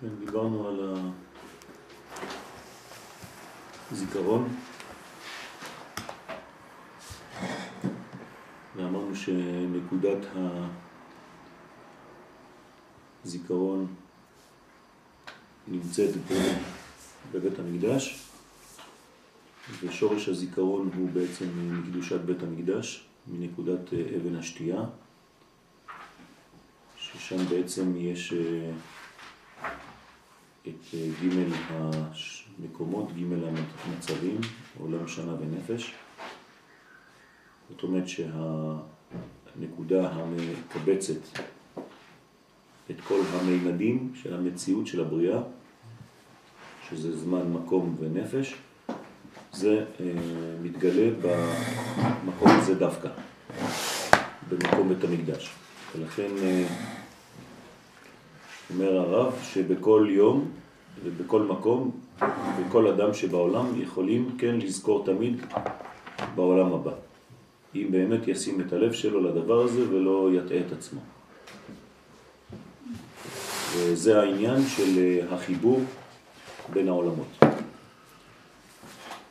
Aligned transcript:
כן, 0.00 0.08
דיברנו 0.18 0.68
על 0.68 0.94
הזיכרון. 3.92 4.48
ואמרנו 8.76 9.16
שנקודת 9.16 10.26
הזיכרון 13.24 13.86
נמצאת 15.68 16.14
בבית 17.32 17.58
המקדש 17.58 18.22
ושורש 19.80 20.28
הזיכרון 20.28 20.90
הוא 20.96 21.10
בעצם 21.10 21.46
מקדושת 21.72 22.20
בית 22.20 22.42
המקדש, 22.42 23.06
מנקודת 23.26 23.92
אבן 23.92 24.36
השתייה 24.36 24.84
ששם 26.96 27.46
בעצם 27.46 27.96
יש 27.96 28.32
אה, 28.32 28.70
את 30.68 30.94
אה, 30.94 31.08
ג' 31.22 31.28
המקומות, 32.58 33.12
ג' 33.12 33.22
המצבים, 33.84 34.40
עולם 34.78 35.08
שנה 35.08 35.34
ונפש. 35.40 35.94
זאת 37.70 37.82
אומרת 37.82 38.04
שהנקודה 38.08 40.10
המקבצת 40.12 41.38
את 42.90 43.00
כל 43.08 43.20
המימדים 43.32 44.12
של 44.14 44.34
המציאות 44.34 44.86
של 44.86 45.00
הבריאה, 45.00 45.40
שזה 46.88 47.18
זמן, 47.18 47.52
מקום 47.52 47.96
ונפש, 48.00 48.54
זה 49.52 49.84
אה, 50.00 50.14
מתגלה 50.62 51.10
במקום 51.22 52.50
הזה 52.50 52.74
דווקא, 52.74 53.08
במקום 54.48 54.88
בית 54.88 55.04
המקדש. 55.04 55.50
ולכן 55.96 56.28
אה, 56.42 56.66
אומר 58.70 58.96
הרב 58.96 59.34
שבכל 59.42 60.06
יום 60.10 60.50
ובכל 61.04 61.42
מקום, 61.42 61.90
וכל 62.58 62.86
אדם 62.86 63.14
שבעולם 63.14 63.82
יכולים 63.82 64.36
כן 64.38 64.54
לזכור 64.58 65.04
תמיד 65.04 65.40
בעולם 66.34 66.72
הבא. 66.72 66.92
אם 67.74 67.86
באמת 67.90 68.28
ישים 68.28 68.60
את 68.60 68.72
הלב 68.72 68.92
שלו 68.92 69.20
לדבר 69.20 69.60
הזה 69.62 69.90
ולא 69.90 70.30
יטעה 70.32 70.58
את 70.58 70.72
עצמו. 70.72 71.00
וזה 73.76 74.20
העניין 74.20 74.62
של 74.76 74.98
אה, 74.98 75.34
החיבור 75.34 75.80
בין 76.72 76.88
העולמות. 76.88 77.38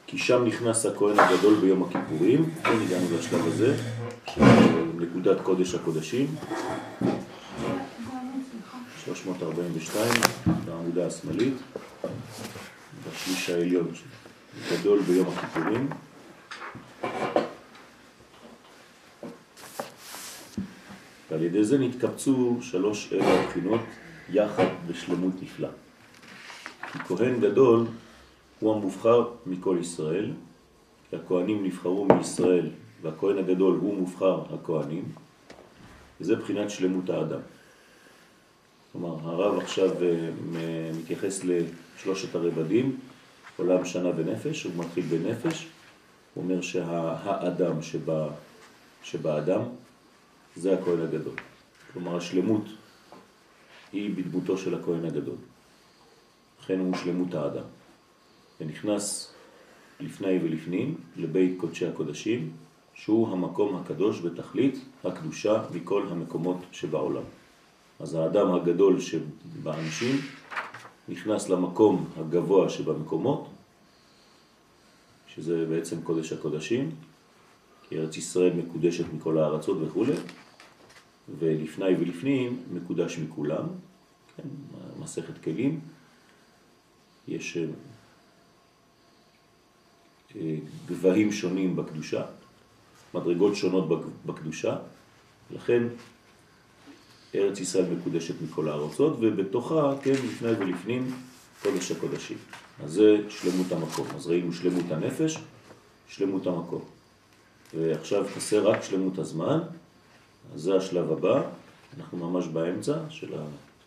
כי 0.07 0.17
שם 0.17 0.45
נכנס 0.45 0.85
הכהן 0.85 1.19
הגדול 1.19 1.55
ביום 1.55 1.83
הכיפורים, 1.83 2.49
כן 2.63 2.77
הגענו 2.85 3.05
לשלב 3.19 3.47
הזה, 3.47 3.75
של 4.35 4.41
נקודת 4.99 5.41
קודש 5.41 5.75
הקודשים, 5.75 6.27
342 9.28 10.11
בעמודה 10.66 11.08
השמאלית, 11.08 11.53
בשליש 13.08 13.50
העליון, 13.50 13.92
גדול 14.72 15.02
ביום 15.02 15.28
הכיפורים. 15.28 15.89
ועל 21.31 21.44
ידי 21.44 21.63
זה 21.63 21.78
נתקבצו 21.78 22.57
שלוש 22.62 23.13
אלה 23.13 23.41
הבחינות 23.41 23.81
יחד 24.29 24.66
בשלמות 24.88 25.34
נפלא. 25.41 25.69
כי 26.91 27.00
כהן 27.00 27.40
גדול 27.40 27.85
הוא 28.59 28.75
המובחר 28.75 29.28
מכל 29.46 29.78
ישראל, 29.81 30.31
כי 31.09 31.16
הכהנים 31.16 31.66
נבחרו 31.66 32.06
מישראל 32.06 32.69
והכהן 33.01 33.38
הגדול 33.38 33.78
הוא 33.81 33.97
מובחר 33.97 34.44
הכהנים, 34.53 35.06
וזה 36.22 36.35
בחינת 36.35 36.69
שלמות 36.69 37.09
האדם. 37.09 37.40
כלומר, 39.00 39.30
הרב 39.30 39.59
עכשיו 39.59 39.90
אה, 40.03 40.91
מתייחס 41.00 41.41
לשלושת 41.44 42.35
הרבדים, 42.35 43.00
עולם 43.58 43.85
שנה 43.85 44.09
ונפש, 44.18 44.63
הוא 44.63 44.74
מתחיל 44.75 45.06
בנפש, 45.06 45.68
הוא 46.34 46.44
אומר 46.44 46.62
שהאדם 46.62 47.81
שבא, 47.81 48.30
שבאדם 49.03 49.62
זה 50.56 50.74
הכהן 50.74 51.02
הגדול. 51.02 51.34
כלומר, 51.94 52.18
השלמות 52.18 52.63
היא 53.91 54.16
בדמותו 54.16 54.57
של 54.57 54.75
הכהן 54.75 55.06
הגדול. 55.06 55.38
לכן 56.62 56.80
הוא 56.80 56.96
שלמות 56.96 57.34
האדם. 57.34 57.66
ונכנס 58.62 59.34
לפני 60.00 60.40
ולפנים 60.44 60.96
לבית 61.16 61.59
קודשי 61.59 61.86
הקודשים, 61.86 62.52
שהוא 62.94 63.30
המקום 63.30 63.75
הקדוש 63.75 64.22
בתכלית 64.22 64.80
הקדושה 65.03 65.63
מכל 65.74 66.07
המקומות 66.12 66.57
שבעולם. 66.72 67.24
אז 68.00 68.13
האדם 68.13 68.53
הגדול 68.53 69.00
שבאנשים 69.00 70.16
נכנס 71.09 71.50
למקום 71.50 72.09
הגבוה 72.18 72.69
שבמקומות, 72.69 73.47
שזה 75.28 75.66
בעצם 75.66 76.02
קודש 76.02 76.34
הקודשים, 76.34 76.91
כי 77.90 77.97
ארץ 77.97 78.18
ישראל 78.18 78.53
מקודשת 78.53 79.06
מכל 79.13 79.38
הארצות 79.38 79.78
וכו', 79.81 80.06
ולפני 81.40 81.96
ולפנים 82.00 82.63
מקודש 82.74 83.18
מכולם, 83.18 83.66
כן, 84.38 84.47
מסכת 85.00 85.44
כלים, 85.44 85.80
יש 87.28 87.57
אה, 90.36 90.56
גבהים 90.86 91.31
שונים 91.31 91.75
בקדושה, 91.75 92.25
מדרגות 93.13 93.56
שונות 93.56 93.86
בקדושה, 94.25 94.78
לכן 95.52 95.84
ארץ 97.38 97.59
ישראל 97.59 97.86
מקודשת 98.00 98.42
מכל 98.42 98.70
הארצות, 98.70 99.18
ובתוכה, 99.20 99.94
כן, 100.03 100.12
לפני 100.12 100.50
ולפנים, 100.50 101.16
קודש 101.64 101.92
הקודשים. 101.92 102.38
אז 102.84 102.92
זה 102.92 103.18
שלמות 103.30 103.72
המקום. 103.72 104.08
אז 104.16 104.28
ראינו 104.28 104.53
שלמות 104.53 104.92
הנפש, 104.92 105.38
שלמות 106.08 106.48
המקום. 106.48 106.81
ועכשיו 107.74 108.25
חסר 108.36 108.68
רק 108.68 108.84
שלמות 108.84 109.18
הזמן, 109.18 109.59
אז 110.56 110.62
זה 110.62 110.75
השלב 110.75 111.12
הבא, 111.12 111.42
אנחנו 111.98 112.30
ממש 112.30 112.48
באמצע 112.48 112.94
של 113.09 113.34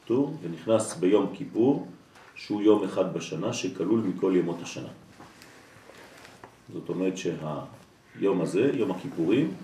הטור, 0.05 0.37
ונכנס 0.43 0.97
ביום 0.97 1.34
כיפור, 1.34 1.87
שהוא 2.34 2.62
יום 2.62 2.84
אחד 2.84 3.15
בשנה, 3.15 3.53
שכלול 3.53 4.00
מכל 4.00 4.32
ימות 4.37 4.56
השנה. 4.62 4.88
זאת 6.72 6.88
אומרת 6.88 7.12
שהיום 7.17 8.41
הזה, 8.41 8.71
יום 8.75 8.91
הכיפורים, 8.91 9.55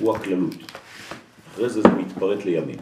הוא 0.00 0.16
הכללות. 0.16 0.54
אחרי 1.54 1.70
זה 1.70 1.82
זה 1.82 1.88
מתפרט 1.88 2.44
לימים. 2.44 2.78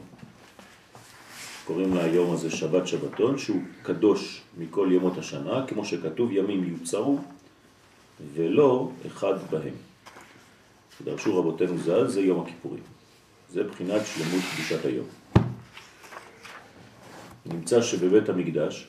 קוראים 1.64 1.96
ליום 1.96 2.32
הזה 2.32 2.50
שבת 2.50 2.86
שבתון, 2.86 3.38
שהוא 3.38 3.62
קדוש 3.82 4.42
מכל 4.58 4.88
ימות 4.92 5.18
השנה, 5.18 5.66
כמו 5.68 5.84
שכתוב 5.84 6.32
ימים 6.32 6.64
יוצרו, 6.64 7.18
ולא 8.34 8.90
אחד 9.06 9.34
בהם. 9.50 9.74
דרשו 11.04 11.38
רבותינו 11.38 11.78
ז"ל, 11.78 12.08
זה 12.08 12.20
יום 12.20 12.40
הכיפורים. 12.40 12.82
זה 13.50 13.64
בחינת 13.64 14.02
שלמות 14.06 14.42
קדושת 14.54 14.84
היום. 14.84 15.06
נמצא 17.46 17.82
שבבית 17.82 18.28
המקדש 18.28 18.88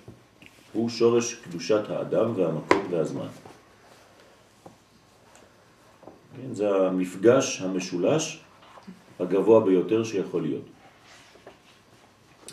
הוא 0.74 0.90
שורש 0.90 1.34
קדושת 1.34 1.90
האדם 1.90 2.32
והמקום 2.36 2.88
והזמן. 2.90 3.28
כן, 6.36 6.54
זה 6.54 6.76
המפגש 6.76 7.62
המשולש 7.62 8.43
הגבוה 9.20 9.66
ביותר 9.66 10.04
שיכול 10.04 10.42
להיות. 10.42 10.66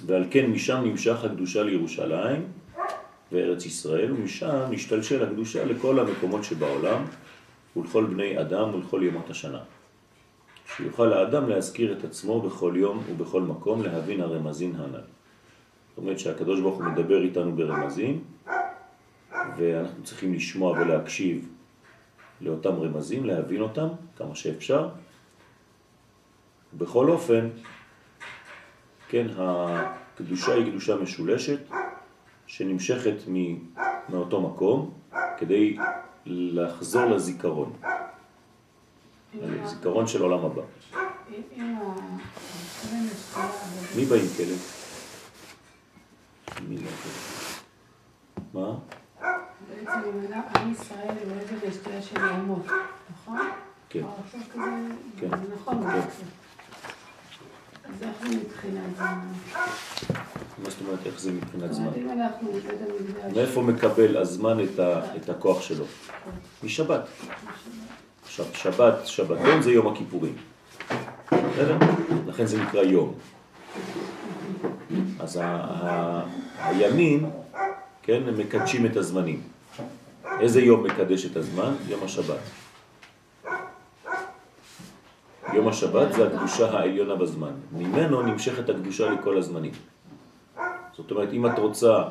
ועל 0.07 0.25
כן 0.31 0.51
משם 0.51 0.81
נמשך 0.85 1.25
הקדושה 1.25 1.63
לירושלים 1.63 2.43
וארץ 3.33 3.67
ישראל, 3.67 4.13
ומשם 4.13 4.67
נשתלשל 4.71 5.25
הקדושה 5.25 5.65
לכל 5.65 5.99
המקומות 5.99 6.45
שבעולם 6.45 7.05
ולכל 7.77 8.05
בני 8.05 8.41
אדם 8.41 8.75
ולכל 8.75 9.03
ימות 9.05 9.31
השנה. 9.31 9.61
שיוכל 10.77 11.13
האדם 11.13 11.49
להזכיר 11.49 11.99
את 11.99 12.05
עצמו 12.05 12.41
בכל 12.41 12.73
יום 12.77 13.03
ובכל 13.11 13.43
מקום 13.43 13.83
להבין 13.83 14.21
הרמזין 14.21 14.75
הנ"ל. 14.77 15.01
זאת 15.89 15.99
אומרת 15.99 16.19
שהקדוש 16.19 16.61
ברוך 16.61 16.75
הוא 16.75 16.85
מדבר 16.85 17.23
איתנו 17.23 17.57
ברמזים, 17.57 18.25
ואנחנו 19.57 20.05
צריכים 20.05 20.35
לשמוע 20.35 20.73
ולהקשיב 20.73 21.49
לאותם 22.41 22.75
רמזים, 22.81 23.25
להבין 23.25 23.61
אותם 23.61 23.89
כמה 24.17 24.35
שאפשר, 24.35 24.89
בכל 26.75 27.11
אופן, 27.11 27.49
כן, 29.09 29.27
הקדושה 29.37 30.55
היא 30.55 30.71
קדושה 30.71 30.97
משולשת 30.97 31.61
שנמשכת 32.47 33.15
מאותו 34.09 34.41
מקום 34.41 34.95
כדי 35.39 35.77
לחזור 36.27 37.05
לזיכרון, 37.05 37.73
זיכרון 39.65 40.07
של 40.07 40.23
עולם 40.23 40.45
הבא. 40.45 40.63
מי 43.97 44.05
בא 44.05 44.17
עם 44.17 44.27
כלב? 44.37 44.81
מה? 48.55 48.75
בעצם 49.69 50.01
עם 50.57 50.73
ישראל 50.73 51.15
הוא 51.25 51.59
את 51.59 51.69
השתייה 51.69 52.03
של 52.03 52.17
ימות, 52.17 52.67
נכון? 53.13 53.39
כן. 53.89 54.05
כן. 55.21 55.29
נכון. 55.55 55.83
אז 57.91 58.03
איך 58.03 58.29
זה 58.31 58.37
מבחינת 58.37 58.97
זה? 58.97 59.05
מה 60.65 60.71
זאת 60.71 60.81
אומרת, 60.81 61.07
איך 61.07 61.21
זה 61.21 61.33
מבחינת 61.33 61.73
זמן? 61.73 61.91
מאיפה 63.35 63.63
מקבל 63.63 64.17
הזמן 64.17 64.59
את, 65.17 65.29
הכוח 65.29 65.63
שלו? 65.63 65.85
משבת. 66.65 67.01
עכשיו, 68.25 68.47
שבת, 68.55 69.07
שבתון 69.07 69.63
זה 69.63 69.73
יום 69.73 69.87
הכיפורים. 69.87 70.35
בסדר? 71.27 71.77
לכן 72.27 72.47
זה 72.47 72.63
נקרא 72.63 72.83
יום. 72.83 73.15
אז 75.21 75.41
הימים, 76.59 77.31
כן, 78.03 78.23
הם 78.29 78.39
מקדשים 78.39 78.87
את 78.87 78.97
הזמנים. 78.97 79.41
איזה 80.41 80.61
יום 80.61 80.85
מקדש 80.85 81.27
את 81.27 81.37
הזמן? 81.37 81.75
יום 81.89 82.01
השבת. 82.05 82.39
יום 85.55 85.69
השבת 85.69 86.13
זה 86.13 86.27
הקדושה 86.27 86.71
העליונה 86.71 87.15
בזמן. 87.15 87.53
ממנו 87.73 88.23
נמשכת 88.23 88.69
הקדושה 88.69 89.11
לכל 89.11 89.39
הזמנים. 89.39 89.73
זאת 90.97 91.11
אומרת, 91.11 91.33
אם 91.33 91.47
את 91.47 91.59
רוצה, 91.59 92.05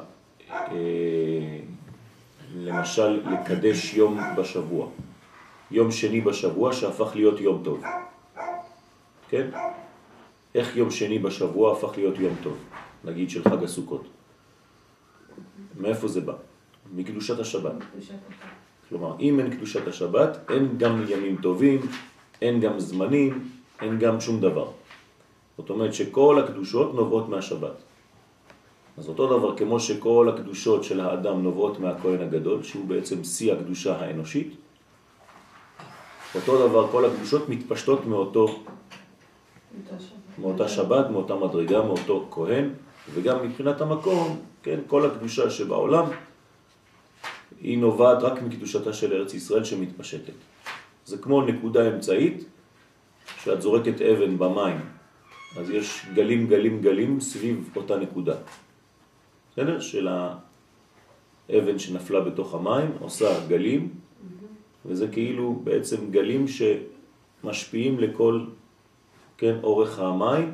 אה, 0.51 1.59
למשל, 2.55 3.21
לקדש 3.31 3.93
יום 3.93 4.19
בשבוע, 4.37 4.87
יום 5.71 5.91
שני 5.91 6.21
בשבוע 6.21 6.73
שהפך 6.73 7.15
להיות 7.15 7.39
יום 7.39 7.61
טוב. 7.63 7.83
כן? 9.29 9.47
איך 10.55 10.77
יום 10.77 10.91
שני 10.91 11.19
בשבוע 11.19 11.73
הפך 11.73 11.97
להיות 11.97 12.19
יום 12.19 12.35
טוב? 12.43 12.57
נגיד 13.03 13.29
של 13.29 13.43
חג 13.43 13.63
הסוכות. 13.63 14.07
מאיפה 15.77 16.07
זה 16.07 16.21
בא? 16.21 16.33
מקדושת 16.95 17.39
השבת. 17.39 17.73
כלומר, 18.89 19.15
אם 19.19 19.39
אין 19.39 19.55
קדושת 19.55 19.87
השבת, 19.87 20.37
אין 20.49 20.77
גם 20.77 21.03
ימים 21.09 21.37
טובים, 21.41 21.81
אין 22.41 22.59
גם 22.59 22.79
זמנים, 22.79 23.49
אין 23.81 23.99
גם 23.99 24.21
שום 24.21 24.39
דבר. 24.39 24.67
זאת 25.57 25.69
אומרת 25.69 25.93
שכל 25.93 26.39
הקדושות 26.43 26.95
נובעות 26.95 27.29
מהשבת. 27.29 27.77
אז 28.97 29.09
אותו 29.09 29.37
דבר 29.37 29.57
כמו 29.57 29.79
שכל 29.79 30.31
הקדושות 30.33 30.83
של 30.83 30.99
האדם 30.99 31.43
נובעות 31.43 31.79
מהכהן 31.79 32.21
הגדול, 32.21 32.63
שהוא 32.63 32.85
בעצם 32.87 33.23
שיא 33.23 33.53
הקדושה 33.53 33.95
האנושית, 33.95 34.55
אותו 36.35 36.67
דבר 36.67 36.91
כל 36.91 37.05
הקדושות 37.05 37.49
מתפשטות 37.49 38.05
מאותו. 38.05 38.63
מאותה 40.39 40.67
שבת, 40.67 41.09
מאותה 41.09 41.35
מדרגה, 41.35 41.81
מאותו 41.81 42.27
כהן, 42.31 42.69
וגם 43.13 43.47
מבחינת 43.47 43.81
המקום, 43.81 44.39
כן, 44.63 44.79
כל 44.87 45.05
הקדושה 45.05 45.49
שבעולם 45.49 46.05
היא 47.61 47.77
נובעת 47.77 48.23
רק 48.23 48.41
מקדושתה 48.41 48.93
של 48.93 49.13
ארץ 49.13 49.33
ישראל 49.33 49.63
שמתפשטת. 49.63 50.33
זה 51.09 51.17
כמו 51.17 51.41
נקודה 51.41 51.89
אמצעית, 51.89 52.43
שאת 53.43 53.61
זורקת 53.61 54.01
אבן 54.01 54.37
במים, 54.37 54.79
אז 55.57 55.69
יש 55.69 56.05
גלים 56.13 56.47
גלים 56.47 56.81
גלים 56.81 57.19
סביב 57.19 57.69
אותה 57.75 57.97
נקודה. 57.97 58.35
בסדר? 59.51 59.79
של 59.79 60.07
האבן 61.49 61.79
שנפלה 61.79 62.21
בתוך 62.21 62.53
המים, 62.53 62.91
עושה 62.99 63.47
גלים, 63.47 63.89
וזה 64.85 65.07
כאילו 65.07 65.61
בעצם 65.63 66.11
גלים 66.11 66.45
שמשפיעים 66.47 67.99
לכל, 67.99 68.45
כן, 69.37 69.55
אורך 69.63 69.99
המים, 69.99 70.53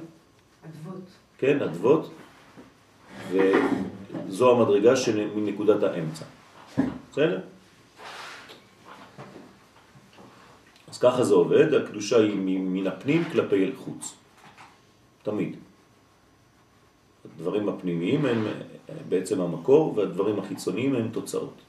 אדוות. 0.66 1.04
כן, 1.38 1.62
אדוות, 1.62 2.12
וזו 3.31 4.51
המדרגה 4.51 4.96
של 4.96 5.28
מנקודת 5.36 5.84
האמצע. 5.84 6.25
בסדר? 7.12 7.40
אז 10.95 11.00
ככה 11.00 11.24
זה 11.24 11.33
עובד, 11.33 11.74
הקדושה 11.74 12.18
היא 12.18 12.36
מן 12.59 12.88
הפנים 12.88 13.24
כלפי 13.31 13.71
חוץ. 13.75 14.15
תמיד. 15.24 15.56
הדברים 17.25 17.69
הפנימיים 17.69 18.25
הם 18.25 18.45
בעצם 19.09 19.42
המקור, 19.42 19.97
והדברים 19.97 20.39
החיצוניים 20.39 20.95
הם 20.95 21.09
תוצאות. 21.12 21.62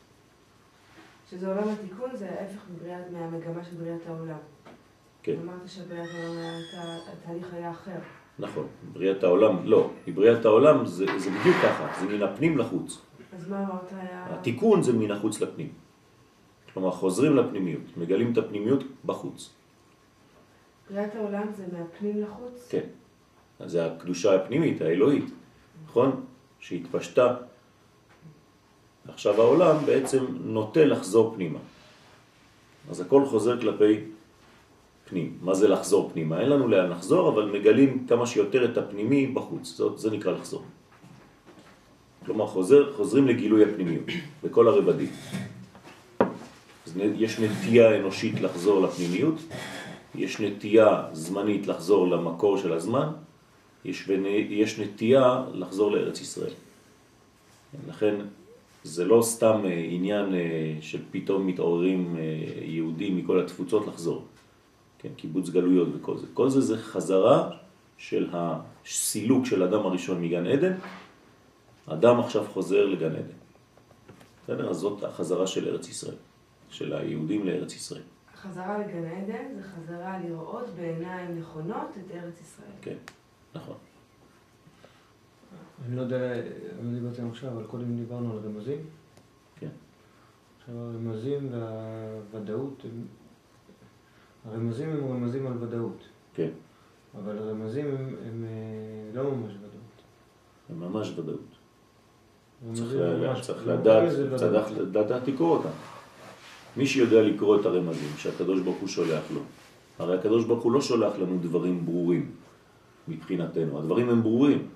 שזה 1.31 1.49
עולם 1.49 1.69
התיקון, 1.69 2.11
זה 2.15 2.31
ההפך 2.31 2.61
מבריאת, 2.75 3.11
מהמגמה 3.13 3.65
של 3.65 3.77
בריאת 3.77 4.07
העולם. 4.07 4.39
כן. 5.23 5.35
אמרת 5.43 5.69
שבריאת 5.69 6.09
העולם 6.15 6.61
התהליך 7.13 7.55
היה 7.55 7.71
אחר. 7.71 7.99
נכון, 8.39 8.67
בריאת 8.93 9.25
העולם, 9.25 9.57
לא, 9.65 9.91
בריאת 10.15 10.45
העולם 10.45 10.87
זה, 10.87 11.07
זה 11.19 11.31
בדיוק 11.31 11.57
ככה, 11.63 12.01
זה 12.01 12.07
מן 12.07 12.23
הפנים 12.23 12.59
לחוץ. 12.59 13.03
אז 13.37 13.49
מה 13.49 13.59
אמרת 13.59 13.93
היה... 13.93 14.27
התיקון 14.31 14.83
זה 14.83 14.93
מן 14.93 15.11
החוץ 15.11 15.41
לפנים. 15.41 15.86
כלומר, 16.77 16.91
חוזרים 16.91 17.37
לפנימיות, 17.37 17.97
מגלים 17.97 18.33
את 18.33 18.39
הפנימיות 18.39 18.85
בחוץ. 19.05 19.51
בריאת 20.91 21.15
העולם 21.15 21.47
זה 21.57 21.65
מהפנים 21.73 22.23
לחוץ? 22.23 22.69
כן. 22.71 22.85
אז 23.61 23.71
זה 23.71 23.87
הקדושה 23.87 24.35
הפנימית, 24.35 24.81
האלוהית, 24.81 25.25
נכון? 25.87 26.25
שהתפשטה. 26.61 27.37
עכשיו 29.09 29.41
העולם 29.41 29.77
בעצם 29.87 30.25
נוטה 30.45 30.85
לחזור 30.85 31.35
פנימה. 31.35 31.59
אז 32.91 33.01
הכל 33.01 33.25
חוזר 33.27 33.61
כלפי 33.61 34.01
פנים. 35.09 35.39
מה 35.43 35.55
זה 35.55 35.69
לחזור 35.69 36.11
פנימה? 36.13 36.41
אין 36.41 36.49
לנו 36.49 36.69
לאן 36.69 36.91
לחזור, 36.91 37.29
אבל 37.29 37.59
מגלים 37.59 38.07
כמה 38.07 38.27
שיותר 38.27 38.73
את 38.73 38.79
הפנימי 38.79 39.27
בחוץ. 39.27 39.67
זאת, 39.69 39.99
זה 39.99 40.11
נקרא 40.11 40.33
לחזור. 40.33 40.65
כלומר, 42.27 42.47
חוזר, 42.47 42.93
חוזרים 42.97 43.29
לגילוי 43.29 43.65
הפנימיות, 43.65 44.05
בכל 44.45 44.69
הרבדים. 44.69 45.11
יש 47.17 47.41
נטייה 47.41 47.97
אנושית 47.97 48.41
לחזור 48.41 48.81
לפנימיות, 48.81 49.35
יש 50.15 50.41
נטייה 50.41 51.03
זמנית 51.13 51.67
לחזור 51.67 52.09
למקור 52.09 52.59
של 52.59 52.73
הזמן, 52.73 53.09
יש, 53.85 54.09
יש 54.49 54.79
נטייה 54.79 55.45
לחזור 55.55 55.93
לארץ 55.93 56.21
ישראל. 56.21 56.53
לכן 57.89 58.15
זה 58.85 59.05
לא 59.05 59.23
סתם 59.23 59.61
אה, 59.65 59.87
עניין 59.91 60.35
אה, 60.35 60.75
שפתאום 60.81 61.47
מתעוררים 61.47 62.17
אה, 62.19 62.23
יהודים 62.65 63.17
מכל 63.17 63.41
התפוצות 63.41 63.87
לחזור. 63.87 64.25
כן, 64.99 65.09
קיבוץ 65.17 65.49
גלויות 65.49 65.89
וכל 65.95 66.17
זה. 66.17 66.27
כל 66.35 66.49
זה 66.49 66.61
זה 66.61 66.79
חזרה 66.79 67.51
של 67.99 68.29
הסילוק 68.33 69.47
של 69.47 69.63
אדם 69.63 69.87
הראשון 69.87 70.23
מגן 70.23 70.47
עדן, 70.47 70.73
אדם 71.87 72.21
עכשיו 72.21 72.45
חוזר 72.53 72.87
לגן 72.87 73.11
עדן. 73.11 73.37
בסדר? 74.45 74.71
אז 74.71 74.77
זאת 74.77 75.05
החזרה 75.05 75.47
של 75.47 75.69
ארץ 75.69 75.89
ישראל, 75.89 76.15
של 76.71 76.93
היהודים 76.93 77.47
לארץ 77.47 77.75
ישראל. 77.77 78.03
חזרה 78.37 78.79
לגן 78.79 79.05
עדן 79.05 79.55
זה 79.57 79.63
חזרה 79.63 80.19
לראות 80.19 80.67
בעיניים 80.77 81.39
נכונות 81.39 81.89
את 82.07 82.11
ארץ 82.15 82.41
ישראל. 82.41 82.69
כן, 82.83 82.97
נכון. 83.55 83.77
אני 85.87 85.97
לא 85.97 86.01
יודע, 86.03 86.33
אני 86.33 86.93
לא 86.93 86.99
דיברתי 86.99 87.23
עכשיו, 87.31 87.53
אבל 87.53 87.65
קודם 87.67 87.97
דיברנו 87.97 88.33
על 88.33 88.39
רמזים. 88.39 88.79
כן. 89.61 89.69
עכשיו 90.59 90.75
הרמזים 90.79 91.49
והוודאות, 91.53 92.83
הם... 92.85 93.07
הרמזים 94.51 94.91
הם 94.91 95.05
רמזים 95.11 95.47
על 95.47 95.53
ודאות, 95.63 96.05
כן, 96.35 96.51
אבל 97.19 97.39
הרמזים 97.39 97.87
הם, 97.87 98.15
הם 98.27 98.45
אה, 98.45 99.23
לא 99.23 99.31
ממש 99.31 99.53
ודאות. 99.53 100.03
זה 100.69 100.75
ממש 100.75 101.19
ודאות. 101.19 101.41
צריך, 102.75 102.93
ממש- 102.95 103.41
צריך 103.41 103.67
לדעת. 103.67 104.09
צריך 104.37 104.79
לדעת 104.79 105.29
לקרוא 105.29 105.57
אותם. 105.57 105.69
מי 106.77 106.87
שיודע 106.87 107.23
לקרוא 107.23 107.61
את 107.61 107.67
הרמזים 107.67 108.11
שהקדוש 108.17 108.61
ברוך 108.61 108.77
הוא 108.77 108.89
שולח 108.89 109.23
לו, 109.35 109.41
הרי 109.99 110.19
הקדוש 110.19 110.45
ברוך 110.45 110.63
הוא 110.63 110.73
לא 110.73 110.81
שולח 110.81 111.19
לנו 111.19 111.39
דברים 111.43 111.87
ברורים 111.87 112.31
מבחינתנו, 113.09 113.79
הדברים 113.79 114.09
הם 114.09 114.23
ברורים, 114.23 114.69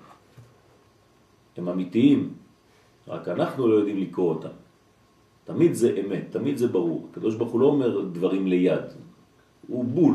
הם 1.57 1.69
אמיתיים, 1.69 2.33
רק 3.07 3.27
אנחנו 3.27 3.67
לא 3.67 3.75
יודעים 3.75 3.97
לקרוא 3.97 4.29
אותם. 4.29 4.55
תמיד 5.45 5.73
זה 5.73 6.01
אמת, 6.05 6.23
תמיד 6.29 6.57
זה 6.57 6.67
ברור. 6.67 7.07
הקדוש 7.11 7.35
ברוך 7.35 7.51
הוא 7.51 7.61
לא 7.61 7.65
אומר 7.65 8.01
דברים 8.01 8.47
ליד, 8.47 8.83
הוא 9.67 9.85
בול. 9.85 10.13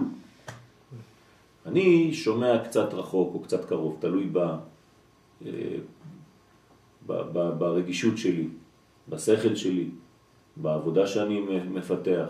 אני 1.67 2.15
שומע 2.15 2.65
קצת 2.65 2.95
רחוק 2.95 3.35
או 3.35 3.41
קצת 3.41 3.65
קרוב, 3.65 3.97
תלוי 4.01 4.29
ב, 4.33 4.39
אה, 4.39 5.51
ב, 7.07 7.13
ב, 7.33 7.59
ברגישות 7.59 8.19
שלי, 8.19 8.49
בשכל 9.09 9.55
שלי, 9.55 9.91
בעבודה 10.57 11.07
שאני 11.07 11.41
מפתח 11.71 12.29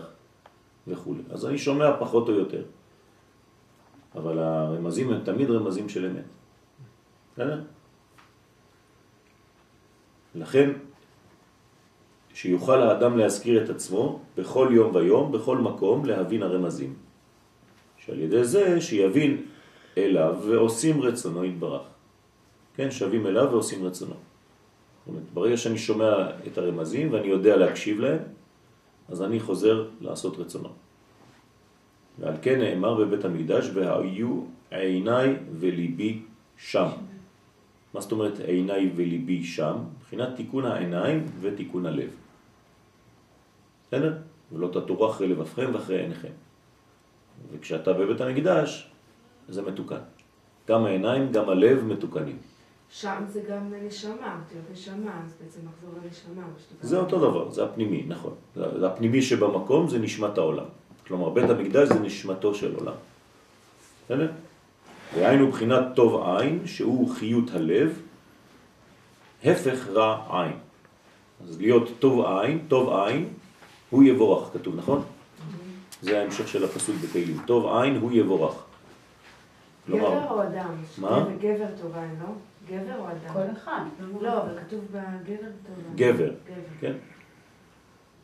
וכו'. 0.87 1.15
אז 1.31 1.45
אני 1.45 1.57
שומע 1.57 1.99
פחות 1.99 2.29
או 2.29 2.33
יותר. 2.33 2.63
אבל 4.15 4.39
הרמזים 4.39 5.13
הם 5.13 5.23
תמיד 5.23 5.49
רמזים 5.49 5.89
של 5.89 6.05
אמת. 6.05 6.27
לכן, 10.35 10.69
שיוכל 12.33 12.81
האדם 12.81 13.17
להזכיר 13.17 13.63
את 13.63 13.69
עצמו 13.69 14.21
בכל 14.37 14.67
יום 14.71 14.95
ויום, 14.95 15.31
בכל 15.31 15.57
מקום, 15.57 16.05
להבין 16.05 16.43
הרמזים. 16.43 16.93
שעל 17.97 18.19
ידי 18.19 18.43
זה 18.43 18.81
שיבין 18.81 19.45
אליו 19.97 20.35
ועושים 20.47 21.01
רצונו 21.01 21.45
יתברך. 21.45 21.81
כן, 22.75 22.91
שווים 22.91 23.27
אליו 23.27 23.47
ועושים 23.51 23.85
רצונו. 23.85 24.26
אומרת, 25.09 25.23
ברגע 25.33 25.57
שאני 25.57 25.77
שומע 25.77 26.29
את 26.47 26.57
הרמזים 26.57 27.13
ואני 27.13 27.27
יודע 27.27 27.57
להקשיב 27.57 27.99
להם, 27.99 28.19
אז 29.09 29.21
אני 29.21 29.39
חוזר 29.39 29.87
לעשות 30.01 30.37
רצונו. 30.37 30.69
ועל 32.19 32.33
כן 32.41 32.59
נאמר 32.59 32.95
בבית 32.95 33.25
המקדש, 33.25 33.69
והיו 33.73 34.41
עיניי 34.71 35.35
וליבי 35.59 36.19
שם. 36.57 36.89
מה 37.93 38.01
זאת 38.01 38.11
אומרת 38.11 38.39
עיניי 38.39 38.91
וליבי 38.95 39.43
שם? 39.43 39.75
מבחינת 39.97 40.35
תיקון 40.35 40.65
העיניים 40.65 41.25
ותיקון 41.41 41.85
הלב. 41.85 42.09
בסדר? 43.87 44.17
ולא 44.51 44.67
תטורו 44.67 45.09
אחרי 45.09 45.27
לבבכם 45.27 45.69
ואחרי 45.73 45.99
עיניכם. 45.99 46.31
וכשאתה 47.51 47.93
בבית 47.93 48.21
המקדש, 48.21 48.91
זה 49.49 49.61
מתוקן. 49.61 50.03
גם 50.67 50.85
העיניים, 50.85 51.31
גם 51.31 51.49
הלב 51.49 51.83
מתוקנים. 51.83 52.37
שם 52.91 53.23
זה 53.27 53.41
גם 53.49 53.73
נשמה, 53.87 54.41
נשמה, 54.71 55.21
אז 55.25 55.33
בעצם 55.41 55.59
לחזור 55.67 55.89
לנשמה. 56.03 56.43
זה 56.81 56.99
אותו 56.99 57.17
דבר, 57.17 57.51
זה 57.51 57.63
הפנימי, 57.63 58.05
נכון. 58.07 58.33
זה 58.55 58.87
הפנימי 58.87 59.21
שבמקום 59.21 59.89
זה 59.89 59.99
נשמת 59.99 60.37
העולם. 60.37 60.65
כלומר, 61.07 61.29
בית 61.29 61.49
המקדש 61.49 61.87
זה 61.87 61.99
נשמתו 61.99 62.55
של 62.55 62.75
עולם. 62.75 62.93
בסדר? 64.05 64.31
דהיינו 65.15 65.51
בחינת 65.51 65.85
טוב 65.95 66.27
עין, 66.27 66.67
שהוא 66.67 67.09
חיות 67.15 67.51
הלב, 67.53 68.01
הפך 69.43 69.87
רע 69.87 70.41
עין. 70.43 70.57
אז 71.43 71.61
להיות 71.61 71.89
טוב 71.99 72.25
עין, 72.25 72.65
טוב 72.67 72.89
עין, 72.93 73.29
הוא 73.89 74.03
יבורך, 74.03 74.49
כתוב, 74.53 74.75
נכון? 74.75 75.03
זה 76.01 76.19
ההמשך 76.19 76.47
של 76.47 76.63
הפסוק 76.63 76.95
בתהילים. 77.03 77.37
טוב 77.45 77.65
עין 77.65 77.95
הוא 77.95 78.11
יבורך. 78.11 78.63
גבר 79.89 80.29
או 80.29 80.43
אדם? 80.43 80.73
מה? 80.97 81.25
גבר 81.39 81.67
טוב 81.81 81.95
עין, 81.95 82.15
לא? 82.19 82.27
גבר 82.69 82.99
או 82.99 83.07
אדם? 83.07 83.33
כל 83.33 83.57
אחד. 83.57 83.81
לא, 84.21 84.41
אבל 84.41 84.59
כתוב 84.59 84.85
בגבר. 84.91 85.49
גבר. 85.95 86.31
כן? 86.79 86.93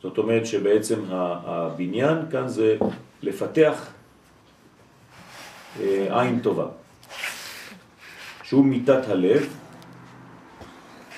זאת 0.01 0.17
אומרת 0.17 0.45
שבעצם 0.45 0.99
הבניין 1.09 2.17
כאן 2.31 2.47
זה 2.47 2.77
לפתח 3.21 3.91
אה, 5.79 6.21
עין 6.21 6.39
טובה, 6.39 6.67
שהוא 8.43 8.65
מיטת 8.65 9.07
הלב, 9.07 9.53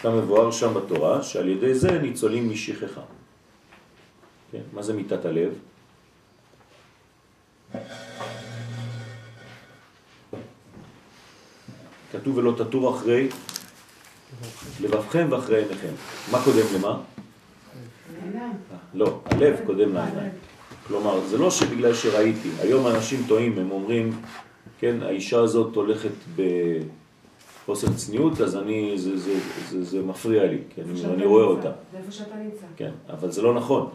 כמבואר 0.01 0.51
שם 0.51 0.74
בתורה, 0.74 1.24
שעל 1.24 1.50
ידי 1.50 1.74
זה 1.74 2.00
ניצולים 2.00 2.50
משכחה. 2.50 3.01
כן? 4.51 4.62
מה 4.74 4.82
זה 4.82 4.94
מיטת 4.94 5.25
הלב? 5.25 5.53
כתוב 12.20 12.38
ולא 12.38 12.54
תטור 12.58 12.96
אחרי 12.96 13.28
לבבכם 14.82 15.28
ואחרי 15.30 15.64
עיניכם. 15.64 15.94
מה 16.32 16.44
קודם 16.44 16.66
למה? 16.76 17.00
לא, 18.94 19.20
הלב 19.26 19.60
קודם 19.66 19.94
לעיניים. 19.94 20.32
כלומר, 20.88 21.20
זה 21.28 21.38
לא 21.38 21.52
שבגלל 21.52 21.94
שראיתי, 21.94 22.50
היום 22.60 22.88
אנשים 22.88 23.24
טועים, 23.28 23.58
הם 23.58 23.72
אומרים, 23.72 24.22
כן, 24.80 24.96
האישה 25.02 25.40
הזאת 25.40 25.76
הולכת 25.76 26.12
בחוסר 27.64 27.88
צניעות, 27.96 28.42
אז 28.42 28.56
אני, 28.56 28.94
זה, 28.98 29.18
זה, 29.18 29.40
זה, 29.70 29.84
זה 29.84 30.02
מפריע 30.02 30.44
לי, 30.44 30.60
איפה 30.78 30.96
שאתה 30.96 31.14
אני 31.14 31.26
רואה. 31.26 31.46
אותה, 31.46 31.72
זה 31.92 31.98
איפה 31.98 32.12
שאתה 32.12 32.36
נמצא. 32.36 32.66
כן, 32.76 32.92
אבל 33.10 33.32
זה 33.32 33.42
לא 33.42 33.54
נכון. 33.54 33.90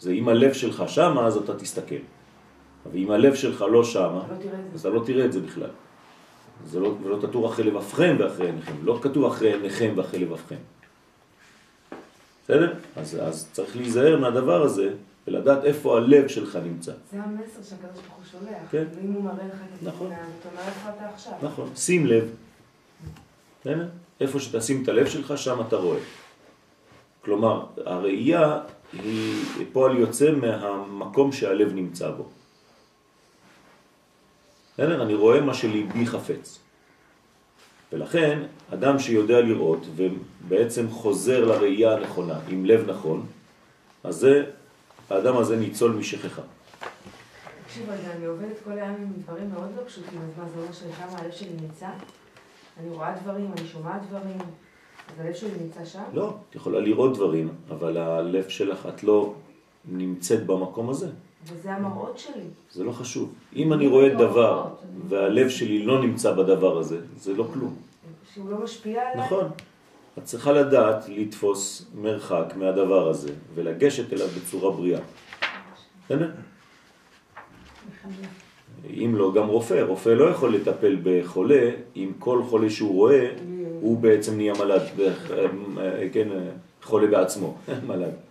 זה 0.00 0.12
אם 0.12 0.28
הלב 0.28 0.52
שלך 0.52 0.84
שמה, 0.86 1.26
אז 1.26 1.36
אתה 1.36 1.54
תסתכל. 1.54 2.02
ואם 2.92 3.10
הלב 3.10 3.34
שלך 3.34 3.64
לא 3.70 3.84
שמה, 3.84 4.02
לא 4.28 4.34
אז 4.74 4.80
זה. 4.80 4.88
אתה 4.88 4.96
לא 4.96 5.02
תראה 5.04 5.24
את 5.24 5.32
זה 5.32 5.40
בכלל. 5.40 5.70
זה 6.66 6.80
לא, 6.80 6.94
ולא 7.02 7.18
תטור 7.26 7.48
אחרי 7.48 7.64
לבבכם 7.64 8.16
ואחרי 8.18 8.46
עיניכם. 8.46 8.72
לא 8.82 8.98
כתוב 9.02 9.24
אחרי 9.24 9.52
עיניכם 9.52 9.92
ואחרי 9.96 10.20
לבבכם. 10.20 10.56
בסדר? 12.44 12.74
אז, 12.96 13.18
אז 13.22 13.48
צריך 13.52 13.76
להיזהר 13.76 14.18
מהדבר 14.20 14.62
הזה 14.62 14.90
ולדעת 15.26 15.64
איפה 15.64 15.96
הלב 15.96 16.28
שלך 16.28 16.58
נמצא. 16.64 16.92
זה 17.12 17.22
המסר 17.22 17.62
שהקדוש 17.62 18.04
ברוך 18.04 18.16
הוא 18.16 18.24
שולח. 18.32 18.62
כן. 18.70 18.84
ואם 18.94 19.12
הוא 19.12 19.24
מראה 19.24 19.46
לך 19.46 19.60
את 19.74 19.82
נכון. 19.82 20.12
התמונה, 20.12 20.66
איפה 20.66 20.88
אתה 20.96 21.08
עכשיו. 21.14 21.32
נכון, 21.42 21.70
שים 21.76 22.06
לב. 22.06 22.28
בסדר? 23.60 23.88
איפה 24.20 24.40
שתשים 24.40 24.82
את 24.82 24.88
הלב 24.88 25.06
שלך, 25.06 25.38
שם 25.38 25.60
אתה 25.68 25.76
רואה. 25.76 25.98
כלומר, 27.20 27.66
הראייה 27.86 28.60
היא 28.92 29.66
פועל 29.72 29.98
יוצא 29.98 30.32
מהמקום 30.32 31.32
שהלב 31.32 31.72
נמצא 31.74 32.10
בו. 32.10 32.28
בסדר? 34.78 35.02
אני 35.02 35.14
רואה 35.14 35.40
מה 35.40 35.54
שליבי 35.54 36.06
חפץ. 36.06 36.58
ולכן, 37.92 38.42
אדם 38.74 38.98
שיודע 38.98 39.40
לראות 39.40 39.86
ובעצם 39.96 40.90
חוזר 40.90 41.44
לראייה 41.44 41.94
הנכונה, 41.94 42.38
עם 42.48 42.64
לב 42.64 42.90
נכון, 42.90 43.26
אז 44.04 44.16
זה, 44.16 44.44
האדם 45.10 45.36
הזה 45.36 45.56
ניצול 45.56 45.92
משכחה. 45.92 46.42
תקשיב 47.66 47.90
רגע, 47.90 48.12
אני 48.16 48.26
עובדת 48.26 48.56
כל 48.64 48.72
היום 48.72 48.94
עם 48.94 49.12
דברים 49.22 49.50
מאוד 49.50 49.70
לא 49.76 49.82
פשוטים, 49.86 50.18
אז 50.18 50.38
מה 50.38 50.48
זה 50.48 50.60
אומר 50.60 50.72
ששם 50.72 51.16
הלב 51.16 51.30
שלי 51.30 51.50
נמצא? 51.60 51.88
אני 52.80 52.90
רואה 52.90 53.14
דברים, 53.22 53.50
אני 53.58 53.68
שומעת 53.68 54.02
דברים, 54.08 54.38
אז 55.08 55.20
הלב 55.20 55.34
שלי 55.34 55.50
נמצא 55.60 55.84
שם? 55.84 56.02
לא, 56.14 56.36
את 56.50 56.54
יכולה 56.54 56.80
לראות 56.80 57.14
דברים, 57.14 57.48
אבל 57.70 57.96
הלב 57.96 58.48
שלך, 58.48 58.88
את 58.88 59.04
לא 59.04 59.34
נמצאת 59.84 60.46
במקום 60.46 60.90
הזה. 60.90 61.08
וזה 61.52 61.72
המראות 61.72 62.18
שלי. 62.18 62.42
זה 62.72 62.84
לא 62.84 62.92
חשוב. 62.92 63.32
אם 63.56 63.72
אני 63.72 63.86
רואה 63.86 64.14
דבר 64.14 64.68
והלב 65.08 65.48
שלי 65.48 65.82
לא 65.82 66.02
נמצא 66.02 66.32
בדבר 66.32 66.78
הזה, 66.78 66.98
זה 67.16 67.34
לא 67.34 67.46
כלום. 67.52 67.76
שהוא 68.34 68.50
לא 68.50 68.58
משפיע 68.58 69.02
עליי? 69.02 69.26
נכון. 69.26 69.44
את 70.18 70.24
צריכה 70.24 70.52
לדעת 70.52 71.08
לתפוס 71.08 71.86
מרחק 71.94 72.54
מהדבר 72.56 73.08
הזה 73.08 73.32
ולגשת 73.54 74.12
אליו 74.12 74.26
בצורה 74.28 74.70
בריאה. 74.70 75.00
בסדר? 76.04 76.30
אם 78.90 79.14
לא, 79.16 79.32
גם 79.34 79.46
רופא. 79.46 79.82
רופא 79.82 80.08
לא 80.08 80.24
יכול 80.24 80.54
לטפל 80.54 80.96
בחולה 81.02 81.70
אם 81.96 82.12
כל 82.18 82.42
חולה 82.48 82.70
שהוא 82.70 82.94
רואה, 82.94 83.30
הוא 83.80 83.98
בעצם 83.98 84.36
נהיה 84.36 84.52
מל"ד, 84.58 84.80
כן, 86.12 86.28
חולה 86.82 87.06
בעצמו, 87.06 87.56
מל"ד. 87.88 88.27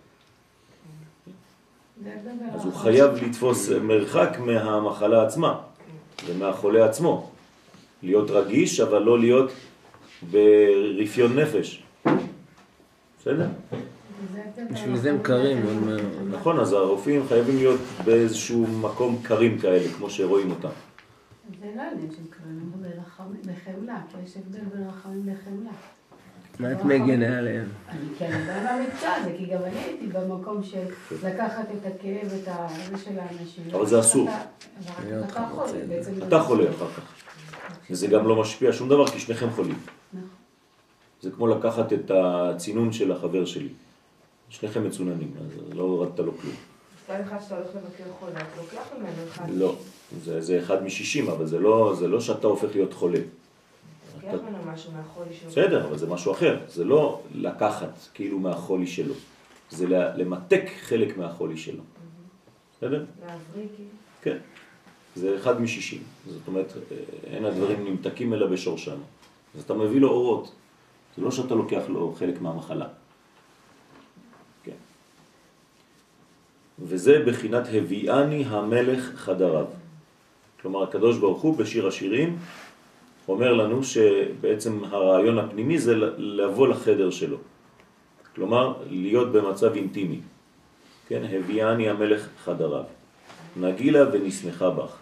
אז 2.54 2.64
הוא 2.64 2.72
חייב 2.72 3.10
לתפוס 3.24 3.68
מרחק 3.70 4.36
מהמחלה 4.40 5.22
עצמה 5.26 5.60
ומהחולה 6.26 6.84
עצמו. 6.84 7.30
להיות 8.02 8.30
רגיש, 8.30 8.80
אבל 8.80 9.02
לא 9.02 9.18
להיות 9.18 9.50
ברפיון 10.30 11.38
נפש. 11.38 11.82
בסדר? 13.20 13.46
בשביל 14.72 14.96
זה 14.96 15.10
הם 15.10 15.18
קרים. 15.22 15.62
נכון, 16.30 16.60
אז 16.60 16.72
הרופאים 16.72 17.22
חייבים 17.28 17.56
להיות 17.56 17.80
באיזשהו 18.04 18.66
מקום 18.66 19.18
קרים 19.22 19.58
כאלה, 19.58 19.88
כמו 19.96 20.10
שרואים 20.10 20.50
אותם. 20.50 20.68
זה 21.60 21.66
לא 21.76 21.82
עניין 21.82 22.10
של 22.10 22.22
קרים, 22.30 22.72
ברחמים- 22.80 23.40
בחמלה, 23.42 24.00
כי 24.10 24.16
יש 24.24 24.36
הבדל 24.36 24.58
בין 24.74 24.88
רחמים 24.88 25.22
לחמלה. 25.26 25.70
מה 26.58 26.72
את 26.72 26.84
מגנה 26.84 27.38
עליהם? 27.38 27.68
אני 27.88 27.98
כן 28.18 28.30
יודעת 28.40 28.80
במקצוע 28.80 29.08
הזה, 29.14 29.34
כי 29.38 29.46
גם 29.46 29.62
אני 29.64 29.78
הייתי 29.78 30.06
במקום 30.06 30.62
של 30.62 30.84
לקחת 31.22 31.64
את 31.70 31.86
הכאב, 31.86 32.32
את 32.42 32.48
ה... 32.48 32.66
זה 32.90 33.04
של 33.04 33.18
האנשים. 33.18 33.64
אבל 33.72 33.86
זה 33.86 34.00
אסור. 34.00 34.28
אתה- 34.28 35.26
אתה 35.26 35.46
אתה. 36.28 36.40
חולה 36.42 36.70
אחר 36.70 36.86
כך, 36.96 37.02
וזה 37.90 38.06
גם 38.06 38.28
לא 38.28 38.40
משפיע 38.40 38.72
שום 38.72 38.88
דבר 38.88 39.06
כי 39.06 39.18
שניכם 39.20 39.50
חולים. 39.50 39.78
נכון. 40.12 40.28
זה 41.22 41.30
כמו 41.30 41.46
לקחת 41.46 41.92
את 41.92 42.10
הצינון 42.14 42.92
של 42.92 43.12
החבר 43.12 43.44
שלי. 43.44 43.68
שניכם 44.50 44.84
מצוננים, 44.86 45.32
אז 45.40 45.74
לא 45.76 45.82
הורדת 45.82 46.18
לו 46.20 46.32
כלום. 46.38 46.54
מצד 47.04 47.20
אחד 47.26 47.36
שאתה 47.42 47.56
הולך 47.56 47.68
לבקר 47.68 48.04
חולה, 48.20 48.32
אתה 48.32 48.60
לוקח 48.62 48.88
ממנו 48.98 49.28
אחד. 49.28 49.44
לא, 49.54 49.76
זה, 50.24 50.40
זה 50.40 50.58
אחד 50.58 50.82
משישים, 50.84 51.28
אבל 51.30 51.46
זה 51.46 51.58
לא, 51.58 51.94
זה 51.98 52.08
לא 52.08 52.20
שאתה 52.20 52.46
הופך 52.46 52.68
להיות 52.74 52.92
חולה. 52.92 53.18
לוקח 54.22 54.38
ממנו 54.42 54.72
משהו 54.72 54.92
מהחולי 54.92 55.34
שלו. 55.34 55.50
בסדר, 55.50 55.86
אבל 55.86 55.98
זה 55.98 56.06
משהו 56.06 56.32
אחר. 56.32 56.58
זה 56.68 56.84
לא 56.84 57.22
לקחת 57.34 57.98
כאילו 58.14 58.38
מהחולי 58.38 58.86
שלו. 58.86 59.14
זה 59.70 59.86
למתק 59.88 60.64
חלק 60.80 61.16
מהחולי 61.16 61.56
שלו. 61.56 61.82
בסדר? 62.76 63.04
להבריא 63.20 63.66
כאילו. 63.76 63.88
כן. 64.22 64.36
זה 65.16 65.36
אחד 65.36 65.60
משישים. 65.60 66.02
זאת 66.26 66.46
אומרת, 66.46 66.72
אה, 66.76 66.96
אין 67.24 67.44
הדברים 67.44 67.84
נמתקים 67.84 68.34
אלא 68.34 68.46
בשורשם. 68.46 68.98
אז 69.54 69.62
אתה 69.62 69.74
מביא 69.74 70.00
לו 70.00 70.08
אורות. 70.08 70.52
זה 71.16 71.22
לא 71.22 71.30
שאתה 71.30 71.54
לוקח 71.54 71.82
לו 71.88 72.14
חלק 72.18 72.40
מהמחלה. 72.40 72.86
כן. 74.64 74.78
וזה 76.78 77.24
בחינת 77.26 77.64
הביאני 77.72 78.44
המלך 78.44 79.12
חדריו. 79.14 79.66
כלומר, 80.62 80.82
הקדוש 80.82 81.18
ברוך 81.18 81.42
הוא 81.42 81.56
בשיר 81.56 81.86
השירים 81.86 82.38
אומר 83.28 83.52
לנו 83.52 83.84
שבעצם 83.84 84.84
הרעיון 84.84 85.38
הפנימי 85.38 85.78
זה 85.78 85.94
לבוא 86.16 86.68
לחדר 86.68 87.10
שלו. 87.10 87.36
כלומר, 88.34 88.82
להיות 88.90 89.32
במצב 89.32 89.72
אינטימי. 89.72 90.20
כן, 91.08 91.22
הביאני 91.24 91.88
המלך 91.88 92.28
חדריו. 92.44 92.84
נגילה 93.56 94.04
ונשמחה 94.12 94.70
בך. 94.70 94.98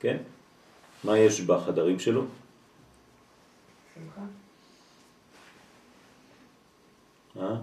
כן? 0.00 0.16
מה 1.04 1.18
יש 1.18 1.40
בחדרים 1.40 1.98
שלו? 1.98 2.24
שמחה. 3.94 4.20
אה? 7.40 7.56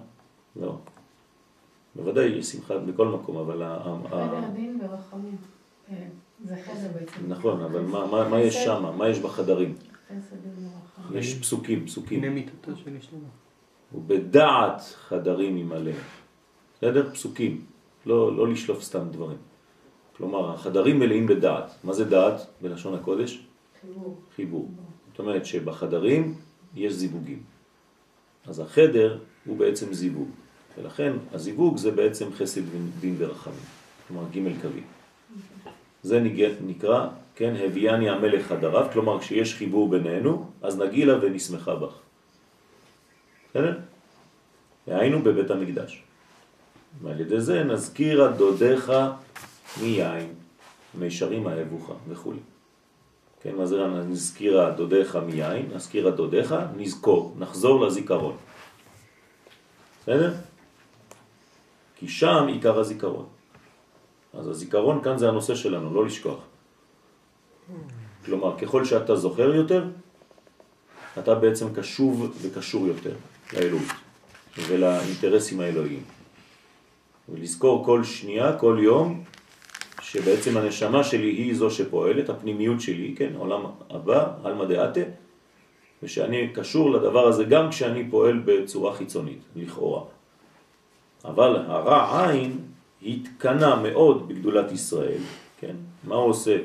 לא. 0.56 0.78
בוודאי 1.96 2.26
יש 2.26 2.46
שמחה 2.46 2.78
בכל 2.78 3.08
מקום, 3.08 3.38
אבל... 3.38 3.64
חדר 4.10 4.50
דין 4.56 4.80
ורחמים. 4.82 5.38
זה 6.44 6.56
בעצם. 6.94 7.28
נכון, 7.28 7.62
אבל 7.62 7.82
מה, 7.82 8.08
מה, 8.08 8.30
מה 8.30 8.42
יש 8.42 8.56
שם? 8.56 8.98
מה 8.98 9.10
יש 9.10 9.20
בחדרים? 9.20 9.76
יש 11.14 11.40
פסוקים, 11.40 11.86
פסוקים. 11.86 12.24
הנה 12.24 12.34
מיתתו 12.34 12.72
של 12.76 12.98
שלמה. 13.02 13.28
ובדעת 13.94 14.82
חדרים 15.08 15.58
ימלא. 15.58 15.92
בסדר? 16.78 17.10
פסוקים. 17.14 17.66
לא, 18.06 18.38
לא 18.38 18.48
לשלוף 18.48 18.84
סתם 18.84 19.08
דברים. 19.12 19.38
כלומר, 20.18 20.54
החדרים 20.54 21.00
מלאים 21.00 21.28
בדעת. 21.28 21.72
מה 21.84 21.94
זה 21.94 22.06
דעת 22.06 22.48
בלשון 22.62 22.94
הקודש? 22.94 23.46
חיבור. 23.82 24.18
חיבור. 24.36 24.70
זאת 25.12 25.20
אומרת 25.20 25.46
שבחדרים 25.46 26.36
יש 26.76 26.94
זיווגים. 26.94 27.44
אז 28.46 28.60
החדר 28.60 29.20
הוא 29.46 29.58
בעצם 29.58 29.94
זיווג. 29.94 30.30
ולכן 30.78 31.14
הזיווג 31.34 31.78
זה 31.78 31.92
בעצם 31.92 32.34
חסד 32.34 32.62
דין 33.00 33.16
ורחמים. 33.18 33.60
כלומר 34.08 34.24
ג' 34.32 34.62
קווי. 34.62 34.82
זה 36.06 36.20
נקרא, 36.62 37.08
כן, 37.36 37.54
הביאני 37.66 38.10
המלך 38.10 38.48
חדריו, 38.48 38.88
כלומר 38.94 39.20
כשיש 39.20 39.56
חיבור 39.56 39.90
בינינו, 39.90 40.50
אז 40.62 40.78
נגילה 40.78 41.18
ונשמחה 41.22 41.76
בך. 41.76 41.94
בסדר? 43.50 43.80
והיינו 44.88 45.22
בבית 45.24 45.52
המקדש. 45.52 46.04
ועל 47.02 47.20
ידי 47.20 47.40
זה 47.42 47.64
נזכיר 47.64 48.32
דודיך 48.38 48.92
מיין, 49.82 50.34
מישרים 50.94 51.48
האבוך 51.48 51.92
וכו'. 52.10 52.34
כן, 53.42 53.56
מה 53.56 53.66
זה 53.66 53.88
נזכיר 53.88 54.70
דודיך 54.78 55.16
מיין, 55.16 55.72
נזכיר 55.76 56.10
דודיך, 56.10 56.56
נזכור, 56.78 57.36
נחזור 57.40 57.86
לזיכרון. 57.86 58.38
בסדר? 60.02 60.34
כי 61.98 62.08
שם 62.08 62.46
עיקר 62.48 62.80
הזיכרון. 62.80 63.35
אז 64.36 64.48
הזיכרון 64.48 65.04
כאן 65.04 65.18
זה 65.18 65.30
הנושא 65.30 65.56
שלנו, 65.56 65.94
לא 65.94 66.06
לשכוח. 66.06 66.40
כלומר, 68.26 68.58
ככל 68.58 68.86
שאתה 68.86 69.16
זוכר 69.16 69.56
יותר, 69.56 69.86
אתה 71.20 71.36
בעצם 71.36 71.74
קשוב 71.74 72.36
וקשור 72.42 72.88
יותר 72.88 73.14
לאלוהות 73.54 73.92
ולאינטרסים 74.68 75.60
האלוהיים. 75.60 76.04
ולזכור 77.30 77.86
כל 77.86 78.04
שנייה, 78.04 78.58
כל 78.58 78.78
יום, 78.82 79.24
שבעצם 80.02 80.58
הנשמה 80.58 81.04
שלי 81.04 81.28
היא 81.28 81.56
זו 81.56 81.72
שפועלת, 81.72 82.30
הפנימיות 82.30 82.82
שלי, 82.82 83.16
כן, 83.18 83.34
עולם 83.36 83.66
הבא, 83.90 84.34
אלמא 84.46 84.66
דעתה, 84.66 85.02
ושאני 86.04 86.50
קשור 86.54 86.92
לדבר 86.92 87.28
הזה 87.28 87.44
גם 87.44 87.70
כשאני 87.70 88.10
פועל 88.10 88.42
בצורה 88.46 88.96
חיצונית, 88.96 89.40
לכאורה. 89.56 90.04
אבל 91.26 91.56
הרע 91.68 92.30
עין 92.30 92.60
התקנה 93.06 93.76
מאוד 93.76 94.28
בגדולת 94.28 94.72
ישראל, 94.72 95.22
כן? 95.60 95.76
מה 96.04 96.16
הוא 96.16 96.30
עושה? 96.30 96.58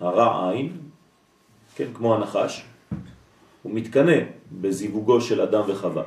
הרע 0.00 0.50
עין, 0.50 0.72
כן, 1.76 1.88
כמו 1.94 2.14
הנחש, 2.14 2.64
הוא 3.62 3.72
מתקנה 3.74 4.12
בזיווגו 4.60 5.20
של 5.20 5.40
אדם 5.40 5.62
וחווה. 5.68 6.02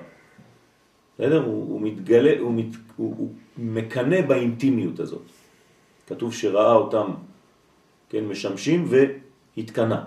בסדר? 1.15 1.43
הוא, 1.43 1.69
הוא 1.69 1.81
מתגלה, 1.81 2.39
הוא, 2.39 2.53
מת, 2.53 2.75
הוא, 2.95 3.15
הוא 3.17 3.29
מקנה 3.57 4.21
באינטימיות 4.21 4.99
הזאת. 4.99 5.25
כתוב 6.07 6.33
שראה 6.33 6.73
אותם, 6.73 7.07
כן, 8.09 8.25
משמשים 8.25 8.87
והתקנה. 8.89 10.03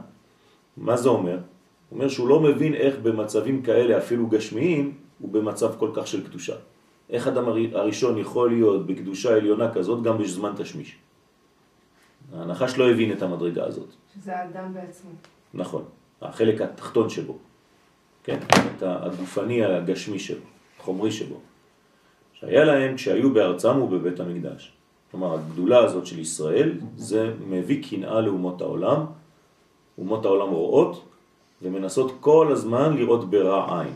מה 0.77 0.97
זה 0.97 1.09
אומר? 1.09 1.39
הוא 1.39 1.99
אומר 1.99 2.09
שהוא 2.09 2.29
לא 2.29 2.41
מבין 2.41 2.75
איך 2.75 2.95
במצבים 3.03 3.63
כאלה, 3.63 3.99
אפילו 3.99 4.27
גשמיים, 4.27 4.93
הוא 5.19 5.33
במצב 5.33 5.75
כל 5.79 5.91
כך 5.95 6.07
של 6.07 6.27
קדושה. 6.27 6.55
איך 7.11 7.29
אדם 7.29 7.45
הראשון 7.73 8.19
יכול 8.19 8.51
להיות 8.51 8.87
בקדושה 8.87 9.37
עליונה 9.37 9.75
כזאת 9.75 10.03
גם 10.03 10.19
בזמן 10.19 10.53
תשמיש? 10.57 10.97
הנחש 12.33 12.79
לא 12.79 12.91
הבין 12.91 13.13
את 13.13 13.23
המדרגה 13.23 13.65
הזאת. 13.65 13.89
שזה 14.15 14.37
האדם 14.37 14.75
בעצמו. 14.75 15.11
נכון, 15.55 15.85
החלק 16.23 16.61
התחתון 16.61 17.11
שבו, 17.11 17.39
כן, 18.25 18.39
את 18.77 18.83
הגופני 18.83 19.65
הגשמי 19.65 20.19
שבו, 20.19 20.47
חומרי 20.79 21.13
שבו. 21.13 21.41
שהיה 22.33 22.65
להם 22.65 22.97
כשהיו 22.97 23.33
בארצם 23.33 23.83
ובבית 23.83 24.21
המקדש. 24.21 24.73
כלומר, 25.11 25.35
הגדולה 25.35 25.79
הזאת 25.79 26.07
של 26.07 26.19
ישראל, 26.19 26.73
זה 26.97 27.33
מביא 27.49 27.85
קנאה 27.91 28.21
לאומות 28.21 28.61
העולם. 28.61 29.07
אומות 29.99 30.25
העולם 30.25 30.49
רואות 30.49 31.05
ומנסות 31.63 32.13
כל 32.21 32.49
הזמן 32.53 32.97
לראות 32.97 33.31
ברע 33.31 33.81
עין. 33.81 33.93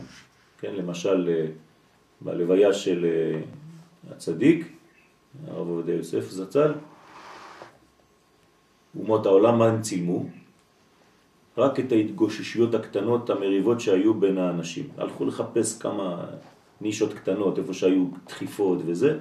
כן, 0.59 0.75
למשל, 0.75 1.29
אה, 1.29 1.45
בלוויה 2.21 2.73
של 2.73 3.05
אה, 3.05 3.41
הצדיק, 4.11 4.67
הרב 5.47 5.67
עובדיה 5.67 5.95
יוסף 5.95 6.29
זצ"ל, 6.29 6.73
אומות 8.99 9.25
העולם, 9.25 9.59
מה 9.59 9.65
הם 9.65 9.81
צילמו? 9.81 10.25
רק 11.57 11.79
את 11.79 11.91
ההתגוששויות 11.91 12.75
הקטנות, 12.75 13.29
המריבות 13.29 13.79
שהיו 13.79 14.13
בין 14.13 14.37
האנשים. 14.37 14.87
הלכו 14.97 15.25
לחפש 15.25 15.79
כמה 15.79 16.25
נישות 16.81 17.13
קטנות, 17.13 17.57
איפה 17.59 17.73
שהיו 17.73 18.05
דחיפות 18.27 18.79
וזה, 18.85 19.17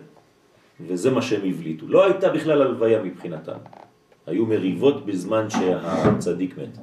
וזה 0.81 1.11
מה 1.11 1.23
שהם 1.23 1.49
הבליטו. 1.49 1.89
לא 1.89 2.05
הייתה 2.05 2.29
בכלל 2.29 2.63
הלוויה 2.63 3.03
מבחינתם. 3.03 3.59
היו 4.27 4.47
מריבות 4.47 5.07
בזמן 5.07 5.51
שהצדיק 5.51 6.59
מת. 6.59 6.79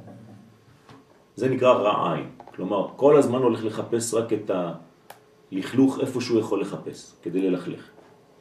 זה 1.36 1.50
נקרא 1.50 1.74
רע 1.74 2.14
עין. 2.14 2.28
כלומר, 2.56 2.88
כל 2.96 3.18
הזמן 3.18 3.40
הולך 3.40 3.66
לחפש 3.66 4.14
רק 4.14 4.34
את 4.34 4.52
הלכלוך 5.52 6.00
איפה 6.00 6.22
שהוא 6.22 6.40
יכול 6.40 6.62
לחפש, 6.62 7.14
כדי 7.24 7.42
ללכלך. 7.42 7.90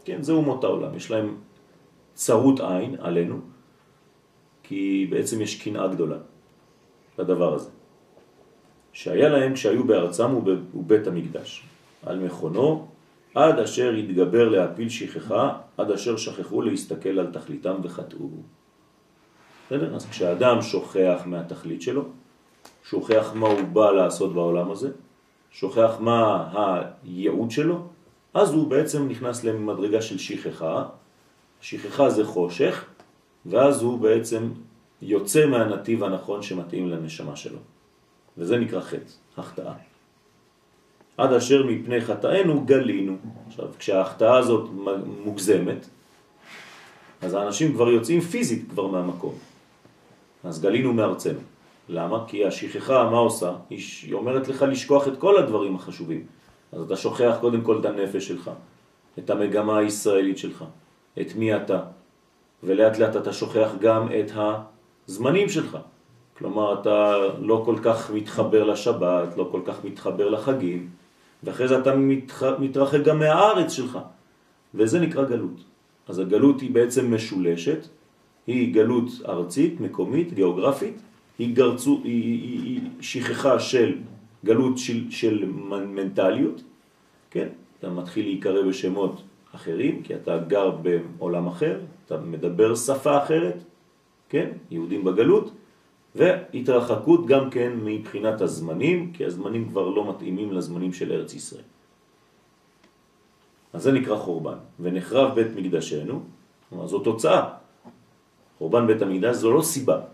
כן, 0.05 0.23
זה 0.23 0.33
אומות 0.33 0.65
העולם. 0.65 0.95
יש 0.95 1.11
להם 1.11 1.37
צרות 2.15 2.61
עין 2.61 2.97
עלינו, 3.01 3.41
כי 4.63 5.07
בעצם 5.11 5.41
יש 5.41 5.63
קנאה 5.63 5.89
גדולה 5.89 6.17
לדבר 7.19 7.55
הזה. 7.55 7.71
שהיה 8.93 9.29
להם 9.29 9.55
כשהיו 9.55 9.85
בארצם 9.85 10.35
ובית 10.75 11.07
המקדש, 11.07 11.67
על 12.07 12.19
מכונו, 12.19 12.89
עד 13.35 13.59
אשר 13.59 13.95
יתגבר 13.95 14.49
להפיל 14.49 14.89
שכחה, 14.89 15.59
עד 15.77 15.91
אשר 15.91 16.17
שכחו 16.17 16.63
להסתכל 16.63 17.19
על 17.19 17.27
תכליתם 17.33 17.75
וחטאו. 17.83 18.29
בסדר? 19.67 19.95
אז 19.95 20.07
כשאדם 20.07 20.63
שוכח 20.63 21.23
מהתכלית 21.27 21.83
שלו, 21.83 22.05
שוכח 22.85 23.33
מה 23.35 23.49
הוא 23.49 23.63
בא 23.73 23.91
לעשות 23.91 24.35
בעולם 24.35 24.71
הזה, 24.71 24.91
שוכח 25.55 25.97
מה 26.01 26.49
הייעוד 26.55 27.51
שלו, 27.51 27.87
אז 28.35 28.53
הוא 28.53 28.69
בעצם 28.69 29.09
נכנס 29.09 29.45
למדרגה 29.45 30.03
של 30.03 30.19
שכחה. 30.19 30.85
שכחה 31.61 32.11
זה 32.11 32.25
חושך, 32.25 32.85
ואז 33.47 33.83
הוא 33.83 33.99
בעצם 33.99 34.51
יוצא 35.03 35.47
מהנתיב 35.47 36.05
הנכון 36.05 36.43
שמתאים 36.43 36.89
לנשמה 36.89 37.37
שלו. 37.37 37.59
וזה 38.39 38.59
נקרא 38.59 38.81
חטא, 38.81 39.13
החטאה. 39.37 39.73
עד 41.17 41.33
אשר 41.33 41.67
מפני 41.67 42.01
חטאינו 42.01 42.65
גלינו. 42.65 43.17
עכשיו, 43.47 43.69
כשההחטאה 43.79 44.37
הזאת 44.37 44.71
מוגזמת, 45.25 45.87
אז 47.23 47.35
האנשים 47.35 47.73
כבר 47.73 47.89
יוצאים 47.89 48.21
פיזית 48.21 48.65
כבר 48.71 48.87
מהמקום. 48.87 49.35
אז 50.45 50.63
גלינו 50.63 50.93
מארצנו. 50.93 51.54
למה? 51.89 52.25
כי 52.27 52.45
השכחה, 52.45 53.11
מה 53.11 53.19
עושה? 53.19 53.53
היא 53.71 54.13
אומרת 54.13 54.49
לך 54.49 54.63
לשכוח 54.63 55.09
את 55.09 55.19
כל 55.19 55.39
הדברים 55.39 55.75
החשובים. 55.77 56.27
אז 56.73 56.83
אתה 56.83 56.97
שוכח 56.97 57.37
קודם 57.41 57.61
כל 57.61 57.79
את 57.81 57.85
הנפש 57.85 58.29
שלך, 58.29 58.51
את 59.19 59.31
המגמה 59.31 59.79
הישראלית 59.79 60.39
שלך, 60.39 60.65
את 61.21 61.37
מי 61.37 61.57
אתה, 61.57 61.81
ולאט 62.63 62.99
לאט 62.99 63.17
אתה 63.17 63.33
שוכח 63.33 63.71
גם 63.81 64.09
את 64.21 64.31
הזמנים 65.09 65.49
שלך. 65.49 65.79
כלומר, 66.39 66.81
אתה 66.81 67.17
לא 67.41 67.63
כל 67.65 67.77
כך 67.83 68.11
מתחבר 68.11 68.65
לשבת, 68.65 69.37
לא 69.37 69.49
כל 69.53 69.61
כך 69.65 69.85
מתחבר 69.85 70.29
לחגים, 70.29 70.89
ואחרי 71.43 71.69
זה 71.69 71.79
אתה 71.79 71.95
מתרחק 72.59 73.01
גם 73.01 73.19
מהארץ 73.19 73.73
שלך, 73.73 73.99
וזה 74.75 75.01
נקרא 75.01 75.25
גלות. 75.25 75.65
אז 76.09 76.19
הגלות 76.19 76.61
היא 76.61 76.75
בעצם 76.75 77.15
משולשת, 77.15 77.87
היא 78.47 78.75
גלות 78.75 79.09
ארצית, 79.29 79.81
מקומית, 79.81 80.33
גיאוגרפית, 80.33 81.03
היא, 81.39 81.57
גרצו, 81.57 82.01
היא, 82.05 82.23
היא, 82.23 82.61
היא 82.65 82.81
שכחה 83.01 83.61
של 83.61 83.99
גלות 84.45 84.79
של, 84.79 85.11
של 85.11 85.45
מנטליות, 85.69 86.63
כן? 87.31 87.49
אתה 87.79 87.91
מתחיל 87.91 88.25
להיקרא 88.25 88.63
בשמות 88.63 89.23
אחרים, 89.55 90.03
כי 90.03 90.15
אתה 90.15 90.39
גר 90.39 90.71
בעולם 90.71 91.47
אחר, 91.47 91.81
אתה 92.07 92.17
מדבר 92.17 92.75
שפה 92.75 93.23
אחרת, 93.23 93.57
כן? 94.29 94.51
יהודים 94.71 95.05
בגלות, 95.05 95.51
והתרחקות 96.15 97.27
גם 97.27 97.51
כן 97.51 97.73
מבחינת 97.85 98.41
הזמנים, 98.41 99.13
כי 99.13 99.25
הזמנים 99.25 99.69
כבר 99.69 99.89
לא 99.89 100.11
מתאימים 100.11 100.53
לזמנים 100.53 100.93
של 100.93 101.13
ארץ 101.13 101.35
ישראל. 101.35 101.67
אז 103.73 103.83
זה 103.83 103.93
נקרא 103.93 104.17
חורבן. 104.17 104.59
ונחרב 104.81 105.35
בית 105.35 105.47
מקדשנו, 105.57 106.23
זו 106.85 106.99
תוצאה. 106.99 107.43
חורבן 108.59 108.87
בית 108.87 109.03
המקדש 109.03 109.37
זו 109.37 109.53
לא 109.53 109.63
סיבה. 109.63 110.14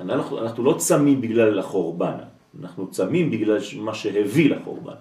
אנחנו, 0.00 0.38
אנחנו 0.38 0.64
לא 0.64 0.74
צמים 0.78 1.20
בגלל 1.20 1.58
החורבן, 1.58 2.16
אנחנו 2.60 2.90
צמים 2.90 3.30
בגלל 3.30 3.58
מה 3.78 3.94
שהביא 3.94 4.50
לחורבן. 4.50 4.94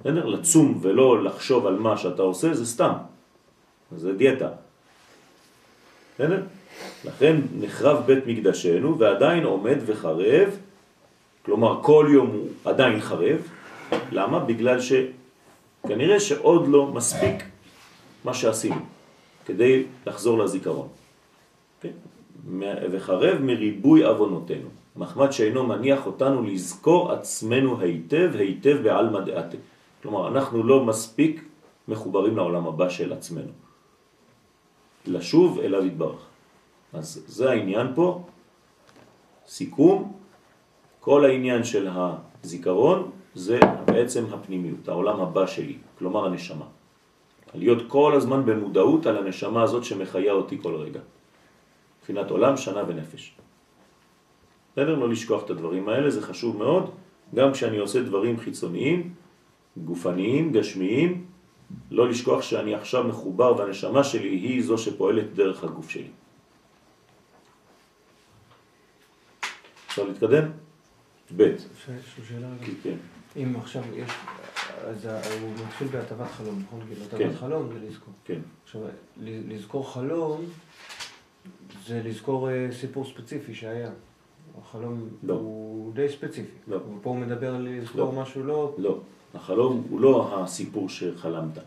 בסדר? 0.00 0.26
לצום 0.26 0.78
ולא 0.82 1.24
לחשוב 1.24 1.66
על 1.66 1.78
מה 1.78 1.96
שאתה 1.96 2.22
עושה 2.22 2.54
זה 2.54 2.66
סתם. 2.66 2.92
זה 3.96 4.12
דיאטה. 4.12 4.48
בסדר? 6.14 6.42
לכן 7.04 7.36
נחרב 7.60 8.06
בית 8.06 8.26
מקדשנו 8.26 8.98
ועדיין 8.98 9.44
עומד 9.44 9.76
וחרב 9.86 10.58
כלומר 11.44 11.82
כל 11.82 12.06
יום 12.12 12.26
הוא 12.26 12.48
עדיין 12.64 13.00
חרב. 13.00 13.40
למה? 14.12 14.38
בגלל 14.38 14.78
שכנראה 14.80 16.20
שעוד 16.20 16.68
לא 16.68 16.86
מספיק 16.86 17.44
מה 18.24 18.34
שעשינו 18.34 18.80
כדי 19.46 19.84
לחזור 20.06 20.38
לזיכרון. 20.38 20.88
כן? 21.80 21.90
וחרב 22.90 23.38
מריבוי 23.42 24.10
אבונותינו, 24.10 24.68
מחמד 24.96 25.30
שאינו 25.30 25.66
מניח 25.66 26.06
אותנו 26.06 26.42
לזכור 26.42 27.12
עצמנו 27.12 27.80
היטב 27.80 28.30
היטב 28.38 28.76
בעלמא 28.82 29.20
דעתה. 29.20 29.56
כלומר, 30.02 30.28
אנחנו 30.28 30.62
לא 30.62 30.84
מספיק 30.84 31.44
מחוברים 31.88 32.36
לעולם 32.36 32.66
הבא 32.66 32.88
של 32.88 33.12
עצמנו. 33.12 33.52
לשוב 35.06 35.58
אליו 35.58 35.86
יתברך. 35.86 36.20
אז 36.92 37.24
זה 37.26 37.50
העניין 37.50 37.86
פה, 37.94 38.22
סיכום, 39.46 40.12
כל 41.00 41.24
העניין 41.24 41.64
של 41.64 41.88
הזיכרון 41.90 43.10
זה 43.34 43.60
בעצם 43.84 44.24
הפנימיות, 44.32 44.88
העולם 44.88 45.20
הבא 45.20 45.46
שלי, 45.46 45.76
כלומר 45.98 46.26
הנשמה. 46.26 46.64
להיות 47.54 47.82
כל 47.88 48.14
הזמן 48.14 48.46
במודעות 48.46 49.06
על 49.06 49.16
הנשמה 49.16 49.62
הזאת 49.62 49.84
שמחיה 49.84 50.32
אותי 50.32 50.58
כל 50.62 50.74
רגע. 50.74 51.00
מבחינת 52.04 52.30
עולם, 52.30 52.56
שנה 52.56 52.82
ונפש. 52.88 53.34
בסדר? 54.72 54.94
לא 54.94 55.08
לשכוח 55.08 55.44
את 55.44 55.50
הדברים 55.50 55.88
האלה, 55.88 56.10
זה 56.10 56.22
חשוב 56.22 56.56
מאוד, 56.56 56.90
גם 57.34 57.52
כשאני 57.52 57.78
עושה 57.78 58.02
דברים 58.02 58.38
חיצוניים, 58.38 59.14
גופניים, 59.76 60.52
גשמיים, 60.52 61.26
לא 61.90 62.08
לשכוח 62.08 62.42
שאני 62.42 62.74
עכשיו 62.74 63.04
מחובר 63.04 63.56
והנשמה 63.56 64.04
שלי 64.04 64.28
היא 64.28 64.62
זו 64.62 64.78
שפועלת 64.78 65.34
דרך 65.34 65.64
הגוף 65.64 65.90
שלי. 65.90 66.10
אפשר 69.86 70.04
להתקדם? 70.04 70.50
ב'? 71.36 71.42
רגע? 72.60 72.72
כן. 72.82 72.96
אם 73.36 73.56
עכשיו 73.56 73.82
יש, 73.94 74.10
אז 74.84 75.06
הוא 75.40 75.52
מתחיל 75.66 75.88
בהטבת 75.88 76.30
חלום, 76.30 76.62
נכון? 76.66 76.80
כאילו, 76.86 77.00
כן. 77.10 77.16
הטבת 77.16 77.38
חלום 77.38 77.68
זה 77.72 77.78
לזכור. 77.88 78.14
כן. 78.24 78.40
עכשיו, 78.64 78.80
לזכור 79.20 79.92
חלום 79.92 80.44
זה 81.86 82.02
לזכור 82.04 82.50
אה, 82.50 82.68
סיפור 82.72 83.04
ספציפי 83.04 83.54
שהיה. 83.54 83.90
החלום 84.60 85.08
לא. 85.22 85.34
הוא 85.34 85.92
די 85.94 86.08
ספציפי. 86.08 86.50
לא. 86.68 86.76
ופה 86.76 87.10
הוא 87.10 87.18
מדבר 87.18 87.54
על 87.54 87.68
לזכור 87.68 88.12
לא. 88.14 88.22
משהו 88.22 88.42
לא... 88.42 88.74
לא, 88.78 88.98
החלום 89.34 89.84
הוא 89.90 90.00
לא 90.00 90.42
הסיפור 90.42 90.88
שחלמת. 90.88 91.58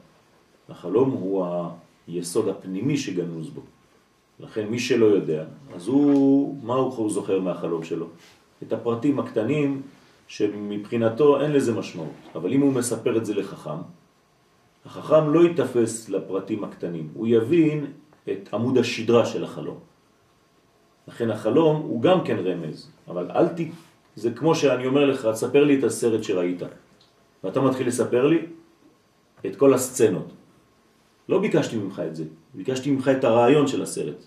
החלום 0.69 1.11
הוא 1.11 1.45
היסוד 2.07 2.47
הפנימי 2.47 2.97
שגנוז 2.97 3.49
בו. 3.49 3.61
לכן 4.39 4.67
מי 4.67 4.79
שלא 4.79 5.05
יודע, 5.05 5.45
אז 5.75 5.87
הוא, 5.87 6.55
מה 6.63 6.73
הוא 6.75 7.11
זוכר 7.11 7.39
מהחלום 7.39 7.83
שלו? 7.83 8.07
את 8.63 8.73
הפרטים 8.73 9.19
הקטנים 9.19 9.81
שמבחינתו 10.27 11.41
אין 11.41 11.51
לזה 11.51 11.73
משמעות. 11.73 12.11
אבל 12.35 12.53
אם 12.53 12.61
הוא 12.61 12.73
מספר 12.73 13.17
את 13.17 13.25
זה 13.25 13.33
לחכם, 13.33 13.79
החכם 14.85 15.29
לא 15.29 15.45
יתפס 15.45 16.09
לפרטים 16.09 16.63
הקטנים, 16.63 17.09
הוא 17.13 17.27
יבין 17.27 17.85
את 18.31 18.53
עמוד 18.53 18.77
השדרה 18.77 19.25
של 19.25 19.43
החלום. 19.43 19.79
לכן 21.07 21.31
החלום 21.31 21.75
הוא 21.81 22.01
גם 22.01 22.23
כן 22.23 22.37
רמז, 22.37 22.91
אבל 23.07 23.31
אל 23.31 23.47
ת... 23.47 23.59
זה 24.15 24.31
כמו 24.31 24.55
שאני 24.55 24.87
אומר 24.87 25.05
לך, 25.05 25.25
תספר 25.25 25.63
לי 25.63 25.79
את 25.79 25.83
הסרט 25.83 26.23
שראית. 26.23 26.61
ואתה 27.43 27.61
מתחיל 27.61 27.87
לספר 27.87 28.27
לי 28.27 28.45
את 29.45 29.55
כל 29.55 29.73
הסצנות. 29.73 30.33
לא 31.29 31.39
ביקשתי 31.39 31.77
ממך 31.77 32.01
את 32.07 32.15
זה, 32.15 32.23
ביקשתי 32.53 32.91
ממך 32.91 33.07
את 33.07 33.23
הרעיון 33.23 33.67
של 33.67 33.81
הסרט. 33.81 34.23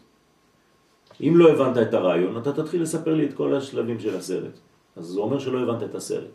אם 1.21 1.33
לא 1.37 1.51
הבנת 1.53 1.89
את 1.89 1.95
הרעיון, 1.95 2.39
אתה 2.39 2.53
תתחיל 2.53 2.83
לספר 2.83 3.15
לי 3.15 3.27
את 3.27 3.33
כל 3.33 3.55
השלבים 3.55 4.01
של 4.01 4.17
הסרט. 4.17 4.59
אז 4.97 5.05
זה 5.05 5.21
אומר 5.21 5.39
שלא 5.39 5.59
הבנת 5.59 5.83
את 5.83 5.95
הסרט. 5.95 6.31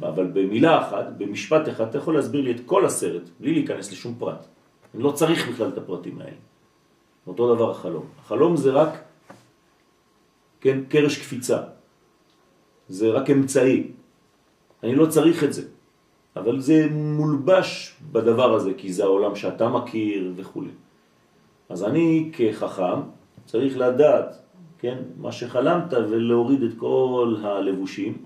אבל 0.00 0.26
במילה 0.26 0.88
אחת, 0.88 1.06
במשפט 1.18 1.68
אחד, 1.68 1.88
אתה 1.88 1.98
יכול 1.98 2.14
להסביר 2.14 2.40
לי 2.40 2.50
את 2.50 2.60
כל 2.66 2.86
הסרט, 2.86 3.22
בלי 3.40 3.52
להיכנס 3.52 3.92
לשום 3.92 4.14
פרט. 4.18 4.46
אני 4.94 5.02
לא 5.02 5.12
צריך 5.12 5.48
בכלל 5.48 5.68
את 5.68 5.78
הפרטים 5.78 6.20
האלה. 6.20 6.36
אותו 7.28 7.54
דבר 7.54 7.70
החלום. 7.70 8.06
החלום 8.20 8.56
זה 8.56 8.72
רק, 8.72 8.88
כן, 10.60 10.84
קרש 10.88 11.18
קפיצה. 11.18 11.62
זה 12.88 13.10
רק 13.10 13.30
אמצעי. 13.30 13.90
אני 14.82 14.94
לא 14.94 15.06
צריך 15.06 15.44
את 15.44 15.52
זה. 15.52 15.62
אבל 16.36 16.60
זה 16.60 16.86
מולבש 16.90 17.96
בדבר 18.12 18.54
הזה, 18.54 18.74
כי 18.76 18.92
זה 18.92 19.04
העולם 19.04 19.36
שאתה 19.36 19.68
מכיר 19.68 20.32
וכו'. 20.36 20.62
אז 21.68 21.84
אני 21.84 22.30
כחכם 22.32 23.00
צריך 23.44 23.76
לדעת, 23.76 24.42
כן, 24.78 24.98
מה 25.16 25.32
שחלמת 25.32 25.92
ולהוריד 25.92 26.62
את 26.62 26.72
כל 26.78 27.36
הלבושים 27.42 28.18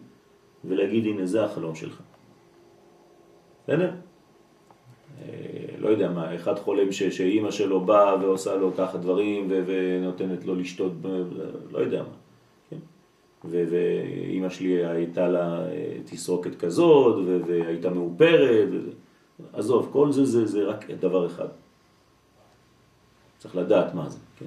ולהגיד, 0.65 1.07
הנה 1.07 1.27
זה 1.27 1.45
החלום 1.45 1.75
שלך. 1.75 2.01
בסדר? 3.65 3.91
לא 5.83 5.89
יודע 5.89 6.11
מה, 6.11 6.35
אחד 6.35 6.59
חולם 6.59 6.93
שאימא 6.93 7.51
שלו 7.51 7.81
באה 7.81 8.17
ועושה 8.17 8.57
לו 8.57 8.75
ככה 8.77 8.99
דברים 8.99 9.49
ונותנת 9.67 10.45
לו 10.45 10.55
לשתות, 10.55 10.93
לא 11.71 11.79
יודע 11.79 12.03
מה. 12.03 12.15
כן? 12.71 12.77
ואימא 13.51 14.49
שלי 14.49 14.87
הייתה 14.87 15.29
לה 15.29 15.67
אה, 15.67 15.97
תסרוקת 16.05 16.57
כזאת 16.57 17.25
והייתה 17.47 17.91
מאופרת. 17.91 18.69
עזוב, 19.53 19.89
כל 19.93 20.13
זה, 20.13 20.25
זה 20.25 20.47
זה 20.47 20.65
רק 20.65 20.91
דבר 20.91 21.27
אחד. 21.27 21.49
צריך 23.39 23.57
לדעת 23.57 23.95
מה 23.95 24.09
זה, 24.09 24.19
כן? 24.39 24.47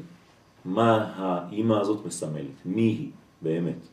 מה 0.66 1.14
האימא 1.16 1.74
הזאת 1.74 2.06
מסמלת, 2.06 2.66
מי 2.66 2.82
היא 2.82 3.10
באמת. 3.42 3.88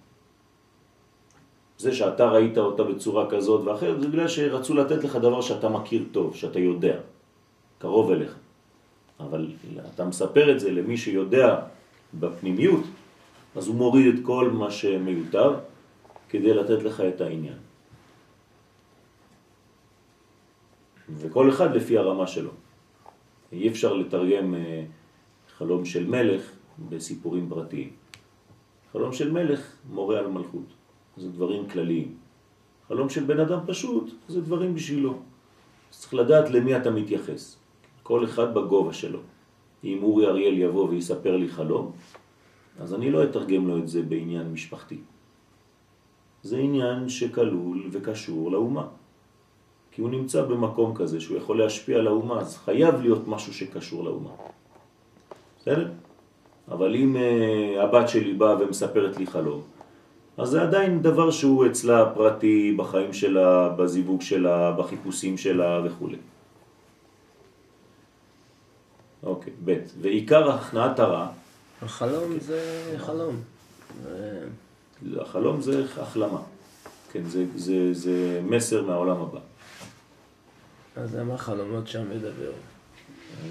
זה 1.78 1.94
שאתה 1.94 2.28
ראית 2.30 2.58
אותה 2.58 2.82
בצורה 2.82 3.30
כזאת 3.30 3.64
ואחרת, 3.64 4.00
זה 4.00 4.08
בגלל 4.08 4.28
שרצו 4.28 4.74
לתת 4.74 5.04
לך 5.04 5.16
דבר 5.16 5.40
שאתה 5.40 5.68
מכיר 5.68 6.04
טוב, 6.12 6.36
שאתה 6.36 6.58
יודע, 6.58 6.98
קרוב 7.82 8.10
אליך. 8.10 8.34
אבל 9.20 9.50
אתה 9.94 10.04
מספר 10.04 10.54
את 10.54 10.60
זה 10.60 10.70
למי 10.70 10.96
שיודע 10.96 11.66
בפנימיות, 12.14 12.84
אז 13.56 13.68
הוא 13.68 13.76
מוריד 13.76 14.14
את 14.14 14.20
כל 14.22 14.50
מה 14.50 14.70
שמיותר 14.70 15.58
כדי 16.28 16.54
לתת 16.54 16.82
לך 16.82 17.00
את 17.00 17.20
העניין. 17.20 17.58
וכל 21.18 21.50
אחד 21.50 21.74
לפי 21.74 21.98
הרמה 21.98 22.26
שלו. 22.26 22.50
אי 23.52 23.68
אפשר 23.68 23.92
לתרגם 23.94 24.54
אה, 24.54 24.84
חלום 25.58 25.84
של 25.84 26.06
מלך 26.06 26.42
בסיפורים 26.88 27.48
פרטיים. 27.48 27.90
חלום 28.92 29.12
של 29.12 29.32
מלך 29.32 29.60
מורה 29.90 30.18
על 30.18 30.26
מלכות, 30.26 30.70
זה 31.16 31.28
דברים 31.28 31.68
כלליים. 31.68 32.14
חלום 32.88 33.08
של 33.10 33.24
בן 33.24 33.40
אדם 33.40 33.58
פשוט 33.66 34.10
זה 34.28 34.40
דברים 34.40 34.74
בשבילו. 34.74 35.18
צריך 35.90 36.14
לדעת 36.14 36.50
למי 36.50 36.76
אתה 36.76 36.90
מתייחס. 36.90 37.61
כל 38.02 38.24
אחד 38.24 38.54
בגובה 38.54 38.92
שלו. 38.92 39.18
אם 39.84 39.98
אורי 40.02 40.26
אריאל 40.26 40.58
יבוא 40.58 40.88
ויספר 40.88 41.36
לי 41.36 41.48
חלום, 41.48 41.92
אז 42.80 42.94
אני 42.94 43.10
לא 43.10 43.24
אתרגם 43.24 43.68
לו 43.68 43.78
את 43.78 43.88
זה 43.88 44.02
בעניין 44.02 44.52
משפחתי. 44.52 44.98
זה 46.42 46.58
עניין 46.58 47.08
שכלול 47.08 47.88
וקשור 47.92 48.52
לאומה. 48.52 48.86
כי 49.92 50.00
הוא 50.00 50.10
נמצא 50.10 50.42
במקום 50.42 50.94
כזה 50.94 51.20
שהוא 51.20 51.36
יכול 51.36 51.58
להשפיע 51.58 51.98
על 51.98 52.06
האומה, 52.06 52.40
אז 52.40 52.56
חייב 52.56 53.00
להיות 53.00 53.28
משהו 53.28 53.54
שקשור 53.54 54.04
לאומה. 54.04 54.30
בסדר? 55.60 55.90
אבל 56.68 56.96
אם 56.96 57.16
uh, 57.16 57.80
הבת 57.80 58.08
שלי 58.08 58.34
באה 58.34 58.56
ומספרת 58.60 59.16
לי 59.16 59.26
חלום, 59.26 59.60
אז 60.36 60.48
זה 60.48 60.62
עדיין 60.62 61.02
דבר 61.02 61.30
שהוא 61.30 61.66
אצלה 61.66 62.10
פרטי, 62.14 62.72
בחיים 62.76 63.12
שלה, 63.12 63.68
בזיווג 63.68 64.20
שלה, 64.20 64.72
בחיפושים 64.72 65.36
שלה 65.36 65.80
וכו'. 65.84 66.08
ב' 69.64 69.76
ועיקר 70.00 70.50
הכנעת 70.50 70.98
הרע, 70.98 71.28
החלום 71.82 72.38
זה 72.40 72.60
חלום. 72.98 73.36
זה- 74.04 74.46
החלום 75.20 75.60
זה 75.60 75.84
החלמה. 76.00 76.40
כן, 77.12 77.24
זה, 77.24 77.44
זה, 77.56 77.74
זה 77.94 78.40
מסר 78.44 78.82
מהעולם 78.82 79.16
הבא. 79.22 79.38
אז 80.96 81.10
זה 81.10 81.24
מה 81.24 81.38
חלומות 81.38 81.88
שם 81.88 82.10
מדבר. 82.10 82.50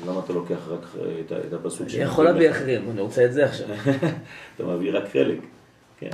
למה 0.08 0.20
אתה 0.26 0.34
לוקח 0.34 0.58
רק 0.70 0.80
את, 1.26 1.32
ה- 1.32 1.40
את 1.48 1.54
הפסוק 1.54 1.88
אני 1.94 2.04
יכול 2.04 2.26
להביא 2.26 2.52
אחרים, 2.52 2.90
אני 2.92 3.02
רוצה 3.02 3.26
את 3.26 3.34
זה 3.34 3.46
עכשיו. 3.46 3.68
אתה 4.56 4.64
מביא 4.64 4.92
רק 4.98 5.04
חלק, 5.14 5.38
כן. 6.00 6.10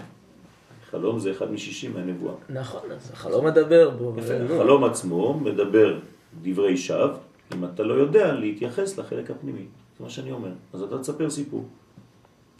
חלום 0.91 1.19
זה 1.19 1.31
אחד 1.31 1.51
משישים 1.51 1.93
מהנבואה. 1.93 2.33
נכון, 2.49 2.91
אז 2.91 3.11
החלום 3.13 3.45
מדבר 3.45 3.89
בו. 3.89 4.13
החלום 4.55 4.83
עצמו 4.83 5.39
מדבר 5.39 5.99
דברי 6.41 6.77
שווא, 6.77 7.13
אם 7.53 7.65
אתה 7.65 7.83
לא 7.83 7.93
יודע 7.93 8.33
להתייחס 8.33 8.97
לחלק 8.97 9.31
הפנימי. 9.31 9.65
זה 9.97 10.03
מה 10.03 10.09
שאני 10.09 10.31
אומר. 10.31 10.51
אז 10.73 10.81
אתה 10.81 10.99
תספר 10.99 11.29
סיפור. 11.29 11.65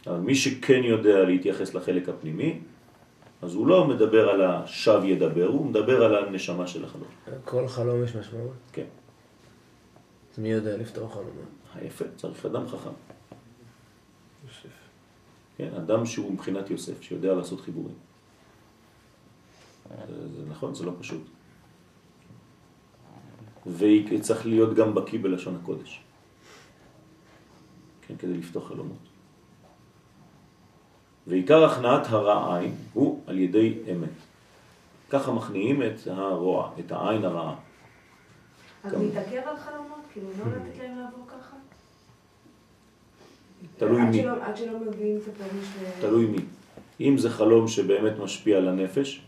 אבל 0.06 0.18
מי 0.18 0.34
שכן 0.34 0.80
יודע 0.84 1.24
להתייחס 1.24 1.74
לחלק 1.74 2.08
הפנימי, 2.08 2.60
אז 3.42 3.54
הוא 3.54 3.66
לא 3.66 3.88
מדבר 3.88 4.28
על 4.28 4.44
השווא 4.44 5.06
ידבר, 5.06 5.46
הוא 5.46 5.66
מדבר 5.66 6.04
על 6.04 6.24
הנשמה 6.24 6.66
של 6.66 6.84
החלום. 6.84 7.08
כל 7.44 7.68
חלום 7.68 8.04
יש 8.04 8.16
משמעות. 8.16 8.52
כן. 8.72 8.86
אז 10.32 10.38
מי 10.38 10.48
יודע 10.48 10.76
לפתור 10.76 11.08
חלומות? 11.08 11.50
היפה, 11.74 12.04
צריך 12.16 12.46
אדם 12.46 12.68
חכם. 12.68 12.90
יוסף. 14.46 14.76
כן, 15.56 15.74
אדם 15.76 16.06
שהוא 16.06 16.32
מבחינת 16.32 16.70
יוסף, 16.70 17.02
שיודע 17.02 17.34
לעשות 17.34 17.60
חיבורים. 17.60 17.94
זה, 20.08 20.28
זה 20.28 20.42
נכון, 20.50 20.74
זה 20.74 20.84
לא 20.84 20.92
פשוט. 21.00 21.22
וצריך 23.66 24.46
להיות 24.46 24.74
גם 24.74 24.94
בקיא 24.94 25.18
בלשון 25.22 25.58
הקודש. 25.62 26.02
כן, 28.08 28.16
כדי 28.16 28.34
לפתוח 28.34 28.68
חלומות. 28.68 28.98
ועיקר 31.26 31.64
הכנעת 31.64 32.06
הרע 32.06 32.58
עין 32.58 32.74
הוא 32.92 33.20
על 33.26 33.38
ידי 33.38 33.78
אמת. 33.92 34.08
ככה 35.10 35.32
מכניעים 35.32 35.82
את 35.82 36.06
הרוע, 36.06 36.70
את 36.78 36.92
העין 36.92 37.24
הרעה. 37.24 37.54
אז. 38.84 38.92
להתעכב 38.92 39.42
על 39.46 39.56
חלומות? 39.56 39.98
כאילו, 40.12 40.26
לא 40.38 40.44
לתת 40.56 40.78
להם 40.78 40.98
לעבור 40.98 41.26
ככה? 41.26 41.56
תלוי 43.76 44.02
מי. 44.02 44.26
עד 44.26 44.56
שלא 44.56 44.78
מביאים 44.80 45.16
את 45.16 45.22
הפירוש 45.28 45.66
ל... 45.82 46.00
תלוי 46.00 46.26
מי. 46.26 46.38
אם 47.00 47.18
זה 47.18 47.30
חלום 47.30 47.68
שבאמת 47.68 48.18
משפיע 48.18 48.56
על 48.56 48.68
הנפש, 48.68 49.22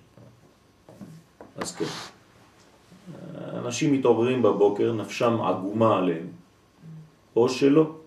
אז 1.56 1.76
כן. 1.76 1.84
אנשים 3.54 3.92
מתעוררים 3.92 4.42
בבוקר, 4.42 4.92
נפשם 4.92 5.40
עגומה 5.40 5.98
עליהם, 5.98 6.26
או 7.36 7.48
שלא. 7.48 7.99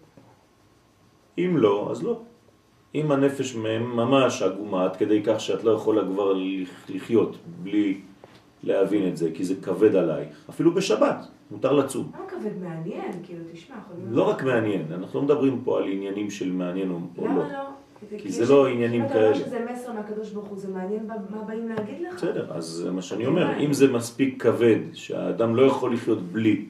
אם 1.37 1.57
לא, 1.57 1.87
אז 1.91 2.03
לא. 2.03 2.19
אם 2.95 3.11
הנפש 3.11 3.55
ממש 3.55 4.41
עגומה 4.41 4.83
עד 4.83 4.95
כדי 4.95 5.21
כך 5.25 5.39
שאת 5.39 5.63
לא 5.63 5.71
יכולה 5.71 6.01
כבר 6.05 6.33
לח- 6.33 6.89
לחיות 6.89 7.35
בלי 7.63 7.97
להבין 8.63 9.07
את 9.07 9.17
זה, 9.17 9.29
כי 9.33 9.43
זה 9.43 9.55
כבד 9.61 9.95
עלייך, 9.95 10.29
אפילו 10.49 10.73
בשבת, 10.73 11.15
מותר 11.51 11.73
לצום. 11.73 12.11
למה 12.15 12.29
כבד 12.29 12.57
מעניין? 12.63 13.11
כאילו, 13.23 13.39
תשמע, 13.53 13.75
יכולים... 13.85 14.05
לא 14.13 14.29
רק 14.29 14.43
מעניין, 14.43 14.85
אנחנו 14.93 15.19
לא 15.19 15.25
מדברים 15.25 15.61
פה 15.63 15.77
על 15.77 15.87
עניינים 15.87 16.29
של 16.29 16.51
מעניין 16.51 16.91
או 16.91 16.97
לא. 17.17 17.23
למה 17.31 17.53
לא? 17.53 17.63
כי 18.17 18.31
זה 18.31 18.53
לא 18.53 18.67
עניינים 18.67 19.01
אם 19.01 19.05
אתה 19.07 19.15
אומר 19.15 19.33
כאלה. 19.33 19.45
שזה 19.45 19.65
מסר 19.73 19.93
מהקדוש 19.93 20.29
ברוך 20.31 20.47
הוא, 20.47 20.57
זה 20.57 20.67
מעניין 20.67 21.07
מה 21.29 21.41
באים 21.47 21.69
להגיד 21.69 22.01
לך? 22.01 22.13
בסדר, 22.15 22.47
אז 22.53 22.65
זה 22.65 22.91
מה 22.91 23.01
שאני 23.01 23.25
אומר, 23.25 23.59
אם 23.59 23.73
זה 23.73 23.93
מספיק 23.93 24.43
כבד, 24.43 24.79
שהאדם 24.93 25.55
לא 25.55 25.61
יכול 25.61 25.93
לחיות 25.93 26.21
בלי 26.21 26.67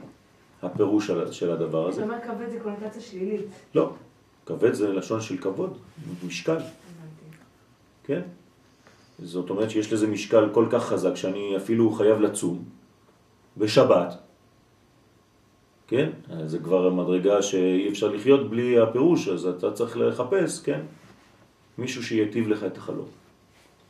הפירוש 0.62 1.12
של- 1.32 1.52
הדבר 1.52 1.82
אתה 1.82 1.90
הזה, 1.90 2.04
אומר 2.04 2.16
כבד 2.22 2.50
זה 2.50 2.60
קונוטציה 2.64 3.02
שלילית. 3.02 3.42
לא. 3.76 3.92
כבד 4.46 4.74
זה 4.74 4.94
לשון 4.94 5.22
של 5.22 5.38
כבוד, 5.38 5.78
משקל. 6.28 6.58
כן? 8.04 8.22
זאת 9.20 9.50
אומרת 9.50 9.70
שיש 9.70 9.94
לזה 9.94 10.08
משקל 10.08 10.50
כל 10.54 10.66
כך 10.70 10.86
חזק 10.86 11.16
שאני 11.16 11.58
אפילו 11.58 11.92
חייב 11.92 12.22
לצום 12.22 12.64
בשבת, 13.58 14.18
כן? 15.88 16.10
זה 16.46 16.60
כבר 16.60 16.90
מדרגה 16.90 17.42
שאי 17.42 17.90
אפשר 17.90 18.08
לחיות 18.08 18.50
בלי 18.50 18.80
הפירוש, 18.80 19.28
אז 19.28 19.46
אתה 19.46 19.72
צריך 19.72 19.98
לחפש, 19.98 20.62
כן? 20.62 20.82
מישהו 21.78 22.04
שיטיב 22.04 22.48
לך 22.48 22.64
את 22.64 22.78
החלום. 22.78 23.08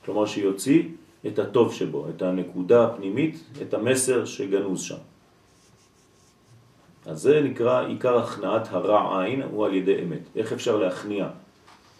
כלומר 0.05 0.25
שיוציא 0.25 0.83
את 1.27 1.39
הטוב 1.39 1.73
שבו, 1.73 2.09
את 2.09 2.21
הנקודה 2.21 2.85
הפנימית, 2.85 3.43
את 3.61 3.73
המסר 3.73 4.25
שגנוז 4.25 4.81
שם. 4.81 5.12
אז 7.05 7.21
זה 7.21 7.41
נקרא 7.41 7.85
עיקר 7.85 8.17
הכנעת 8.17 8.67
הרע 8.71 9.23
עין, 9.23 9.41
הוא 9.41 9.65
על 9.65 9.73
ידי 9.73 10.03
אמת. 10.03 10.19
איך 10.35 10.53
אפשר 10.53 10.77
להכניע 10.77 11.27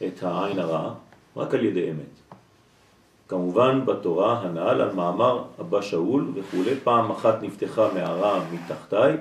את 0.07 0.23
העין 0.23 0.59
הרעה? 0.59 0.93
רק 1.37 1.53
על 1.53 1.65
ידי 1.65 1.91
אמת. 1.91 2.37
כמובן 3.27 3.85
בתורה 3.85 4.39
הנ"ל 4.39 4.81
על 4.81 4.93
מאמר 4.93 5.43
אבא 5.61 5.81
שאול 5.81 6.31
וכו', 6.35 6.63
פעם 6.83 7.11
אחת 7.11 7.43
נפתחה 7.43 7.93
מערה 7.93 8.45
מתחתיי, 8.53 9.17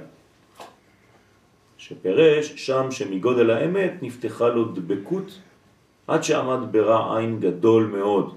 שפרש 1.78 2.52
שם 2.56 2.90
שמגודל 2.90 3.50
האמת 3.50 3.92
נפתחה 4.02 4.48
לו 4.48 4.64
דבקות 4.64 5.38
עד 6.06 6.22
שעמד 6.22 6.72
ברע 6.72 7.18
עין 7.18 7.40
גדול 7.40 7.86
מאוד, 7.86 8.34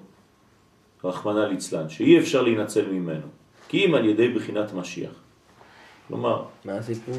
רחמנא 1.03 1.39
ליצלן, 1.39 1.89
שאי 1.89 2.19
אפשר 2.19 2.41
להינצל 2.41 2.85
ממנו, 2.91 3.27
כי 3.67 3.85
אם 3.85 3.95
על 3.95 4.05
ידי 4.05 4.33
בחינת 4.33 4.73
משיח. 4.73 5.24
כלומר, 6.07 6.45
מה 6.65 6.73
הסיפור? 6.73 7.15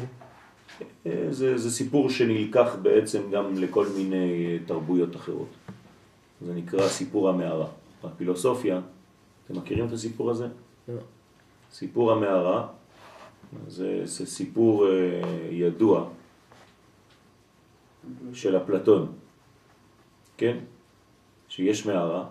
אה, 1.05 1.27
זה, 1.29 1.57
זה 1.57 1.71
סיפור 1.71 2.09
שנלקח 2.09 2.75
בעצם 2.81 3.31
גם 3.31 3.55
לכל 3.55 3.87
מיני 3.97 4.45
אה, 4.45 4.57
תרבויות 4.65 5.15
אחרות. 5.15 5.47
זה 6.41 6.53
נקרא 6.53 6.87
סיפור 6.87 7.29
המערה. 7.29 7.67
בפילוסופיה, 8.03 8.81
אתם 9.45 9.57
מכירים 9.57 9.87
את 9.87 9.91
הסיפור 9.91 10.31
הזה? 10.31 10.47
לא. 10.87 11.01
סיפור 11.71 12.11
המערה 12.11 12.67
זה, 13.67 14.01
זה 14.03 14.25
סיפור 14.25 14.87
אה, 14.87 15.21
ידוע 15.51 16.09
של 18.33 18.57
אפלטון, 18.57 19.11
כן? 20.37 20.57
שיש 21.49 21.85
מערה, 21.85 22.25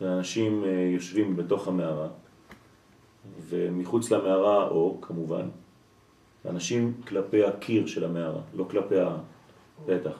ואנשים 0.00 0.64
יושבים 0.94 1.36
בתוך 1.36 1.68
המערה, 1.68 2.08
ומחוץ 3.48 4.10
למערה 4.10 4.62
האור 4.62 4.98
כמובן, 5.02 5.48
אנשים 6.48 7.00
כלפי 7.08 7.44
הקיר 7.44 7.86
של 7.86 8.04
המערה, 8.04 8.40
לא 8.54 8.66
כלפי 8.70 8.94
הפתח. 9.00 10.18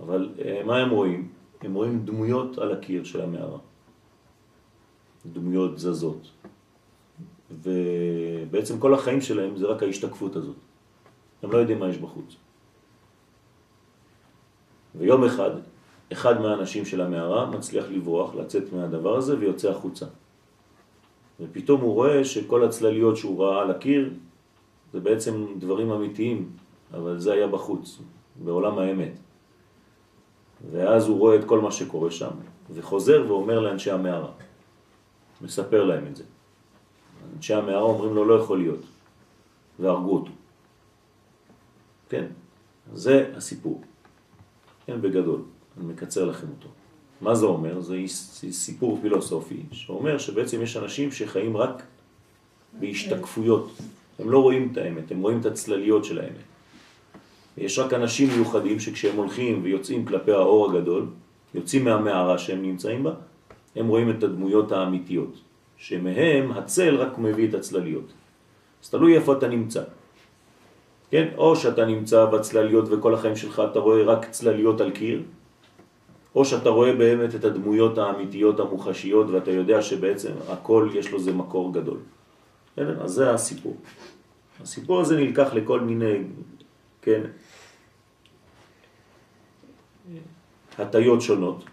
אבל 0.00 0.28
אה, 0.44 0.62
מה 0.64 0.78
הם 0.78 0.90
רואים? 0.90 1.28
הם 1.60 1.74
רואים 1.74 2.04
דמויות 2.04 2.58
על 2.58 2.72
הקיר 2.72 3.04
של 3.04 3.20
המערה. 3.20 3.58
דמויות 5.32 5.78
זזות. 5.78 6.30
ובעצם 7.50 8.78
כל 8.78 8.94
החיים 8.94 9.20
שלהם 9.20 9.56
זה 9.56 9.66
רק 9.66 9.82
ההשתקפות 9.82 10.36
הזאת. 10.36 10.56
הם 11.42 11.52
לא 11.52 11.58
יודעים 11.58 11.78
מה 11.78 11.88
יש 11.88 11.98
בחוץ. 11.98 12.36
ויום 14.94 15.24
אחד, 15.24 15.50
אחד 16.12 16.40
מהאנשים 16.40 16.84
של 16.84 17.00
המערה 17.00 17.50
מצליח 17.50 17.84
לברוח, 17.90 18.34
לצאת 18.34 18.72
מהדבר 18.72 19.16
הזה 19.16 19.38
ויוצא 19.38 19.70
החוצה. 19.70 20.06
ופתאום 21.40 21.80
הוא 21.80 21.94
רואה 21.94 22.24
שכל 22.24 22.64
הצלליות 22.64 23.16
שהוא 23.16 23.44
ראה 23.44 23.62
על 23.62 23.70
הקיר 23.70 24.10
זה 24.92 25.00
בעצם 25.00 25.46
דברים 25.58 25.90
אמיתיים, 25.90 26.50
אבל 26.94 27.18
זה 27.18 27.32
היה 27.32 27.46
בחוץ, 27.46 27.98
בעולם 28.44 28.78
האמת. 28.78 29.12
ואז 30.70 31.08
הוא 31.08 31.18
רואה 31.18 31.36
את 31.36 31.44
כל 31.44 31.60
מה 31.60 31.70
שקורה 31.72 32.10
שם, 32.10 32.30
וחוזר 32.74 33.24
ואומר 33.28 33.60
לאנשי 33.60 33.90
המערה, 33.90 34.32
מספר 35.40 35.84
להם 35.84 36.06
את 36.06 36.16
זה. 36.16 36.24
אנשי 37.36 37.54
המערה 37.54 37.82
אומרים 37.82 38.14
לו 38.14 38.24
לא 38.24 38.34
יכול 38.34 38.58
להיות, 38.58 38.80
והרגו 39.78 40.14
אותו. 40.14 40.32
כן, 42.08 42.26
זה 42.92 43.32
הסיפור. 43.36 43.82
כן, 44.86 45.02
בגדול, 45.02 45.42
אני 45.76 45.86
מקצר 45.92 46.24
לכם 46.24 46.46
אותו. 46.56 46.68
מה 47.20 47.34
זה 47.34 47.46
אומר? 47.46 47.80
זה 47.80 47.96
סיפור 48.50 48.98
פילוסופי 49.02 49.62
שאומר 49.72 50.18
שבעצם 50.18 50.62
יש 50.62 50.76
אנשים 50.76 51.12
שחיים 51.12 51.56
רק 51.56 51.82
בהשתקפויות. 52.80 53.70
הם 54.18 54.30
לא 54.30 54.38
רואים 54.42 54.68
את 54.72 54.78
האמת, 54.78 55.10
הם 55.10 55.22
רואים 55.22 55.40
את 55.40 55.46
הצלליות 55.46 56.04
של 56.04 56.18
האמת. 56.18 56.46
יש 57.58 57.78
רק 57.78 57.92
אנשים 57.92 58.28
מיוחדים 58.28 58.80
שכשהם 58.80 59.16
הולכים 59.16 59.60
ויוצאים 59.62 60.04
כלפי 60.04 60.32
האור 60.32 60.70
הגדול, 60.70 61.06
יוצאים 61.54 61.84
מהמערה 61.84 62.38
שהם 62.38 62.62
נמצאים 62.62 63.02
בה, 63.02 63.12
הם 63.76 63.88
רואים 63.88 64.10
את 64.10 64.22
הדמויות 64.22 64.72
האמיתיות, 64.72 65.40
שמהם 65.76 66.52
הצל 66.52 66.96
רק 66.96 67.18
מביא 67.18 67.48
את 67.48 67.54
הצלליות. 67.54 68.12
אז 68.84 68.90
תלוי 68.90 69.16
איפה 69.16 69.32
אתה 69.32 69.48
נמצא. 69.48 69.82
כן? 71.10 71.28
או 71.36 71.56
שאתה 71.56 71.84
נמצא 71.84 72.24
בצלליות 72.24 72.84
וכל 72.90 73.14
החיים 73.14 73.36
שלך 73.36 73.62
אתה 73.70 73.78
רואה 73.78 74.02
רק 74.02 74.30
צלליות 74.30 74.80
על 74.80 74.90
קיר, 74.90 75.22
או 76.36 76.44
שאתה 76.44 76.68
רואה 76.68 76.92
באמת 76.92 77.34
את 77.34 77.44
הדמויות 77.44 77.98
האמיתיות 77.98 78.60
המוחשיות 78.60 79.30
ואתה 79.30 79.50
יודע 79.50 79.82
שבעצם 79.82 80.32
הכל 80.48 80.88
יש 80.94 81.10
לו 81.10 81.18
זה 81.20 81.32
מקור 81.32 81.72
גדול. 81.72 81.98
אז 82.76 83.10
זה 83.10 83.30
הסיפור. 83.30 83.76
הסיפור 84.60 85.00
הזה 85.00 85.16
נלקח 85.16 85.54
לכל 85.54 85.80
מיני, 85.80 86.18
כן, 87.02 87.20
הטיות 90.78 91.20
שונות, 91.22 91.64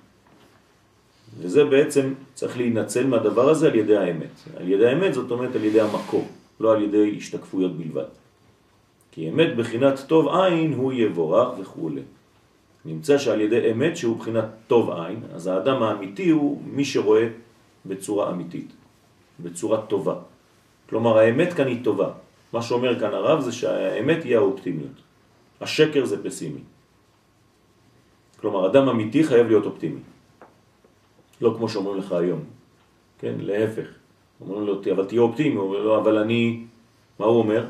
וזה 1.40 1.66
בעצם 1.66 2.14
צריך 2.34 2.58
להינצל 2.58 3.08
מהדבר 3.08 3.50
הזה 3.50 3.68
על 3.68 3.76
ידי 3.76 3.98
האמת. 3.98 4.36
על 4.58 4.68
ידי 4.70 4.88
האמת 4.88 5.14
זאת 5.14 5.32
אומרת 5.32 5.56
על 5.56 5.64
ידי 5.64 5.82
המקור, 5.82 6.28
לא 6.60 6.74
על 6.74 6.82
ידי 6.82 7.16
השתקפויות 7.18 7.78
בלבד. 7.78 8.12
כי 9.12 9.30
אמת 9.30 9.56
בחינת 9.56 10.00
טוב 10.08 10.28
עין 10.28 10.74
הוא 10.74 10.94
יבורך 10.94 11.60
וכו'. 11.60 11.90
נמצא 12.86 13.18
שעל 13.18 13.42
ידי 13.42 13.72
אמת 13.72 13.98
שהוא 13.98 14.18
בחינת 14.18 14.46
טוב 14.68 14.90
עין, 14.92 15.24
אז 15.34 15.48
האדם 15.48 15.84
האמיתי 15.84 16.30
הוא 16.30 16.62
מי 16.66 16.86
שרואה 16.86 17.28
בצורה 17.86 18.32
אמיתית, 18.32 18.72
בצורה 19.40 19.82
טובה. 19.82 20.16
כלומר 20.90 21.18
האמת 21.18 21.54
כאן 21.54 21.68
היא 21.68 21.84
טובה. 21.84 22.12
מה 22.54 22.62
שאומר 22.62 23.00
כאן 23.00 23.14
הרב 23.14 23.40
זה 23.42 23.52
שהאמת 23.52 24.24
היא 24.24 24.36
האופטימיות. 24.36 24.98
השקר 25.62 26.06
זה 26.06 26.24
פסימי. 26.24 26.62
כלומר 28.40 28.68
אדם 28.68 28.90
אמיתי 28.90 29.24
חייב 29.24 29.48
להיות 29.48 29.66
אופטימי. 29.66 30.00
לא 31.42 31.54
כמו 31.58 31.70
שאומרים 31.70 31.98
לך 31.98 32.12
היום. 32.12 32.40
כן, 33.20 33.34
להפך. 33.40 33.88
אומרים 34.42 34.68
לו, 34.68 34.82
אבל 34.96 35.06
תהיה 35.06 35.22
אופטימי, 35.22 35.56
הוא 35.56 35.64
אומר 35.64 35.84
לו, 35.84 36.02
אבל 36.02 36.18
אני, 36.18 36.64
מה 37.20 37.26
הוא 37.26 37.40
אומר? 37.40 37.66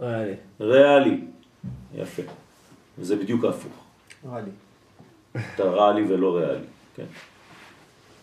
ריאלי. 0.00 0.34
ריאלי. 0.60 1.20
יפה. 1.94 2.22
וזה 2.98 3.16
בדיוק 3.16 3.44
ההפוך. 3.44 3.72
רע 4.26 4.40
לי. 4.40 4.50
אתה 5.54 5.70
ריאלי 5.70 6.02
ולא 6.02 6.36
ריאלי, 6.36 6.66
כן. 6.94 7.06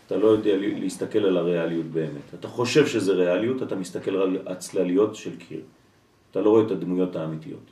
אתה 0.08 0.18
לא 0.18 0.28
יודע 0.28 0.52
להסתכל 0.58 1.20
על 1.20 1.38
הריאליות 1.38 1.86
באמת. 1.86 2.34
אתה 2.40 2.48
חושב 2.48 2.88
שזה 2.88 3.14
ריאליות, 3.14 3.64
אתה 3.64 3.76
מסתכל 3.76 4.16
על 4.16 4.38
הצלליות 4.48 5.16
של 5.16 5.38
קיר. 5.38 5.62
אתה 6.32 6.42
לא 6.42 6.50
רואה 6.50 6.66
את 6.66 6.72
הדמויות 6.72 7.16
האמיתיות. 7.16 7.72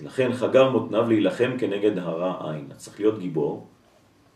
לכן 0.00 0.32
חגר 0.32 0.70
מותניו 0.70 1.08
להילחם 1.08 1.50
כנגד 1.58 1.98
הרע 1.98 2.52
עין. 2.52 2.64
אתה 2.66 2.74
צריך 2.74 3.00
להיות 3.00 3.18
גיבור 3.18 3.66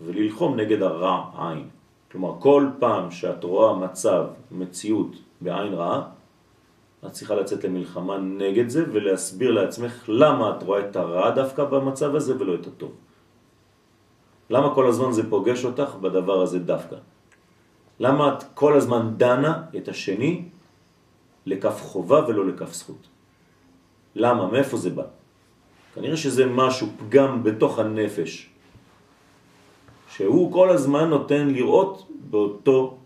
וללחום 0.00 0.56
נגד 0.56 0.82
הרע 0.82 1.30
עין. 1.38 1.68
כלומר, 2.12 2.34
כל 2.38 2.68
פעם 2.78 3.10
שאת 3.10 3.44
רואה 3.44 3.74
מצב, 3.78 4.26
מציאות 4.50 5.16
בעין 5.40 5.72
רעה, 5.72 6.02
את 7.06 7.12
צריכה 7.12 7.34
לצאת 7.34 7.64
למלחמה 7.64 8.18
נגד 8.18 8.68
זה 8.68 8.84
ולהסביר 8.92 9.50
לעצמך 9.50 10.04
למה 10.08 10.56
את 10.56 10.62
רואה 10.62 10.80
את 10.80 10.96
הרע 10.96 11.30
דווקא 11.30 11.64
במצב 11.64 12.14
הזה 12.14 12.32
ולא 12.38 12.54
את 12.54 12.66
הטוב. 12.66 12.92
למה 14.50 14.74
כל 14.74 14.86
הזמן 14.86 15.12
זה 15.12 15.30
פוגש 15.30 15.64
אותך 15.64 15.90
בדבר 16.00 16.42
הזה 16.42 16.58
דווקא? 16.58 16.96
למה 18.00 18.34
את 18.34 18.44
כל 18.54 18.76
הזמן 18.76 19.14
דנה 19.16 19.62
את 19.76 19.88
השני 19.88 20.44
לכף 21.46 21.82
חובה 21.82 22.28
ולא 22.28 22.46
לכף 22.46 22.72
זכות? 22.72 23.08
למה? 24.14 24.46
מאיפה 24.46 24.76
זה 24.76 24.90
בא? 24.90 25.04
כנראה 25.94 26.16
שזה 26.16 26.46
משהו, 26.46 26.86
פגם 26.98 27.42
בתוך 27.42 27.78
הנפש, 27.78 28.50
שהוא 30.08 30.52
כל 30.52 30.70
הזמן 30.70 31.08
נותן 31.08 31.48
לראות 31.48 32.08
באותו 32.30 32.98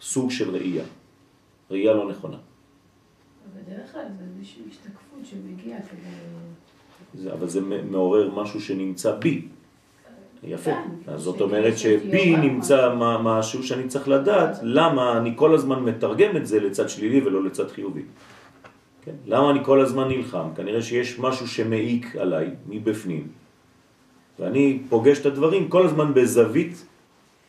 סוג 0.00 0.30
של 0.30 0.50
ראייה. 0.50 0.84
ראייה 1.70 1.92
לא 1.94 2.08
נכונה. 2.08 2.51
בדרך 3.56 3.92
כלל 3.92 4.02
זה 4.18 4.24
איזושהי 4.38 4.62
השתקפות 4.70 5.20
שמגיעה 5.24 5.78
כדי... 5.82 7.30
אבל 7.30 7.48
זה 7.48 7.60
מעורר 7.90 8.30
משהו 8.42 8.60
שנמצא 8.60 9.14
בי. 9.16 9.42
יפה. 10.44 10.70
כן, 10.70 11.12
אז 11.12 11.20
זאת 11.20 11.38
ש- 11.38 11.40
אומרת 11.40 11.78
שבי. 11.78 12.36
נמצא 12.36 12.94
משהו 13.22 13.62
שאני 13.62 13.88
צריך 13.88 14.08
לדעת 14.08 14.56
למה 14.62 15.18
אני 15.18 15.32
כל 15.36 15.54
הזמן 15.54 15.82
מתרגם 15.82 16.36
את 16.36 16.46
זה 16.46 16.60
לצד 16.60 16.88
שלילי 16.88 17.20
ולא 17.20 17.44
לצד 17.44 17.68
חיובי. 17.70 18.02
כן? 19.04 19.12
למה 19.26 19.50
אני 19.50 19.64
כל 19.64 19.80
הזמן 19.80 20.08
נלחם? 20.08 20.48
כנראה 20.56 20.82
שיש 20.82 21.18
משהו 21.18 21.48
שמעיק 21.48 22.16
עליי 22.16 22.50
מבפנים, 22.68 23.28
ואני 24.38 24.78
פוגש 24.88 25.18
את 25.20 25.26
הדברים 25.26 25.68
כל 25.68 25.86
הזמן 25.86 26.14
בזווית 26.14 26.84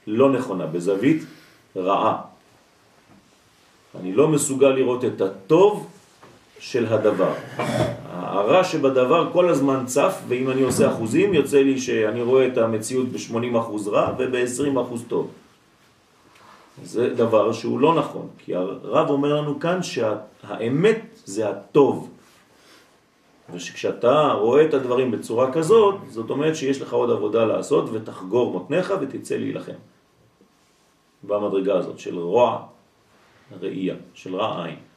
לא 0.08 0.32
נכונה, 0.32 0.66
בזווית 0.66 1.24
רעה. 1.76 2.22
אני 4.00 4.14
לא 4.14 4.28
מסוגל 4.28 4.70
לראות 4.70 5.06
את 5.06 5.22
הטוב 5.22 5.88
של 6.64 6.94
הדבר. 6.94 7.34
הרע 8.10 8.64
שבדבר 8.64 9.30
כל 9.34 9.50
הזמן 9.50 9.84
צף, 9.86 10.22
ואם 10.28 10.50
אני 10.50 10.62
עושה 10.62 10.92
אחוזים, 10.92 11.34
יוצא 11.34 11.58
לי 11.58 11.80
שאני 11.80 12.22
רואה 12.22 12.48
את 12.48 12.58
המציאות 12.58 13.08
ב-80% 13.08 13.90
רע 13.90 14.16
וב-20% 14.18 14.98
טוב. 15.08 15.32
זה 16.84 17.14
דבר 17.14 17.52
שהוא 17.52 17.80
לא 17.80 17.96
נכון, 17.96 18.28
כי 18.38 18.56
הרב 18.56 19.10
אומר 19.10 19.34
לנו 19.42 19.60
כאן 19.60 19.84
שהאמת 19.84 21.02
זה 21.26 21.50
הטוב. 21.50 22.10
ושכשאתה 23.54 24.32
רואה 24.32 24.66
את 24.66 24.74
הדברים 24.74 25.12
בצורה 25.12 25.52
כזאת, 25.52 25.96
זאת 26.10 26.30
אומרת 26.30 26.56
שיש 26.56 26.82
לך 26.82 26.94
עוד 26.94 27.12
עבודה 27.12 27.46
לעשות 27.46 27.90
ותחגור 27.94 28.52
מותניך 28.52 28.94
ותצא 29.02 29.36
להילחם. 29.36 29.80
במדרגה 31.24 31.78
הזאת 31.78 32.00
של 32.00 32.20
רוע 32.20 32.66
ראייה, 33.62 33.96
של 34.14 34.36
רע 34.36 34.66
עין. 34.66 34.93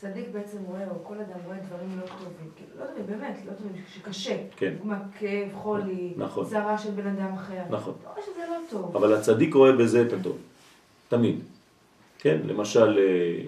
צדיק 0.00 0.28
בעצם 0.32 0.58
רואה, 0.66 0.90
או 0.90 1.04
כל 1.04 1.14
אדם 1.14 1.38
רואה 1.46 1.56
דברים 1.68 2.00
לא 2.00 2.06
טובים. 2.06 2.50
כאילו, 2.56 2.70
לא 2.80 2.84
טובים, 2.86 3.06
באמת, 3.06 3.36
לא 3.46 3.52
טובים, 3.52 3.72
שקשה. 3.94 4.36
כן. 4.56 4.74
דוגמה, 4.78 4.98
כאב, 5.18 5.48
חולי, 5.54 6.12
נכון. 6.16 6.46
צרה 6.46 6.78
של 6.78 6.90
בן 6.90 7.06
אדם 7.06 7.32
אחר. 7.34 7.62
נכון. 7.70 7.94
אתה 8.00 8.08
רואה 8.08 8.22
שזה 8.22 8.40
לא 8.48 8.56
טוב. 8.70 8.96
אבל 8.96 9.14
הצדיק 9.14 9.54
רואה 9.54 9.72
בזה 9.72 10.02
את 10.02 10.12
הטוב, 10.12 10.38
תמיד. 11.08 11.40
כן, 12.18 12.40
למשל 12.44 12.98
אה, 12.98 13.42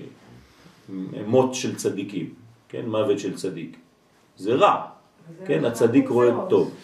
מות 1.27 1.55
של 1.55 1.77
צדיקים, 1.77 2.35
כן, 2.69 2.87
מוות 2.87 3.19
של 3.19 3.37
צדיק. 3.37 3.77
זה 4.37 4.55
רע, 4.55 4.87
כן, 5.47 5.63
לא 5.63 5.69
הצדיק 5.69 6.09
רואה 6.09 6.31
גזירות. 6.31 6.51
טוב. 6.51 6.75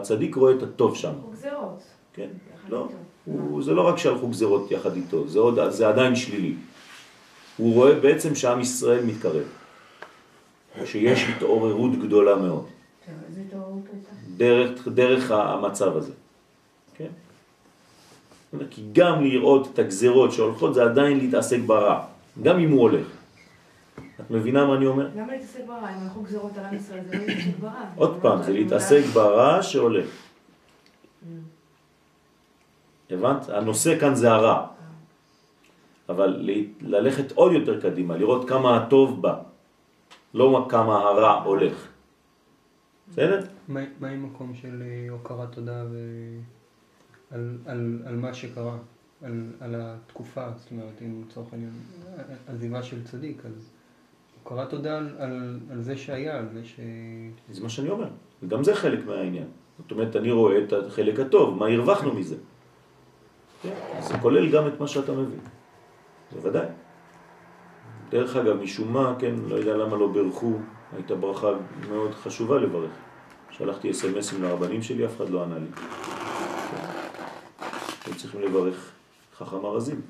הצדיק 0.00 0.34
רואה 0.34 0.52
את 0.52 0.62
הטוב 0.62 0.96
שם, 0.96 1.12
גזירות. 1.32 1.82
כן, 2.12 2.28
לא. 2.68 2.88
זה 3.60 3.72
לא 3.72 3.88
רק 3.88 3.98
שהלכו 3.98 4.28
גזירות 4.28 4.70
יחד 4.70 4.96
איתו, 4.96 5.28
זה 5.68 5.88
עדיין 5.88 6.16
שלילי. 6.16 6.54
הוא 7.56 7.74
רואה 7.74 8.00
בעצם 8.00 8.34
שעם 8.34 8.60
ישראל 8.60 9.04
מתקרב, 9.04 9.44
שיש 10.84 11.28
התעוררות 11.28 11.98
גדולה 11.98 12.36
מאוד. 12.36 12.66
דרך, 14.36 14.88
דרך 14.88 15.30
המצב 15.30 15.96
הזה. 15.96 16.12
כן? 16.94 17.08
כי 18.70 18.82
גם 18.92 19.24
לראות 19.24 19.68
את 19.72 19.78
הגזרות 19.78 20.32
שהולכות 20.32 20.74
זה 20.74 20.82
עדיין 20.82 21.18
להתעסק 21.18 21.58
ברע, 21.66 22.04
גם 22.42 22.58
אם 22.58 22.70
הוא 22.70 22.80
הולך. 22.80 23.06
את 24.20 24.30
מבינה 24.30 24.66
מה 24.66 24.76
אני 24.76 24.86
אומר? 24.86 25.08
למה 25.16 25.32
להתעסק 25.32 25.60
ברע? 25.66 25.90
אם 25.90 26.02
הלכו 26.02 26.22
גזירות 26.22 26.58
על 26.58 26.64
עם 26.64 26.74
ישראל, 26.74 27.00
זה 27.08 27.18
לא 27.18 27.24
להתעסק 27.26 27.58
ברע. 27.60 27.84
עוד 27.96 28.18
פעם, 28.22 28.42
זה 28.42 28.52
להתעסק 28.52 29.02
ברע 29.12 29.62
שהולך. 29.62 30.06
הבנת? 33.10 33.48
הנושא 33.48 33.98
כאן 34.00 34.14
זה 34.14 34.30
הרע. 34.30 34.66
אבל 36.08 36.36
ל- 36.40 36.64
ללכת 36.80 37.32
עוד 37.32 37.52
יותר 37.52 37.80
קדימה, 37.80 38.16
לראות 38.16 38.48
כמה 38.48 38.76
הטוב 38.76 39.22
בא, 39.22 39.42
לא 40.34 40.66
כמה 40.68 40.98
הרע 40.98 41.42
הולך. 41.42 41.88
בסדר? 43.08 43.40
מה 43.68 44.08
עם 44.08 44.24
מקום 44.24 44.54
של 44.54 44.82
אה, 44.82 45.06
הוקרת 45.10 45.52
תודה 45.52 45.84
ו... 45.90 45.98
על, 47.30 47.56
על, 47.66 47.98
על 48.06 48.16
מה 48.16 48.34
שקרה, 48.34 48.76
על, 49.22 49.46
על 49.60 49.74
התקופה, 49.78 50.46
זאת 50.56 50.70
אומרת, 50.70 51.02
אם 51.02 51.22
לצורך 51.28 51.52
העניין 51.52 51.72
עזיבה 52.48 52.82
של 52.82 53.04
צדיק, 53.04 53.42
אז 53.46 53.70
הוקרת 54.42 54.70
תודה 54.70 54.98
על, 54.98 55.08
על, 55.18 55.58
על 55.70 55.82
זה 55.82 55.96
שהיה, 55.96 56.38
על 56.38 56.48
זה 56.52 56.64
ש... 56.64 56.80
זה 57.50 57.62
מה 57.62 57.68
שאני 57.68 57.88
אומר, 57.88 58.08
וגם 58.42 58.64
זה 58.64 58.74
חלק 58.74 59.06
מהעניין. 59.06 59.46
זאת 59.78 59.90
אומרת, 59.90 60.16
אני 60.16 60.32
רואה 60.32 60.64
את 60.64 60.72
החלק 60.72 61.20
הטוב, 61.20 61.58
מה 61.58 61.66
הרווחנו 61.66 62.14
מזה. 62.14 62.36
כן? 63.62 63.74
אז 63.96 64.08
זה 64.08 64.14
כולל 64.22 64.52
גם 64.52 64.66
את 64.66 64.80
מה 64.80 64.88
שאתה 64.88 65.12
מבין. 65.12 65.40
זה 66.32 66.48
ודאי. 66.48 66.66
דרך 68.10 68.36
אגב, 68.36 68.56
משום 68.62 68.92
מה, 68.92 69.14
כן, 69.18 69.34
לא 69.48 69.54
יודע 69.54 69.76
למה 69.76 69.96
לא 69.96 70.06
ברכו, 70.06 70.52
הייתה 70.96 71.14
ברכה 71.14 71.48
מאוד 71.88 72.14
חשובה 72.14 72.58
לברך. 72.58 72.90
שלחתי 73.50 73.90
אס.אם.אסים 73.90 74.42
לרבנים 74.42 74.82
שלי, 74.82 75.06
אף 75.06 75.16
אחד 75.16 75.30
לא 75.30 75.42
ענה 75.42 75.58
לי. 75.58 75.66
כן. 76.70 76.86
היו 78.06 78.16
צריכים 78.16 78.40
לברך 78.40 78.90
חכם 79.36 79.64
ארזים. 79.64 80.00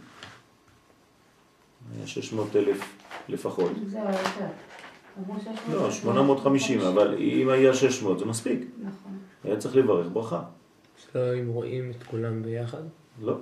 היה 1.96 2.07
600 2.07 2.57
אלף 2.57 2.96
לפחות. 3.29 3.70
זהו, 3.87 4.00
יותר. 4.05 4.46
אמרו 5.18 5.40
600. 5.40 5.59
לא, 5.72 5.90
850, 5.90 6.81
אבל 6.81 7.16
אם 7.18 7.48
היה 7.48 7.75
600 7.75 8.19
זה 8.19 8.25
מספיק. 8.25 8.60
נכון. 8.79 9.19
היה 9.44 9.56
צריך 9.56 9.77
לברך 9.77 10.06
ברכה. 10.12 10.42
לא, 11.15 11.35
אם 11.40 11.48
רואים 11.48 11.90
את 11.90 12.02
כולם 12.02 12.42
ביחד. 12.42 12.83
לא. 13.23 13.37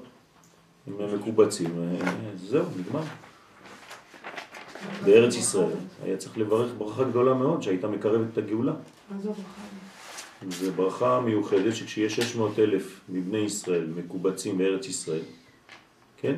אם 0.89 0.93
הם 1.01 1.15
מקובצים, 1.15 1.71
אה, 1.79 2.11
זהו, 2.37 2.65
נגמר. 2.79 3.03
בארץ 5.05 5.37
ישראל 5.37 5.77
היה 6.03 6.17
צריך 6.17 6.39
לברך 6.39 6.73
ברכה 6.79 7.05
גדולה 7.05 7.35
מאוד 7.35 7.63
שהייתה 7.63 7.89
מקרבת 7.89 8.27
את 8.33 8.39
הגאולה. 8.39 8.73
מה 9.11 9.21
זו 10.51 10.73
ברכה 10.73 11.21
מיוחדת 11.21 11.77
שכשיש 11.77 12.17
600 12.17 12.59
אלף 12.59 13.01
מבני 13.09 13.39
ישראל 13.39 13.87
מקובצים 13.97 14.59
בארץ 14.59 14.87
ישראל, 14.87 15.23
כן? 16.17 16.35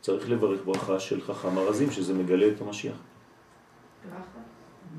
צריך 0.00 0.30
לברך 0.30 0.60
ברכה 0.64 1.00
של 1.00 1.20
חכם 1.20 1.58
ארזים 1.58 1.90
שזה 1.90 2.14
מגלה 2.14 2.48
את 2.48 2.60
המשיח. 2.60 2.96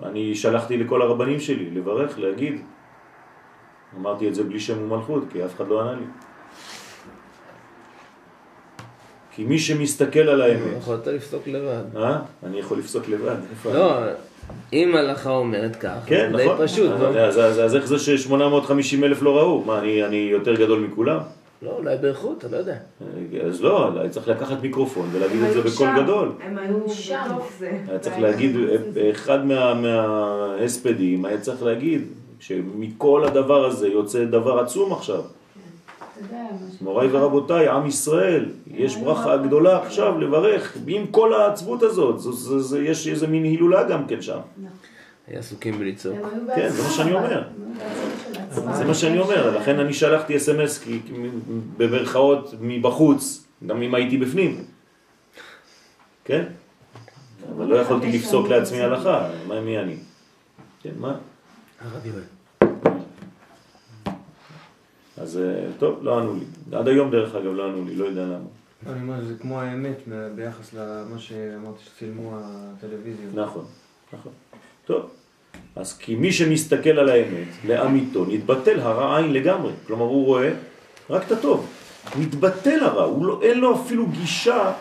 אני 0.03 0.35
שלחתי 0.35 0.77
לכל 0.77 1.01
הרבנים 1.01 1.39
שלי 1.39 1.69
לברך, 1.69 2.19
להגיד. 2.19 2.61
אמרתי 3.97 4.27
את 4.27 4.35
זה 4.35 4.43
בלי 4.43 4.59
שם 4.59 4.81
ומלכות, 4.83 5.23
כי 5.31 5.45
אף 5.45 5.55
אחד 5.55 5.67
לא 5.67 5.81
ענה 5.81 5.93
לי. 5.93 6.05
כי 9.35 9.43
מי 9.43 9.59
שמסתכל 9.59 10.19
על 10.19 10.41
האמת, 10.41 10.61
יכולת 10.77 11.07
לפסוק 11.07 11.47
לבד. 11.47 11.83
אה? 11.95 12.19
אני 12.45 12.59
יכול 12.59 12.77
לפסוק 12.79 13.09
לבד, 13.09 13.35
איפה? 13.51 13.73
לא, 13.73 13.93
אם 14.73 14.95
ההלכה 14.95 15.29
אומרת 15.29 15.75
כך, 15.75 15.91
כן, 16.05 16.31
די 16.37 16.45
נכון. 16.45 16.67
פשוט. 16.67 16.91
אז- 16.91 17.37
לא? 17.73 17.77
איך 17.77 17.85
זה 17.85 17.99
ש-850 17.99 18.33
אלף 19.03 19.21
לא 19.21 19.37
ראו? 19.37 19.63
מה, 19.65 19.79
אני 19.79 20.03
אני 20.05 20.15
יותר 20.31 20.55
גדול 20.55 20.79
מכולם? 20.79 21.19
לא, 21.61 21.71
אולי 21.77 21.97
בירכו, 21.97 22.33
אתה 22.37 22.47
לא 22.51 22.57
יודע. 22.57 22.75
אז 23.47 23.61
לא, 23.61 23.99
היה 23.99 24.09
צריך 24.09 24.27
לקחת 24.27 24.61
מיקרופון 24.61 25.09
ולהגיד 25.11 25.41
את 25.43 25.53
זה 25.53 25.61
בקול 25.61 25.87
גדול. 26.03 26.31
הם 26.43 26.57
היו 26.57 26.89
שם. 26.89 27.35
היה 27.87 27.99
צריך 27.99 28.19
להגיד, 28.19 28.55
אחד 29.11 29.45
מה- 29.45 29.73
מההספדים 29.73 31.25
היה 31.25 31.37
צריך 31.41 31.63
להגיד 31.63 32.01
שמכל 32.39 33.23
הדבר 33.27 33.65
הזה 33.65 33.87
יוצא 33.87 34.25
דבר 34.25 34.59
עצום 34.59 34.93
עכשיו. 34.93 35.19
אתה 35.19 35.25
יודע, 35.25 35.29
מה 35.29 36.12
ש- 36.12 36.12
מוריי 36.81 37.09
ורבותיי, 37.11 37.67
עם 37.67 37.85
ישראל, 37.85 38.45
יש 38.67 38.95
ברכה 38.95 39.37
גדולה 39.37 39.81
עכשיו 39.83 40.19
לברך, 40.19 40.77
עם 40.87 41.07
כל 41.07 41.33
העצבות 41.33 41.83
הזאת, 41.83 42.19
זה, 42.19 42.31
זה, 42.31 42.59
זה, 42.59 42.83
יש 42.83 43.07
איזה 43.07 43.27
מין 43.27 43.43
הילולה 43.43 43.83
גם 43.83 44.07
כן 44.07 44.21
שם. 44.21 44.39
נכון. 44.57 44.69
היה 45.27 45.39
עסוקים 45.39 45.79
בלצעוק. 45.79 46.15
היו 46.15 46.55
כן, 46.55 46.69
זה 46.69 46.83
מה 46.83 46.89
שאני 46.89 47.13
אומר. 47.13 47.43
היו. 48.51 48.75
זה 48.75 48.85
מה 48.85 48.93
שאני 48.93 49.19
אומר, 49.19 49.57
לכן 49.57 49.79
אני 49.79 49.93
שלחתי 49.93 50.37
אס.אם.אס 50.37 50.83
במרכאות 51.77 52.53
מבחוץ, 52.61 53.45
גם 53.67 53.81
אם 53.81 53.95
הייתי 53.95 54.17
בפנים. 54.17 54.63
כן? 56.25 56.43
אבל 57.55 57.65
לא 57.65 57.75
יכולתי 57.75 58.11
לפסוק 58.11 58.47
לעצמי 58.47 58.81
הלכה, 58.81 59.29
מה 59.47 59.61
מי 59.61 59.79
אני? 59.79 59.95
כן, 60.81 60.91
מה? 60.99 61.15
הרב 61.81 62.05
יואל. 62.05 62.32
אז 65.17 65.37
אה, 65.37 65.65
טוב, 65.79 65.99
לא 66.01 66.19
ענו 66.19 66.33
לי. 66.33 66.77
עד 66.77 66.87
היום 66.87 67.11
דרך 67.11 67.35
אגב 67.35 67.53
לא 67.53 67.67
ענו 67.67 67.85
לי, 67.85 67.95
לא 67.95 68.05
יודע 68.05 68.25
למה. 68.25 68.47
אני 68.87 69.01
אומר, 69.01 69.23
זה 69.23 69.33
כמו 69.41 69.61
האמת 69.61 69.97
ביחס 70.35 70.73
למה 70.73 71.19
שאמרת 71.19 71.79
שצילמו 71.79 72.37
הטלוויזיה. 72.37 73.25
נכון, 73.33 73.65
נכון. 74.13 74.31
טוב. 74.85 75.09
אז 75.75 75.97
כי 75.97 76.15
מי 76.15 76.31
שמסתכל 76.31 76.89
על 76.89 77.09
האמת, 77.09 77.47
לאמיתו, 77.67 78.25
נתבטל 78.25 78.79
הרע 78.79 79.17
עין 79.17 79.33
לגמרי. 79.33 79.73
כלומר, 79.87 80.05
הוא 80.05 80.25
רואה 80.25 80.53
רק 81.09 81.23
את 81.27 81.31
הטוב. 81.31 81.69
מתבטל 82.19 82.79
הרע, 82.83 83.03
הוא 83.03 83.25
לא, 83.25 83.39
אין 83.43 83.59
לו 83.59 83.75
אפילו 83.75 84.07
גישה 84.07 84.73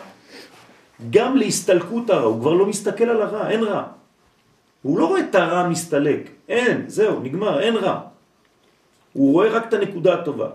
גם 1.09 1.37
להסתלקות 1.37 2.09
הרע, 2.09 2.25
הוא 2.25 2.39
כבר 2.39 2.53
לא 2.53 2.65
מסתכל 2.65 3.03
על 3.03 3.21
הרע, 3.21 3.49
אין 3.49 3.63
רע. 3.63 3.83
הוא 4.81 4.99
לא 4.99 5.05
רואה 5.05 5.21
את 5.21 5.35
הרע 5.35 5.69
מסתלק, 5.69 6.29
אין, 6.49 6.85
זהו, 6.87 7.19
נגמר, 7.19 7.59
אין 7.59 7.75
רע. 7.75 8.01
הוא 9.13 9.33
רואה 9.33 9.49
רק 9.49 9.67
את 9.67 9.73
הנקודה 9.73 10.13
הטובה. 10.13 10.49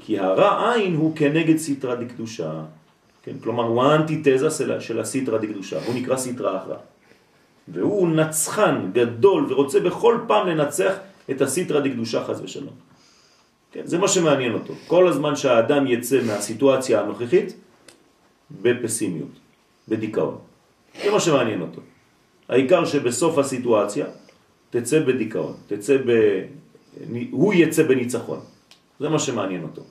כי 0.00 0.18
הרע 0.18 0.72
עין 0.72 0.94
הוא 0.94 1.16
כנגד 1.16 1.56
סתרא 1.56 1.94
דקדושה, 1.94 2.52
כן? 3.22 3.32
כלומר 3.42 3.64
הוא 3.64 3.82
האנטיתזה 3.82 4.50
של, 4.50 4.80
של 4.80 5.00
הסתרא 5.00 5.38
דקדושה, 5.38 5.84
הוא 5.86 5.94
נקרא 5.94 6.16
סתרא 6.16 6.56
אחרא. 6.56 6.76
והוא 7.68 8.08
נצחן 8.08 8.90
גדול 8.92 9.52
ורוצה 9.52 9.80
בכל 9.80 10.18
פעם 10.26 10.48
לנצח 10.48 10.94
את 11.30 11.40
הסתרא 11.40 11.80
דקדושה 11.80 12.24
חס 12.24 12.40
ושלום. 12.42 12.74
כן, 13.72 13.82
זה 13.84 13.98
מה 13.98 14.08
שמעניין 14.08 14.52
אותו. 14.54 14.74
כל 14.86 15.08
הזמן 15.08 15.36
שהאדם 15.36 15.86
יצא 15.86 16.20
מהסיטואציה 16.26 17.00
הנוכחית 17.00 17.56
בפסימיות, 18.62 19.34
בדיכאון. 19.88 20.38
זה 21.04 21.10
מה 21.10 21.20
שמעניין 21.20 21.60
אותו. 21.60 21.80
העיקר 22.48 22.84
שבסוף 22.84 23.38
הסיטואציה 23.38 24.06
תצא 24.70 25.00
בדיכאון, 25.00 25.54
תצא. 25.66 25.96
הוא 27.30 27.54
יצא 27.54 27.82
בניצחון. 27.82 28.40
זה 29.00 29.08
מה 29.08 29.18
שמעניין 29.18 29.62
אותו. 29.62 29.82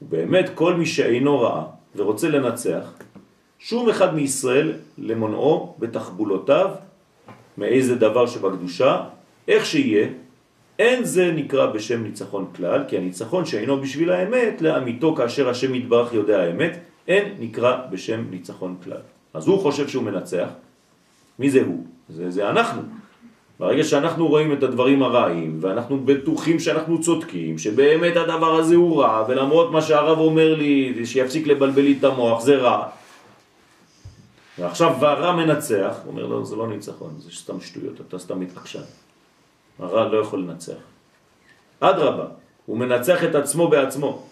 באמת 0.00 0.50
כל 0.54 0.74
מי 0.74 0.86
שאינו 0.86 1.40
רעה 1.40 1.64
ורוצה 1.96 2.28
לנצח, 2.28 2.92
שום 3.58 3.88
אחד 3.88 4.14
מישראל 4.14 4.72
למונעו 4.98 5.74
בתחבולותיו 5.78 6.70
מאיזה 7.58 7.94
דבר 7.94 8.26
שבקדושה, 8.26 9.04
איך 9.48 9.66
שיהיה, 9.66 10.08
אין 10.78 11.04
זה 11.04 11.32
נקרא 11.32 11.66
בשם 11.66 12.02
ניצחון 12.02 12.46
כלל, 12.56 12.84
כי 12.88 12.96
הניצחון 12.96 13.44
שאינו 13.44 13.80
בשביל 13.80 14.10
האמת, 14.10 14.62
לאמיתו 14.62 15.14
כאשר 15.14 15.48
השם 15.48 15.74
יתברך 15.74 16.12
יודע 16.12 16.42
האמת, 16.42 16.78
אין 17.08 17.34
נקרא 17.40 17.86
בשם 17.90 18.24
ניצחון 18.30 18.76
כלל. 18.84 19.00
אז 19.34 19.46
הוא 19.46 19.60
חושב 19.60 19.88
שהוא 19.88 20.04
מנצח. 20.04 20.48
מי 21.38 21.50
זה 21.50 21.62
הוא? 21.66 21.84
זה, 22.08 22.30
זה 22.30 22.50
אנחנו. 22.50 22.82
ברגע 23.60 23.84
שאנחנו 23.84 24.28
רואים 24.28 24.52
את 24.52 24.62
הדברים 24.62 25.02
הרעים, 25.02 25.58
ואנחנו 25.60 26.00
בטוחים 26.04 26.60
שאנחנו 26.60 27.00
צודקים, 27.00 27.58
שבאמת 27.58 28.16
הדבר 28.16 28.54
הזה 28.54 28.74
הוא 28.74 29.02
רע, 29.02 29.24
ולמרות 29.28 29.70
מה 29.70 29.82
שהרב 29.82 30.18
אומר 30.18 30.54
לי, 30.54 31.06
שיפסיק 31.06 31.46
לבלבל 31.46 31.82
לי 31.82 31.96
את 31.98 32.04
המוח, 32.04 32.40
זה 32.40 32.56
רע. 32.56 32.88
ועכשיו 34.58 35.06
הרע 35.06 35.36
מנצח, 35.36 35.94
הוא 36.04 36.12
אומר 36.12 36.26
לו, 36.26 36.44
זה 36.44 36.56
לא 36.56 36.68
ניצחון, 36.68 37.14
זה 37.18 37.30
סתם 37.30 37.60
שטויות, 37.60 38.00
אתה 38.08 38.18
סתם 38.18 38.40
מתעקשן. 38.40 38.82
הרע 39.78 40.08
לא 40.08 40.18
יכול 40.18 40.40
לנצח. 40.40 40.80
אדרבה, 41.80 42.26
הוא 42.66 42.78
מנצח 42.78 43.24
את 43.24 43.34
עצמו 43.34 43.68
בעצמו. 43.68 44.26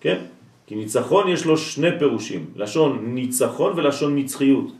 כן? 0.00 0.18
כי 0.66 0.74
ניצחון 0.74 1.28
יש 1.28 1.44
לו 1.44 1.56
שני 1.58 1.98
פירושים, 1.98 2.46
לשון 2.56 3.14
ניצחון 3.14 3.72
ולשון 3.76 4.16
נצחיות. 4.16 4.72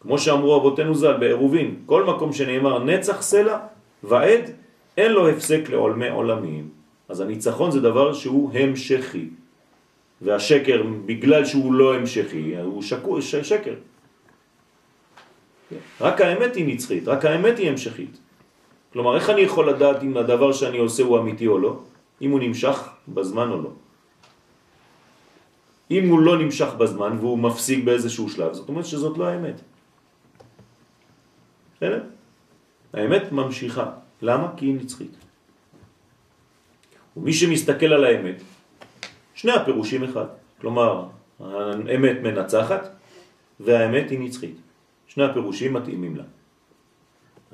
כמו 0.00 0.18
שאמרו 0.18 0.56
אבותינו 0.56 0.94
ז"ל 0.94 1.16
בעירובין, 1.16 1.76
כל 1.86 2.04
מקום 2.04 2.32
שנאמר 2.32 2.84
נצח 2.84 3.22
סלע 3.22 3.58
ועד, 4.02 4.50
אין 4.96 5.12
לו 5.12 5.28
הפסק 5.28 5.68
לעולמי 5.68 6.08
עולמים. 6.08 6.68
אז 7.08 7.20
הניצחון 7.20 7.70
זה 7.70 7.80
דבר 7.80 8.12
שהוא 8.12 8.50
המשכי. 8.54 9.28
והשקר, 10.22 10.82
בגלל 11.06 11.44
שהוא 11.44 11.72
לא 11.72 11.94
המשכי, 11.94 12.56
הוא 12.56 12.82
שקו, 12.82 13.22
ש, 13.22 13.36
שקר. 13.36 13.74
רק 16.00 16.20
האמת 16.20 16.56
היא 16.56 16.74
נצחית, 16.74 17.08
רק 17.08 17.24
האמת 17.24 17.58
היא 17.58 17.70
המשכית. 17.70 18.18
כלומר, 18.92 19.16
איך 19.16 19.30
אני 19.30 19.40
יכול 19.40 19.68
לדעת 19.68 20.02
אם 20.02 20.16
הדבר 20.16 20.52
שאני 20.52 20.78
עושה 20.78 21.02
הוא 21.02 21.18
אמיתי 21.18 21.46
או 21.46 21.58
לא? 21.58 21.78
אם 22.22 22.30
הוא 22.30 22.40
נמשך 22.40 22.88
בזמן 23.08 23.50
או 23.50 23.62
לא? 23.62 23.70
אם 25.90 26.08
הוא 26.08 26.20
לא 26.20 26.38
נמשך 26.38 26.70
בזמן 26.78 27.16
והוא 27.20 27.38
מפסיק 27.38 27.84
באיזשהו 27.84 28.28
שלב, 28.28 28.52
זאת 28.52 28.68
אומרת 28.68 28.86
שזאת 28.86 29.18
לא 29.18 29.24
האמת. 29.24 29.60
בסדר? 31.80 32.02
האמת 32.92 33.32
ממשיכה. 33.32 33.90
למה? 34.22 34.52
כי 34.56 34.66
היא 34.66 34.74
נצחית. 34.74 35.16
ומי 37.16 37.32
שמסתכל 37.32 37.86
על 37.86 38.04
האמת, 38.04 38.42
שני 39.34 39.52
הפירושים 39.52 40.04
אחד. 40.04 40.26
כלומר, 40.60 41.04
האמת 41.40 42.16
מנצחת 42.22 42.88
והאמת 43.60 44.10
היא 44.10 44.20
נצחית. 44.20 44.56
שני 45.06 45.24
הפירושים 45.24 45.72
מתאימים 45.72 46.16
לה. 46.16 46.24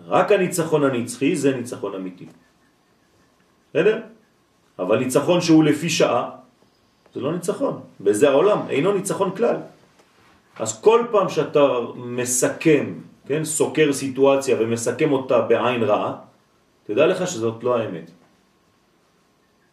רק 0.07 0.33
הניצחון 0.33 0.85
הנצחי 0.85 1.37
זה 1.37 1.57
ניצחון 1.57 1.95
אמיתי. 1.95 2.27
בסדר? 3.70 4.01
אבל 4.79 4.99
ניצחון 4.99 5.41
שהוא 5.41 5.64
לפי 5.64 5.91
שעה, 5.91 6.31
זה 7.14 7.20
לא 7.20 7.33
ניצחון. 7.33 7.81
בזה 8.01 8.31
העולם 8.31 8.59
אינו 8.68 8.93
ניצחון 8.93 9.37
כלל. 9.37 9.57
אז 10.59 10.81
כל 10.81 11.07
פעם 11.11 11.29
שאתה 11.29 11.61
מסכם, 11.97 12.95
כן, 13.27 13.45
סוקר 13.45 13.93
סיטואציה 13.93 14.57
ומסכם 14.61 15.12
אותה 15.12 15.41
בעין 15.41 15.83
רעה, 15.83 16.16
תדע 16.85 17.07
לך 17.07 17.27
שזאת 17.27 17.64
לא 17.64 17.77
האמת. 17.77 18.11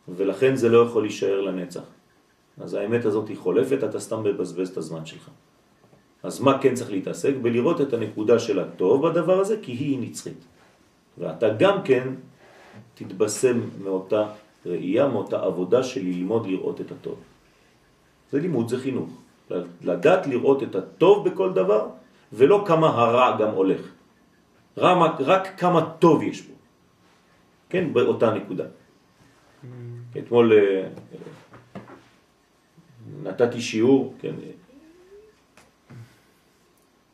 ולכן 0.07 0.55
זה 0.55 0.69
לא 0.69 0.85
יכול 0.85 1.01
להישאר 1.03 1.41
לנצח. 1.41 1.83
אז 2.61 2.73
האמת 2.73 3.05
הזאת 3.05 3.27
היא 3.27 3.37
חולפת, 3.37 3.83
אתה 3.83 3.99
סתם 3.99 4.23
מבזבז 4.23 4.69
את 4.69 4.77
הזמן 4.77 5.05
שלך. 5.05 5.29
אז 6.23 6.39
מה 6.41 6.61
כן 6.61 6.73
צריך 6.75 6.91
להתעסק? 6.91 7.33
בלראות 7.41 7.81
את 7.81 7.93
הנקודה 7.93 8.39
של 8.39 8.59
הטוב 8.59 9.07
בדבר 9.07 9.39
הזה, 9.39 9.57
כי 9.61 9.71
היא 9.71 9.99
נצחית. 9.99 10.45
ואתה 11.17 11.49
גם 11.59 11.83
כן 11.83 12.07
תתבשם 12.95 13.61
מאותה 13.83 14.27
ראייה, 14.65 15.07
מאותה 15.07 15.39
עבודה 15.39 15.83
של 15.83 16.01
ללמוד 16.01 16.47
לראות 16.47 16.81
את 16.81 16.91
הטוב. 16.91 17.19
זה 18.31 18.39
לימוד, 18.39 18.69
זה 18.69 18.77
חינוך. 18.77 19.09
לדעת 19.81 20.27
לראות 20.27 20.63
את 20.63 20.75
הטוב 20.75 21.29
בכל 21.29 21.53
דבר, 21.53 21.87
ולא 22.33 22.63
כמה 22.67 22.87
הרע 22.87 23.37
גם 23.39 23.49
הולך. 23.49 23.81
רק, 24.77 25.11
רק 25.19 25.59
כמה 25.59 25.91
טוב 25.99 26.23
יש 26.23 26.41
בו. 26.41 26.53
כן, 27.69 27.93
באותה 27.93 28.33
נקודה. 28.33 28.65
אתמול 30.17 30.53
אה, 30.53 30.89
נתתי 33.23 33.61
שיעור, 33.61 34.13
כן, 34.19 34.33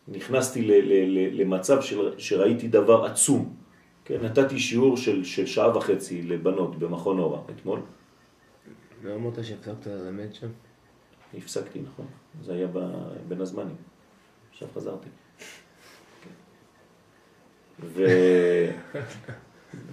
נכנסתי 0.07 0.61
ל, 0.61 0.71
ל, 0.71 0.93
ל, 1.17 1.41
למצב 1.41 1.81
של, 1.81 2.19
שראיתי 2.19 2.67
דבר 2.67 3.05
עצום. 3.05 3.55
כן, 4.05 4.25
נתתי 4.25 4.59
שיעור 4.59 4.97
של, 4.97 5.23
של 5.23 5.45
שעה 5.45 5.77
וחצי 5.77 6.21
לבנות 6.21 6.79
במכון 6.79 7.19
אורה 7.19 7.41
אתמול. 7.55 7.79
לא 9.03 9.15
אמרת 9.15 9.43
שהפסקת 9.43 9.87
ללמד 9.87 10.33
שם? 10.33 10.47
הפסקתי, 11.37 11.79
נכון. 11.79 12.05
זה 12.41 12.53
היה 12.53 12.67
ב, 12.67 12.79
בין 13.27 13.41
הזמנים. 13.41 13.75
עכשיו 14.59 14.67
חזרתי. 14.75 15.09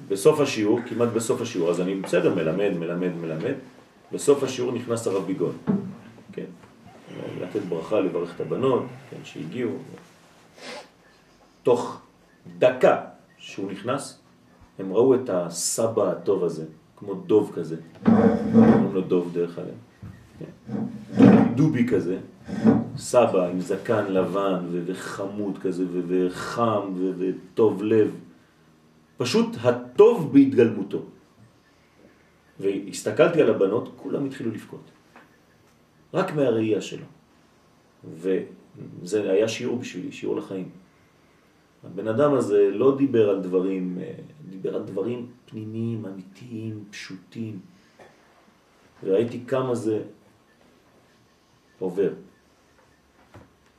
ובסוף 0.08 0.40
השיעור, 0.40 0.80
כמעט 0.88 1.08
בסוף 1.08 1.40
השיעור, 1.40 1.70
אז 1.70 1.80
אני 1.80 1.94
בסדר, 1.94 2.34
מלמד, 2.34 2.70
מלמד, 2.78 3.12
מלמד. 3.20 3.54
בסוף 4.12 4.42
השיעור 4.42 4.72
נכנס 4.72 5.06
הרב 5.06 5.26
ביגון. 5.26 5.56
כן. 6.32 6.44
לתת 7.40 7.60
ברכה, 7.60 8.00
לברך 8.00 8.34
את 8.34 8.40
הבנות, 8.40 8.84
כן, 9.10 9.16
שהגיעו. 9.24 9.70
תוך 11.62 12.00
דקה 12.58 13.04
שהוא 13.38 13.70
נכנס, 13.70 14.20
הם 14.78 14.92
ראו 14.92 15.14
את 15.14 15.30
הסבא 15.30 16.10
הטוב 16.10 16.44
הזה, 16.44 16.64
כמו 16.96 17.14
דוב 17.14 17.52
כזה. 17.54 17.76
קוראים 18.04 18.94
לו 18.94 19.00
דוב 19.00 19.32
דרך 19.32 19.58
אגב. 19.58 19.85
דובי 21.54 21.86
כזה, 21.88 22.18
סבא 22.96 23.46
עם 23.46 23.60
זקן 23.60 24.12
לבן 24.12 24.64
וחמוד 24.86 25.58
כזה 25.58 25.84
וחם 26.08 26.92
וטוב 27.18 27.82
לב. 27.82 28.14
פשוט 29.16 29.56
הטוב 29.62 30.32
בהתגלמותו. 30.32 31.02
והסתכלתי 32.60 33.42
על 33.42 33.50
הבנות, 33.50 33.92
כולם 33.96 34.24
התחילו 34.24 34.50
לבכות. 34.50 34.90
רק 36.14 36.34
מהראייה 36.34 36.80
שלו. 36.80 37.06
וזה 38.04 39.30
היה 39.32 39.48
שיעור 39.48 39.78
בשבילי, 39.78 40.12
שיעור 40.12 40.36
לחיים. 40.36 40.68
הבן 41.84 42.08
אדם 42.08 42.34
הזה 42.34 42.70
לא 42.72 42.96
דיבר 42.98 43.30
על 43.30 43.42
דברים, 43.42 43.98
אה, 44.00 44.12
דיבר 44.50 44.76
על 44.76 44.82
דברים 44.82 45.26
פנימיים, 45.46 46.06
אמיתיים, 46.06 46.84
פשוטים. 46.90 47.58
וראיתי 49.04 49.40
כמה 49.46 49.74
זה 49.74 50.02
עובר. 51.78 52.10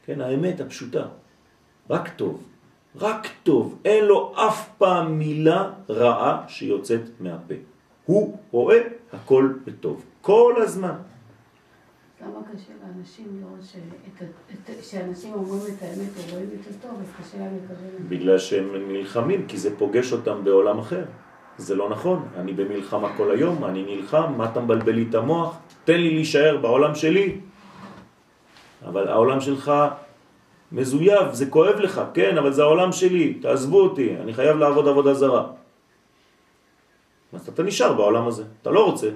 כן, 0.05 0.21
האמת 0.21 0.59
הפשוטה, 0.59 1.05
רק 1.89 2.09
טוב, 2.15 2.43
רק 2.95 3.27
טוב, 3.43 3.79
אין 3.85 4.05
לו 4.05 4.33
אף 4.35 4.69
פעם 4.77 5.19
מילה 5.19 5.71
רעה 5.89 6.45
שיוצאת 6.47 7.01
מהפה. 7.19 7.55
הוא 8.05 8.37
רואה 8.51 8.81
הכל 9.13 9.53
בטוב, 9.65 10.05
כל 10.21 10.53
הזמן. 10.57 10.95
למה 12.21 12.39
קשה 12.53 12.73
לאנשים 12.83 13.25
לראות 13.41 13.59
שאנשים 14.81 15.33
אומרים 15.33 15.61
את 15.61 15.81
האמת 15.81 16.09
או 16.17 16.33
רואים 16.33 16.49
את 16.61 16.67
הטוב, 16.67 16.99
אז 17.01 17.07
קשה 17.19 17.37
להם 17.37 17.55
לקבל 17.55 17.87
את 17.87 18.01
זה. 18.03 18.09
בגלל 18.09 18.37
שהם 18.37 18.91
נלחמים, 18.91 19.47
כי 19.47 19.57
זה 19.57 19.77
פוגש 19.77 20.13
אותם 20.13 20.43
בעולם 20.43 20.79
אחר. 20.79 21.05
זה 21.57 21.75
לא 21.75 21.89
נכון, 21.89 22.27
אני 22.35 22.53
במלחמה 22.53 23.17
כל 23.17 23.31
היום, 23.31 23.65
אני 23.65 23.95
נלחם, 23.95 24.33
מה 24.37 24.51
אתה 24.51 24.59
מבלבל 24.59 24.93
לי 24.93 25.05
את 25.09 25.15
המוח? 25.15 25.57
תן 25.85 25.97
לי 25.97 26.13
להישאר 26.13 26.57
בעולם 26.57 26.95
שלי. 26.95 27.39
אבל 28.85 29.07
העולם 29.07 29.41
שלך 29.41 29.71
מזויב, 30.71 31.33
זה 31.33 31.45
כואב 31.49 31.75
לך, 31.75 32.01
כן, 32.13 32.37
אבל 32.37 32.53
זה 32.53 32.61
העולם 32.61 32.91
שלי, 32.91 33.33
תעזבו 33.33 33.81
אותי, 33.81 34.15
אני 34.17 34.33
חייב 34.33 34.57
לעבוד 34.57 34.87
עבודה 34.87 35.13
זרה. 35.13 35.47
אז 37.33 37.49
אתה 37.49 37.63
נשאר 37.63 37.93
בעולם 37.93 38.27
הזה, 38.27 38.43
אתה 38.61 38.71
לא 38.71 38.85
רוצה. 38.85 39.09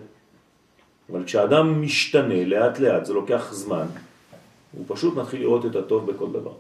אבל 1.12 1.24
כשאדם 1.24 1.82
משתנה 1.82 2.46
לאט 2.46 2.80
לאט, 2.80 3.06
זה 3.06 3.14
לוקח 3.14 3.54
זמן, 3.54 3.86
הוא 4.72 4.86
פשוט 4.88 5.18
מתחיל 5.18 5.42
לראות 5.42 5.66
את 5.66 5.76
הטוב 5.76 6.12
בכל 6.12 6.32
דבר. 6.32 6.54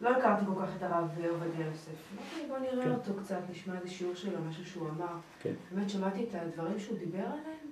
לא 0.00 0.08
הכרתי 0.08 0.44
כל 0.46 0.62
כך 0.62 0.68
את 0.78 0.82
הרב 0.82 1.08
עובדיה 1.30 1.66
יוסף. 1.66 1.88
אמרתי, 1.88 2.48
בוא 2.48 2.58
נראה 2.58 2.84
כן. 2.84 2.90
אותו 2.90 3.20
קצת, 3.22 3.36
נשמע 3.50 3.74
איזה 3.78 3.90
שיעור 3.90 4.14
שלו, 4.14 4.32
משהו 4.50 4.64
שהוא 4.64 4.88
אמר. 4.88 5.12
כן. 5.42 5.52
באמת 5.72 5.90
שמעתי 5.90 6.22
את 6.22 6.34
הדברים 6.34 6.78
שהוא 6.78 6.98
דיבר 6.98 7.18
עליהם. 7.18 7.71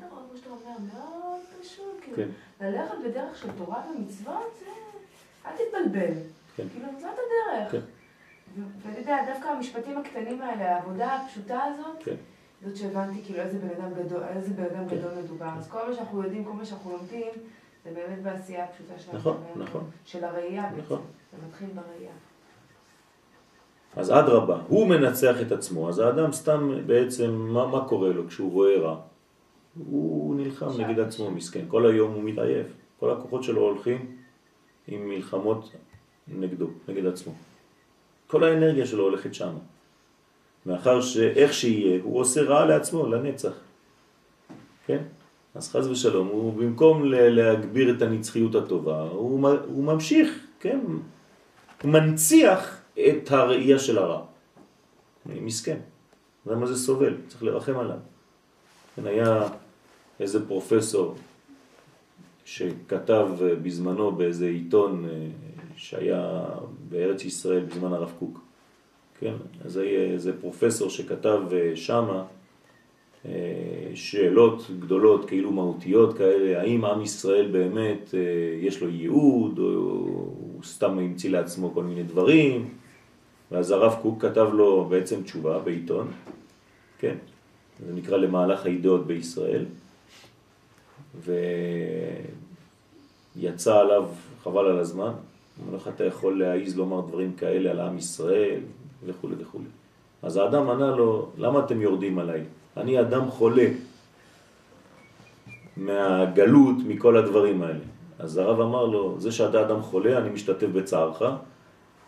מאוד, 0.00 0.24
כמו 0.28 0.38
שאתה 0.38 0.50
אומר, 0.50 0.76
מאוד 0.94 1.40
פשוט. 1.60 2.00
כאילו, 2.00 2.16
כן. 2.16 2.28
ללכת 2.60 2.94
בדרך 3.04 3.38
של 3.38 3.48
תורה 3.58 3.82
ומצוות, 3.90 4.54
זה... 4.60 4.70
אל 5.46 5.50
תתבלבל. 5.52 6.12
כן. 6.56 6.66
כאילו, 6.72 6.86
זאת 7.00 7.10
הדרך. 7.10 7.72
כן. 7.72 7.80
ואתה 8.82 8.98
יודע, 8.98 9.16
דווקא 9.32 9.48
המשפטים 9.48 9.98
הקטנים 9.98 10.42
האלה, 10.42 10.76
העבודה 10.76 11.16
הפשוטה 11.16 11.60
הזאת. 11.64 12.16
זאת 12.64 12.76
שהבנתי 12.76 13.22
כאילו 13.24 13.40
איזה 13.40 13.58
בן 13.58 13.68
אדם 13.68 13.94
גדול, 13.94 14.22
איזה 14.22 14.54
בן 14.54 14.64
אדם. 14.64 14.86
גדול 14.86 15.12
מדובר. 15.24 15.50
אז 15.58 15.68
כל 15.68 15.88
מה 15.88 15.94
שאנחנו 15.94 16.22
יודעים, 16.22 16.44
כל 16.44 16.52
מה 16.52 16.64
שאנחנו 16.64 16.92
לומדים, 16.92 17.32
זה 17.84 17.90
באמת 17.94 18.22
בעשייה 18.22 18.64
הפשוטה 18.64 18.98
של 18.98 19.16
נכון, 19.16 19.36
נכון. 19.56 19.90
של 20.04 20.24
הראייה. 20.24 20.70
נכון. 20.78 21.00
זה 21.32 21.46
מתחיל 21.48 21.68
בראייה. 21.74 22.12
אז 23.96 24.10
אדרבה, 24.10 24.58
הוא 24.68 24.88
מנצח 24.88 25.36
את 25.46 25.52
עצמו, 25.52 25.88
אז 25.88 25.98
האדם 25.98 26.32
סתם 26.32 26.70
בעצם, 26.86 27.30
מה, 27.30 27.66
מה 27.66 27.88
קורה 27.88 28.08
לו 28.08 28.28
כשהוא 28.28 28.52
רואה 28.52 28.78
רע? 28.80 29.00
הוא 29.78 30.36
נלחם 30.36 30.72
שם. 30.72 30.80
נגד 30.80 31.00
עצמו, 31.00 31.30
מסכן, 31.30 31.64
כל 31.68 31.86
היום 31.86 32.12
הוא 32.12 32.22
מתעייף, 32.22 32.66
כל 33.00 33.10
הכוחות 33.10 33.42
שלו 33.42 33.62
הולכים 33.62 34.16
עם 34.88 35.08
מלחמות 35.08 35.70
נגדו, 36.28 36.68
נגד 36.88 37.06
עצמו. 37.06 37.32
כל 38.26 38.44
האנרגיה 38.44 38.86
שלו 38.86 39.04
הולכת 39.04 39.34
שם. 39.34 39.52
מאחר 40.66 41.00
שאיך 41.00 41.52
שיהיה, 41.52 42.00
הוא 42.02 42.20
עושה 42.20 42.42
רע 42.42 42.66
לעצמו, 42.66 43.06
לנצח. 43.06 43.52
כן? 44.86 45.02
אז 45.54 45.70
חז 45.70 45.86
ושלום, 45.88 46.28
הוא 46.28 46.54
במקום 46.54 47.04
להגביר 47.04 47.96
את 47.96 48.02
הנצחיות 48.02 48.54
הטובה, 48.54 49.02
הוא, 49.02 49.48
הוא 49.66 49.84
ממשיך, 49.84 50.46
כן? 50.60 50.80
הוא 51.82 51.90
מנציח 51.90 52.80
את 52.92 53.32
הראייה 53.32 53.78
של 53.78 53.98
הרע. 53.98 54.22
מסכן. 55.26 55.78
למה 56.46 56.66
זה 56.66 56.76
סובל? 56.76 57.14
צריך 57.28 57.42
לרחם 57.42 57.78
עליו. 57.78 57.98
כן, 58.96 59.06
היה 59.06 59.48
איזה 60.20 60.46
פרופסור 60.46 61.14
שכתב 62.44 63.28
בזמנו 63.62 64.12
באיזה 64.12 64.46
עיתון 64.46 65.04
אה, 65.04 65.28
שהיה 65.76 66.44
בארץ 66.88 67.24
ישראל 67.24 67.64
בזמן 67.64 67.92
הרב 67.92 68.12
קוק. 68.18 68.40
כן, 69.20 69.34
אז 69.64 69.76
היה 69.76 70.00
איזה 70.00 70.40
פרופסור 70.40 70.90
שכתב 70.90 71.40
אה, 71.52 71.76
שמה 71.76 72.24
אה, 73.26 73.90
שאלות 73.94 74.70
גדולות, 74.78 75.28
כאילו 75.28 75.52
מהותיות 75.52 76.18
כאלה, 76.18 76.60
האם 76.60 76.84
עם 76.84 77.02
ישראל 77.02 77.48
באמת 77.52 78.14
אה, 78.14 78.20
יש 78.60 78.82
לו 78.82 78.88
ייעוד, 78.88 79.58
או 79.58 79.64
הוא 79.64 80.62
סתם 80.64 80.98
המציא 80.98 81.30
לעצמו 81.30 81.70
כל 81.74 81.84
מיני 81.84 82.02
דברים, 82.02 82.68
ואז 83.50 83.70
הרב 83.70 83.98
קוק 84.02 84.22
כתב 84.22 84.48
לו 84.52 84.86
בעצם 84.90 85.22
תשובה 85.22 85.58
בעיתון, 85.58 86.10
כן, 86.98 87.16
זה 87.86 87.92
נקרא 87.94 88.16
למהלך 88.16 88.66
הידיעות 88.66 89.06
בישראל, 89.06 89.64
ויצא 93.36 93.78
עליו, 93.78 94.08
חבל 94.42 94.66
על 94.66 94.78
הזמן, 94.78 95.12
אמר 95.64 95.76
לך 95.76 95.88
אתה 95.88 96.04
יכול 96.04 96.38
להעיז 96.38 96.76
לומר 96.76 97.00
דברים 97.00 97.32
כאלה 97.32 97.70
על 97.70 97.80
עם 97.80 97.98
ישראל 97.98 98.60
וכו' 99.06 99.28
וכו'. 99.38 99.58
אז 100.22 100.36
האדם 100.36 100.70
ענה 100.70 100.90
לו, 100.96 101.28
למה 101.38 101.64
אתם 101.64 101.82
יורדים 101.82 102.18
עליי? 102.18 102.44
אני 102.76 103.00
אדם 103.00 103.30
חולה 103.30 103.68
מהגלות, 105.76 106.76
מכל 106.86 107.16
הדברים 107.16 107.62
האלה. 107.62 107.84
אז 108.18 108.36
הרב 108.36 108.60
אמר 108.60 108.84
לו, 108.84 109.20
זה 109.20 109.32
שאתה 109.32 109.60
אדם 109.60 109.82
חולה, 109.82 110.18
אני 110.18 110.30
משתתף 110.30 110.66
בצערך, 110.66 111.22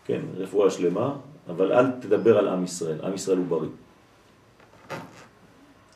כן, 0.04 0.20
רפואה 0.36 0.70
שלמה, 0.70 1.16
אבל 1.48 1.72
אל 1.72 1.90
תדבר 2.00 2.38
על 2.38 2.48
עם 2.48 2.64
ישראל, 2.64 3.04
עם 3.04 3.14
ישראל 3.14 3.38
הוא 3.38 3.46
בריא. 3.46 3.68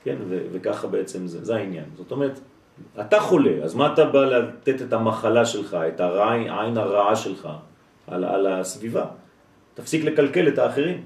כן, 0.05 0.17
וככה 0.29 0.87
בעצם 0.87 1.27
זה, 1.27 1.45
זה 1.45 1.57
העניין. 1.57 1.85
זאת 1.97 2.13
אומרת, 2.13 2.41
אתה 3.01 3.21
חולה, 3.21 3.65
אז 3.65 3.75
מה 3.75 3.93
אתה 3.93 4.05
בא 4.05 4.25
לתת 4.25 4.83
את 4.83 4.93
המחלה 4.93 5.47
שלך, 5.47 5.77
את 5.89 6.01
העין, 6.01 6.77
הרעה 6.77 7.17
שלך 7.17 7.49
על, 8.07 8.25
על 8.25 8.47
הסביבה? 8.47 9.05
תפסיק 9.75 10.05
לקלקל 10.05 10.49
את 10.49 10.59
האחרים. 10.59 11.05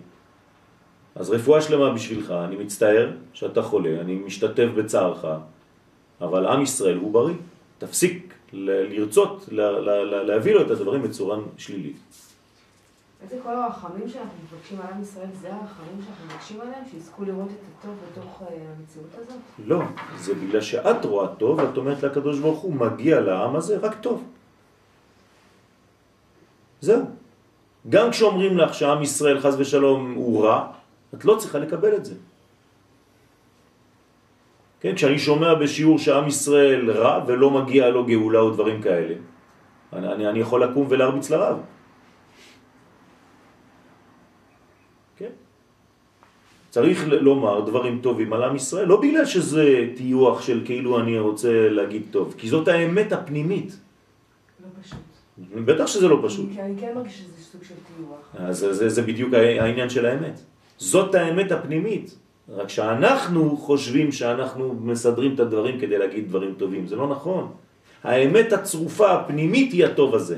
אז 1.14 1.30
רפואה 1.30 1.62
שלמה 1.62 1.90
בשבילך, 1.90 2.30
אני 2.30 2.56
מצטער 2.56 3.10
שאתה 3.32 3.62
חולה, 3.62 4.00
אני 4.00 4.14
משתתף 4.14 4.68
בצערך, 4.76 5.24
אבל 6.20 6.46
עם 6.46 6.62
ישראל 6.62 6.96
הוא 6.96 7.12
בריא. 7.12 7.34
תפסיק 7.78 8.34
לרצות 8.52 9.48
להביא 10.26 10.54
לו 10.54 10.62
את 10.62 10.70
הדברים 10.70 11.02
בצורה 11.02 11.38
שלילית. 11.56 11.96
איזה 13.26 13.42
כל 13.42 13.54
הרחמים 13.54 14.08
שאנחנו 14.08 14.38
מבקשים 14.44 14.80
על 14.80 14.86
עם 14.92 15.02
ישראל, 15.02 15.28
זה 15.40 15.48
הרחמים 15.54 16.02
שאנחנו 16.04 16.24
מבקשים 16.26 16.60
עליהם, 16.60 16.84
שיזכו 16.90 17.24
לראות 17.24 17.48
את 17.48 17.64
הטוב 17.78 17.94
בתוך 18.10 18.42
אה, 18.42 18.56
המציאות 18.78 19.10
הזאת? 19.14 19.40
לא, 19.66 19.82
זה 20.16 20.34
בגלל 20.34 20.60
שאת 20.60 21.04
רואה 21.04 21.28
טוב, 21.34 21.60
את 21.60 21.76
אומרת 21.76 22.02
לקדוש 22.02 22.38
ברוך 22.38 22.60
הוא, 22.60 22.74
מגיע 22.74 23.20
לעם 23.20 23.56
הזה 23.56 23.78
רק 23.78 23.94
טוב. 24.00 24.24
זהו. 26.80 27.02
גם 27.88 28.10
כשאומרים 28.10 28.58
לך 28.58 28.74
שעם 28.74 29.02
ישראל 29.02 29.40
חז 29.40 29.60
ושלום 29.60 30.14
הוא 30.14 30.44
רע, 30.44 30.72
את 31.14 31.24
לא 31.24 31.36
צריכה 31.38 31.58
לקבל 31.58 31.96
את 31.96 32.04
זה. 32.04 32.14
כן, 34.80 34.94
כשאני 34.94 35.18
שומע 35.18 35.54
בשיעור 35.54 35.98
שעם 35.98 36.28
ישראל 36.28 36.90
רע 36.90 37.24
ולא 37.26 37.50
מגיע 37.50 37.90
לו 37.90 38.06
גאולה 38.06 38.38
או 38.38 38.50
דברים 38.50 38.82
כאלה, 38.82 39.14
אני, 39.92 40.12
אני, 40.12 40.28
אני 40.28 40.38
יכול 40.38 40.62
לקום 40.62 40.86
ולהרביץ 40.88 41.30
לרב. 41.30 41.58
כן? 45.16 45.30
צריך 46.76 47.08
לומר 47.08 47.60
דברים 47.60 47.98
טובים 48.02 48.32
על 48.32 48.42
עם 48.42 48.56
ישראל, 48.56 48.86
לא 48.88 49.00
בגלל 49.00 49.24
שזה 49.24 49.64
טיוח 49.96 50.42
של 50.42 50.62
כאילו 50.64 51.00
אני 51.00 51.18
רוצה 51.18 51.68
להגיד 51.68 52.02
טוב, 52.10 52.34
כי 52.38 52.48
זאת 52.48 52.68
האמת 52.68 53.12
הפנימית. 53.12 53.76
לא 54.62 54.68
פשוט. 54.82 54.98
בטח 55.64 55.86
שזה 55.86 56.08
לא 56.08 56.20
פשוט. 56.24 56.46
כי 56.54 56.60
אני 56.62 56.74
כן 56.80 56.92
מרגיש 56.94 57.18
שזה 57.18 57.44
סוג 57.52 57.60
של 57.64 57.74
טיוח. 57.96 58.46
אז 58.48 58.58
זה, 58.58 58.88
זה, 58.88 59.02
בדיוק 59.02 59.34
הע- 59.34 59.62
העניין 59.62 59.90
של 59.90 60.06
האמת. 60.06 60.40
זאת 60.78 61.14
האמת 61.14 61.52
הפנימית. 61.52 62.18
רק 62.48 62.68
שאנחנו 62.68 63.56
חושבים 63.56 64.12
שאנחנו 64.12 64.74
מסדרים 64.80 65.34
את 65.34 65.40
הדברים 65.40 65.80
כדי 65.80 65.98
להגיד 65.98 66.28
דברים 66.28 66.54
טובים. 66.58 66.86
זה 66.86 66.96
לא 66.96 67.08
נכון. 67.08 67.48
האמת 68.04 68.52
הצרופה 68.52 69.12
הפנימית 69.12 69.72
היא 69.72 69.84
הטוב 69.84 70.14
הזה. 70.14 70.36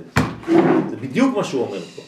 זה 0.90 0.96
בדיוק 1.00 1.36
מה 1.36 1.44
שהוא 1.44 1.62
אומר 1.66 1.78
פה. 1.80 2.02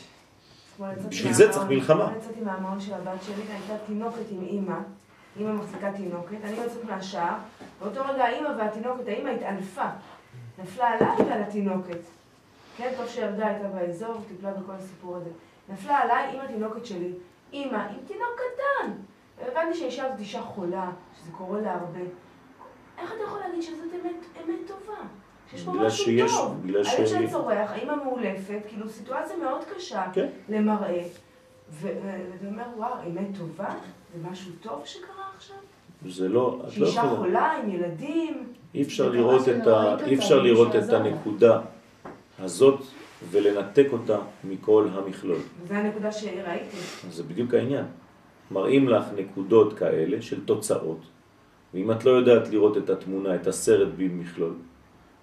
בשביל 1.10 1.32
זה 1.32 1.52
צריך 1.52 1.66
מלחמה. 1.68 2.04
אתמול 2.04 2.18
יצאתי 2.18 2.40
מהמעון 2.40 2.80
של 2.80 2.94
הבת 2.94 3.22
שלי, 3.22 3.42
הייתה 3.48 3.84
תינוקת 3.86 4.30
עם 4.30 4.44
אימא, 4.44 4.76
אימא 5.36 5.52
מחזיקה 5.52 5.92
תינוקת, 5.92 6.36
אני 6.44 6.52
יוצאת 6.52 6.84
מהשער, 6.84 7.34
באותו 7.80 8.00
רגע 8.00 8.24
האימא 8.24 8.48
והתינוקת, 8.58 9.08
האימא 9.08 9.28
התעלפה, 9.28 9.86
נפלה 10.62 10.88
עליי 10.88 11.16
ועל 11.28 11.42
התינוקת. 11.42 12.00
כן, 12.76 12.92
טוב 12.96 13.08
שירדה 13.08 13.46
הייתה 13.46 13.68
באזור, 13.68 14.14
טיפלה 14.28 14.52
בכל 14.52 14.72
הסיפור 14.72 15.16
הזה. 15.16 15.30
נפלה 15.68 15.98
עליי 15.98 16.36
עם 16.36 16.40
התינוקת 16.40 16.86
שלי, 16.86 17.12
אימא 17.52 17.76
עם 17.76 17.98
תינוק 18.06 18.34
קטן. 18.36 18.90
הבנתי 19.46 19.78
שהאישה 19.78 20.06
הזאת 20.06 20.18
אישה 20.18 20.42
חולה, 20.42 20.90
שזה 21.20 21.32
קורה 21.32 21.60
לה 21.60 21.72
הרבה. 21.72 22.00
איך 22.98 23.12
אתה 23.12 23.22
יכול 23.26 23.38
להגיד 23.40 23.62
שזאת 23.62 23.88
אמת, 23.94 24.44
אמת 24.44 24.58
טובה? 24.66 25.00
שיש 25.50 25.64
פה 25.64 25.72
בגלל 25.72 25.86
משהו 25.86 26.04
שיש- 26.04 26.32
טוב. 26.32 26.60
בגלל 26.62 26.82
הילד 26.86 27.06
ש- 27.06 27.10
שלה 27.10 27.30
צורח, 27.30 27.70
האימא 27.70 27.94
מאולפת, 28.04 28.58
כאילו 28.68 28.88
סיטואציה 28.88 29.36
מאוד 29.36 29.60
קשה 29.76 30.02
כן. 30.12 30.26
למראה. 30.48 31.02
ואתה 31.70 31.96
אומר, 32.46 32.62
וואו, 32.76 32.92
אמת 33.06 33.38
טובה? 33.38 33.74
זה 34.14 34.28
משהו 34.30 34.52
טוב 34.62 34.82
שקרה 34.84 35.06
עכשיו? 35.36 35.56
זה 36.08 36.28
לא, 36.28 36.58
את 36.68 36.78
לא 36.78 36.86
שאישה 36.86 37.00
יכולה. 37.00 37.16
חולה 37.16 37.52
עם 37.52 37.70
ילדים? 37.70 38.46
אי 38.74 38.82
אפשר 38.82 39.10
זה 39.10 39.16
לראות 39.16 39.48
את 39.48 39.66
ה... 39.66 39.96
אי 40.06 40.14
אפשר 40.14 40.42
לראות 40.42 40.76
את. 40.76 40.92
הנקודה 40.92 41.60
הזאת 42.38 42.80
ולנתק 43.30 43.86
אותה 43.92 44.18
מכל 44.44 44.86
המכלול. 44.92 45.38
זו 45.68 45.74
הנקודה 45.74 46.12
שראיתי. 46.12 46.76
זה 47.10 47.22
בדיוק 47.22 47.54
העניין. 47.54 47.84
מראים 48.50 48.88
לך 48.88 49.04
נקודות 49.16 49.78
כאלה 49.78 50.22
של 50.22 50.44
תוצאות, 50.44 50.98
ואם 51.74 51.90
את 51.92 52.04
לא 52.04 52.10
יודעת 52.10 52.48
לראות 52.48 52.76
את 52.76 52.90
התמונה, 52.90 53.34
את 53.34 53.46
הסרט 53.46 53.88
במכלול, 53.96 54.54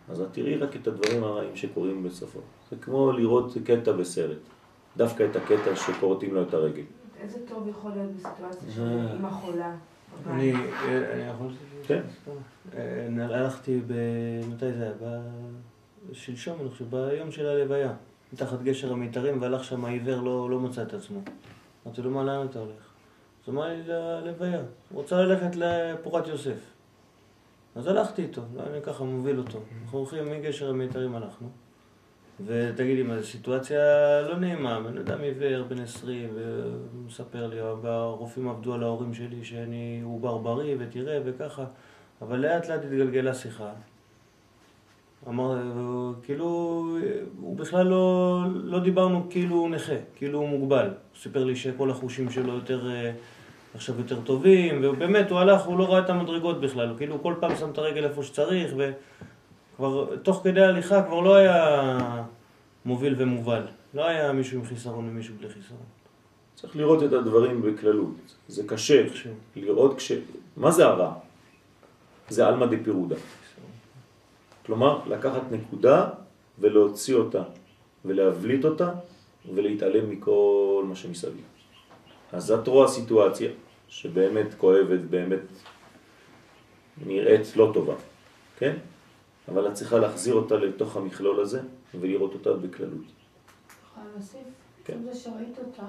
אז 0.10 0.22
את 0.22 0.28
תראי 0.32 0.58
רק 0.58 0.76
את 0.76 0.88
הדברים 0.88 1.24
הרעים 1.24 1.56
שקורים 1.56 2.04
בסופו. 2.04 2.40
זה 2.72 2.76
כמו 2.82 3.12
לראות 3.12 3.54
קטע 3.66 3.92
בסרט, 3.92 4.38
דווקא 4.98 5.28
את 5.32 5.36
הקטע 5.36 5.76
שכורתים 5.76 6.34
לו 6.34 6.44
את 6.44 6.54
הרגל. 6.54 6.84
איזה 7.22 7.40
טוב 7.50 7.68
יכול 7.68 7.92
להיות 7.92 8.12
בסיטואציה 8.12 8.72
של 8.76 8.82
אה. 8.82 9.14
אימא 9.14 9.30
חולה? 9.30 9.76
אני 10.28 10.54
אה, 10.54 11.14
אני 11.14 11.24
יכול... 11.24 11.48
כן. 11.88 12.02
אה, 12.78 13.08
הלכתי 13.26 13.82
ב... 13.88 13.94
מתי 14.50 14.74
זה 14.74 14.84
היה? 14.84 14.94
ב- 15.02 16.14
שלשום, 16.14 16.58
אני 16.62 16.70
חושב, 16.70 16.86
ביום 16.90 17.32
של 17.32 17.46
הלוויה. 17.46 17.94
מתחת 18.34 18.62
גשר 18.62 18.92
המיתרים, 18.92 19.42
והלך 19.42 19.64
שם 19.64 19.86
העיוור, 19.86 20.22
לא, 20.22 20.50
לא 20.50 20.60
מצא 20.60 20.82
את 20.82 20.94
עצמו. 20.94 21.20
אמרתי 21.86 22.02
לו, 22.02 22.12
מה, 22.12 22.24
לאן 22.24 22.46
אתה 22.50 22.60
הולך? 22.60 22.72
אז 22.72 23.54
הוא 23.54 23.56
אמר 23.56 23.68
לי, 23.68 23.84
ללוויה. 23.86 24.60
הוא 24.60 25.02
רוצה 25.02 25.16
ללכת 25.16 25.56
לפורת 25.56 26.28
יוסף. 26.28 26.77
אז 27.78 27.88
הלכתי 27.88 28.22
איתו, 28.22 28.42
לא, 28.56 28.62
אני 28.72 28.82
ככה 28.82 29.04
מוביל 29.04 29.38
אותו. 29.38 29.60
אנחנו 29.84 29.98
הולכים 29.98 30.32
מגשר 30.32 30.70
המיתרים 30.70 31.16
הלכנו. 31.16 31.48
ותגיד 32.46 32.98
לי, 32.98 33.04
מה, 33.04 33.20
זו 33.20 33.28
סיטואציה 33.28 33.80
לא 34.22 34.38
נעימה, 34.38 34.80
בן 34.80 34.98
אדם 34.98 35.22
עיוור, 35.22 35.64
בן 35.64 35.80
20, 35.80 36.30
והוא 36.36 37.06
מספר 37.06 37.48
לי, 37.48 37.62
והרופאים 37.82 38.50
עבדו 38.50 38.74
על 38.74 38.84
ההורים 38.84 39.14
שלי 39.14 39.44
שאני 39.44 40.02
עובר 40.04 40.38
בריא 40.38 40.76
ותראה 40.80 41.20
וככה, 41.26 41.66
אבל 42.22 42.40
לאט 42.40 42.70
לאט 42.70 42.84
התגלגלה 42.84 43.34
שיחה. 43.34 43.72
אמר, 45.28 45.58
כאילו, 46.24 46.46
הוא 47.42 47.58
בכלל 47.58 47.88
לא, 47.88 48.44
לא 48.54 48.80
דיברנו 48.80 49.28
כאילו 49.30 49.56
הוא 49.56 49.70
נכה, 49.70 49.96
כאילו 50.16 50.40
הוא 50.40 50.50
מוגבל. 50.50 50.86
הוא 50.86 51.22
סיפר 51.22 51.44
לי 51.44 51.56
שכל 51.56 51.92
החושים 51.92 52.30
שלו 52.30 52.54
יותר, 52.54 52.90
אה, 52.90 53.12
עכשיו 53.78 53.96
יותר 53.98 54.22
טובים, 54.22 54.80
ובאמת 54.84 55.32
הוא 55.32 55.40
הלך, 55.40 55.62
הוא 55.62 55.80
לא 55.80 55.94
ראה 55.94 56.00
את 56.00 56.10
המדרגות 56.10 56.62
בכלל, 56.62 56.94
כאילו 56.98 57.14
הוא 57.14 57.24
כל 57.24 57.34
פעם 57.40 57.56
שם 57.56 57.70
את 57.70 57.78
הרגל 57.78 58.04
איפה 58.04 58.24
שצריך, 58.24 58.74
וכבר 58.78 60.16
תוך 60.16 60.42
כדי 60.44 60.62
ההליכה 60.62 61.04
כבר 61.04 61.20
לא 61.20 61.36
היה 61.36 61.80
מוביל 62.86 63.16
ומובל. 63.18 63.62
לא 63.94 64.06
היה 64.06 64.34
מישהו 64.34 64.60
עם 64.60 64.66
חיסרון 64.66 65.10
ומישהו 65.10 65.36
בלי 65.40 65.50
חיסרון. 65.50 65.82
צריך 66.56 66.76
לראות 66.76 67.04
את 67.04 67.14
הדברים 67.14 67.62
בכללות. 67.62 68.36
זה 68.48 68.64
קשה 68.68 69.00
איכשהו. 69.00 69.34
לראות 69.56 69.98
כש... 69.98 70.12
מה 70.58 70.72
זה 70.72 70.86
הרע? 70.86 71.14
זה 72.30 72.48
עלמא 72.48 72.66
דפירודה. 72.66 73.16
כלומר, 74.66 75.00
לקחת 75.08 75.42
נקודה 75.52 76.10
ולהוציא 76.60 77.16
אותה 77.16 77.44
ולהבליט 78.06 78.66
אותה 78.66 78.92
ולהתעלם 79.54 80.10
מכל 80.10 80.84
מה 80.88 80.96
שמסביב. 80.96 81.46
אז 82.32 82.52
את 82.52 82.68
רואה 82.68 82.88
סיטואציה 82.88 83.50
שבאמת 83.88 84.54
כואבת, 84.58 85.00
באמת 85.00 85.40
נראית 87.06 87.58
לא 87.58 87.72
טובה, 87.74 87.96
כן? 88.58 88.76
אבל 89.48 89.68
את 89.68 89.74
צריכה 89.74 90.00
להחזיר 90.00 90.34
אותה 90.34 90.56
לתוך 90.56 90.98
המכלול 90.98 91.40
הזה 91.40 91.62
ולראות 92.00 92.34
אותה 92.34 92.54
בכללות. 92.54 93.06
יכולה 93.84 94.06
להוסיף? 94.14 94.42
כן. 94.86 94.98
זה 95.04 95.16
שראית 95.16 95.60
אותה, 95.60 95.86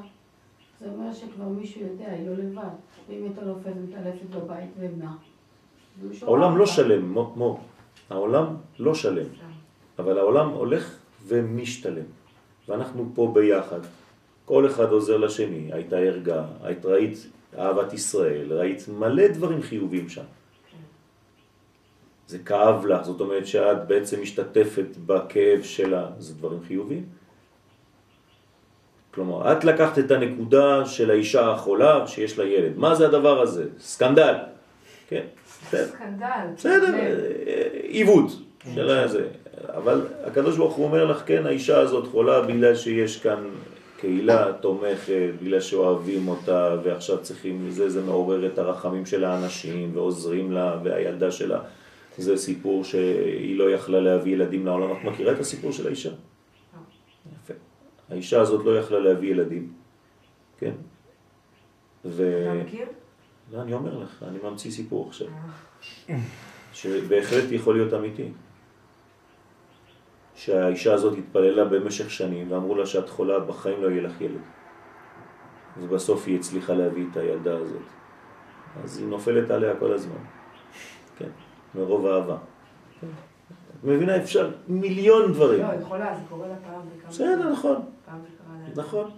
זה 0.80 0.86
אומר 0.90 1.12
שכבר 1.12 1.48
מישהו 1.48 1.80
יודע, 1.80 2.10
היא 2.10 2.28
לא 2.28 2.34
לבד. 2.34 2.74
ואם 3.08 3.22
הייתה 3.22 3.40
נופלת 3.40 3.74
ומתעלפת 3.76 4.26
בבית 4.30 4.70
ובנה. 4.78 5.16
העולם 6.22 6.58
לא. 6.58 6.66
שלם, 6.66 7.12
מו, 7.12 7.32
מו. 7.36 7.60
העולם 8.10 8.56
לא 8.78 8.94
שלם, 8.94 9.26
אבל 9.98 10.18
העולם 10.18 10.48
הולך 10.48 10.98
ומשתלם. 11.26 12.04
ואנחנו 12.68 13.10
פה 13.14 13.30
ביחד. 13.34 13.80
כל 14.44 14.66
אחד 14.66 14.92
עוזר 14.92 15.16
לשני, 15.16 15.72
הייתה 15.72 15.96
ערגה, 15.96 16.44
היית 16.62 16.86
ראית 16.86 17.26
אהבת 17.58 17.92
ישראל, 17.92 18.52
ראית 18.52 18.88
מלא 18.88 19.28
דברים 19.28 19.62
חיובים 19.62 20.08
שם. 20.08 20.22
זה 22.26 22.38
כאב 22.38 22.86
לך, 22.86 23.02
זאת 23.02 23.20
אומרת 23.20 23.46
שאת 23.46 23.86
בעצם 23.86 24.22
משתתפת 24.22 24.96
בכאב 25.06 25.62
שלה, 25.62 26.06
זה 26.18 26.34
דברים 26.34 26.60
חיוביים. 26.66 27.06
כלומר, 29.10 29.52
את 29.52 29.64
לקחת 29.64 29.98
את 29.98 30.10
הנקודה 30.10 30.86
של 30.86 31.10
האישה 31.10 31.50
החולה 31.50 32.06
שיש 32.06 32.38
לה 32.38 32.44
ילד. 32.44 32.76
מה 32.76 32.94
זה 32.94 33.06
הדבר 33.06 33.40
הזה? 33.40 33.64
סקנדל. 33.80 34.34
כן, 35.08 35.24
בסדר. 35.62 35.86
סקנדל. 35.86 36.46
בסדר, 36.56 36.86
כן. 36.86 37.16
אה, 37.46 37.68
עיוות 37.82 38.30
של 38.74 38.90
הזה. 38.90 39.26
אבל 39.68 40.06
הקדוש 40.24 40.56
ברוך 40.56 40.74
הוא 40.74 40.84
אומר 40.84 41.04
לך, 41.04 41.22
כן, 41.26 41.46
האישה 41.46 41.80
הזאת 41.80 42.06
חולה 42.06 42.42
בגלל 42.42 42.74
שיש 42.74 43.16
כאן 43.16 43.44
קהילה 44.00 44.52
תומכת, 44.60 45.30
בגלל 45.42 45.60
שאוהבים 45.60 46.28
אותה, 46.28 46.76
ועכשיו 46.82 47.22
צריכים, 47.22 47.70
זה, 47.70 47.90
זה 47.90 48.02
מעורר 48.02 48.46
את 48.46 48.58
הרחמים 48.58 49.06
של 49.06 49.24
האנשים, 49.24 49.90
ועוזרים 49.94 50.52
לה, 50.52 50.80
והילדה 50.84 51.30
שלה. 51.30 51.60
זה 52.18 52.36
סיפור 52.36 52.84
שהיא 52.84 53.58
לא 53.58 53.70
יכלה 53.70 54.00
להביא 54.00 54.32
ילדים 54.32 54.66
לעולם. 54.66 54.92
את 54.92 55.04
מכירה 55.04 55.32
את 55.32 55.38
הסיפור 55.38 55.72
של 55.72 55.86
האישה? 55.86 56.10
יפה. 57.34 57.54
האישה 58.10 58.40
הזאת 58.40 58.64
לא 58.64 58.78
יכלה 58.78 58.98
להביא 58.98 59.30
ילדים, 59.30 59.72
כן? 60.58 60.72
ו... 62.04 62.42
אתה 62.42 62.64
מכיר? 62.64 62.86
לא, 63.52 63.62
אני 63.62 63.72
אומר 63.72 63.98
לך, 63.98 64.24
אני 64.28 64.38
ממציא 64.42 64.70
סיפור 64.70 65.08
עכשיו. 65.08 65.28
שבהחלט 66.72 67.44
יכול 67.50 67.74
להיות 67.74 67.94
אמיתי. 67.94 68.28
שהאישה 70.38 70.94
הזאת 70.94 71.18
התפללה 71.18 71.64
במשך 71.64 72.10
שנים 72.10 72.52
ואמרו 72.52 72.74
לה 72.74 72.86
שאת 72.86 73.08
חולה, 73.08 73.40
בחיים 73.40 73.82
לא 73.82 73.88
יהיה 73.88 74.02
לך 74.02 74.20
ילד. 74.20 74.40
ובסוף 75.80 76.26
היא 76.26 76.38
הצליחה 76.38 76.74
להביא 76.74 77.04
את 77.12 77.16
הילדה 77.16 77.56
הזאת. 77.56 77.82
אז 78.84 78.98
היא 78.98 79.06
נופלת 79.06 79.50
עליה 79.50 79.76
כל 79.76 79.92
הזמן. 79.92 80.22
כן, 81.18 81.28
מרוב 81.74 82.06
אהבה. 82.06 82.36
כן. 83.00 83.06
את 83.80 83.84
מבינה, 83.84 84.16
אפשר 84.16 84.50
מיליון 84.68 85.32
דברים. 85.32 85.60
לא, 85.60 85.66
היא 85.66 85.84
חולה, 85.84 86.14
זה 86.16 86.22
קורה 86.28 86.48
לה 86.48 86.54
פעם 86.64 86.80
בכמה... 86.96 87.10
בסדר, 87.10 87.52
נכון. 87.52 87.76
פעם. 88.06 88.20
נכון, 88.76 89.10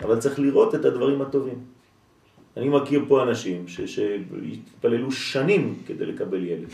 אבל 0.00 0.20
צריך 0.20 0.38
לראות 0.38 0.74
את 0.74 0.84
הדברים 0.84 1.22
הטובים. 1.22 1.64
אני 2.56 2.68
מכיר 2.68 3.04
פה 3.08 3.22
אנשים 3.22 3.68
שהתפללו 3.68 5.12
שנים 5.12 5.82
כדי 5.86 6.06
לקבל 6.06 6.44
ילד. 6.44 6.68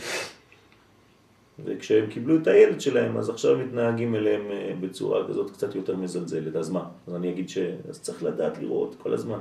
וכשהם 1.65 2.09
קיבלו 2.09 2.35
את 2.35 2.47
הילד 2.47 2.81
שלהם, 2.81 3.17
אז 3.17 3.29
עכשיו 3.29 3.57
מתנהגים 3.57 4.15
אליהם 4.15 4.51
אה, 4.51 4.73
בצורה 4.79 5.27
כזאת 5.27 5.51
קצת 5.51 5.75
יותר 5.75 5.95
מזלזלת. 5.95 6.55
אז 6.55 6.69
מה? 6.69 6.85
אז 7.07 7.15
אני 7.15 7.31
אגיד 7.31 7.49
ש... 7.49 7.57
אז 7.89 8.01
צריך 8.01 8.23
לדעת 8.23 8.57
לראות 8.57 8.95
כל 8.97 9.13
הזמן. 9.13 9.39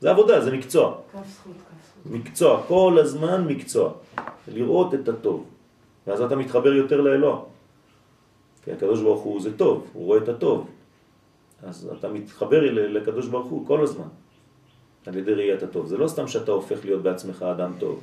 זה 0.00 0.10
עבודה, 0.10 0.40
זה 0.40 0.50
מקצוע. 0.50 0.96
כף 1.12 1.28
זכות, 1.28 1.52
כף 1.56 2.02
זכות. 2.02 2.12
מקצוע, 2.12 2.62
כל 2.68 2.98
הזמן 3.00 3.44
מקצוע. 3.46 3.92
לראות 4.48 4.94
את 4.94 5.08
הטוב. 5.08 5.46
ואז 6.06 6.20
אתה 6.22 6.36
מתחבר 6.36 6.72
יותר 6.72 7.00
לאלוה. 7.00 7.40
כי 8.64 8.72
הקדוש 8.72 9.00
ברוך 9.00 9.22
הוא 9.22 9.40
זה 9.40 9.56
טוב, 9.56 9.86
הוא 9.92 10.06
רואה 10.06 10.18
את 10.18 10.28
הטוב. 10.28 10.66
אז 11.62 11.90
אתה 11.98 12.08
מתחבר 12.08 12.60
לקדוש 12.72 13.28
ברוך 13.28 13.46
הוא 13.46 13.66
כל 13.66 13.82
הזמן, 13.82 14.08
על 15.06 15.16
ידי 15.16 15.34
ראיית 15.34 15.62
הטוב. 15.62 15.86
זה 15.86 15.98
לא 15.98 16.08
סתם 16.08 16.28
שאתה 16.28 16.52
הופך 16.52 16.84
להיות 16.84 17.02
בעצמך 17.02 17.42
אדם 17.42 17.72
טוב, 17.78 18.00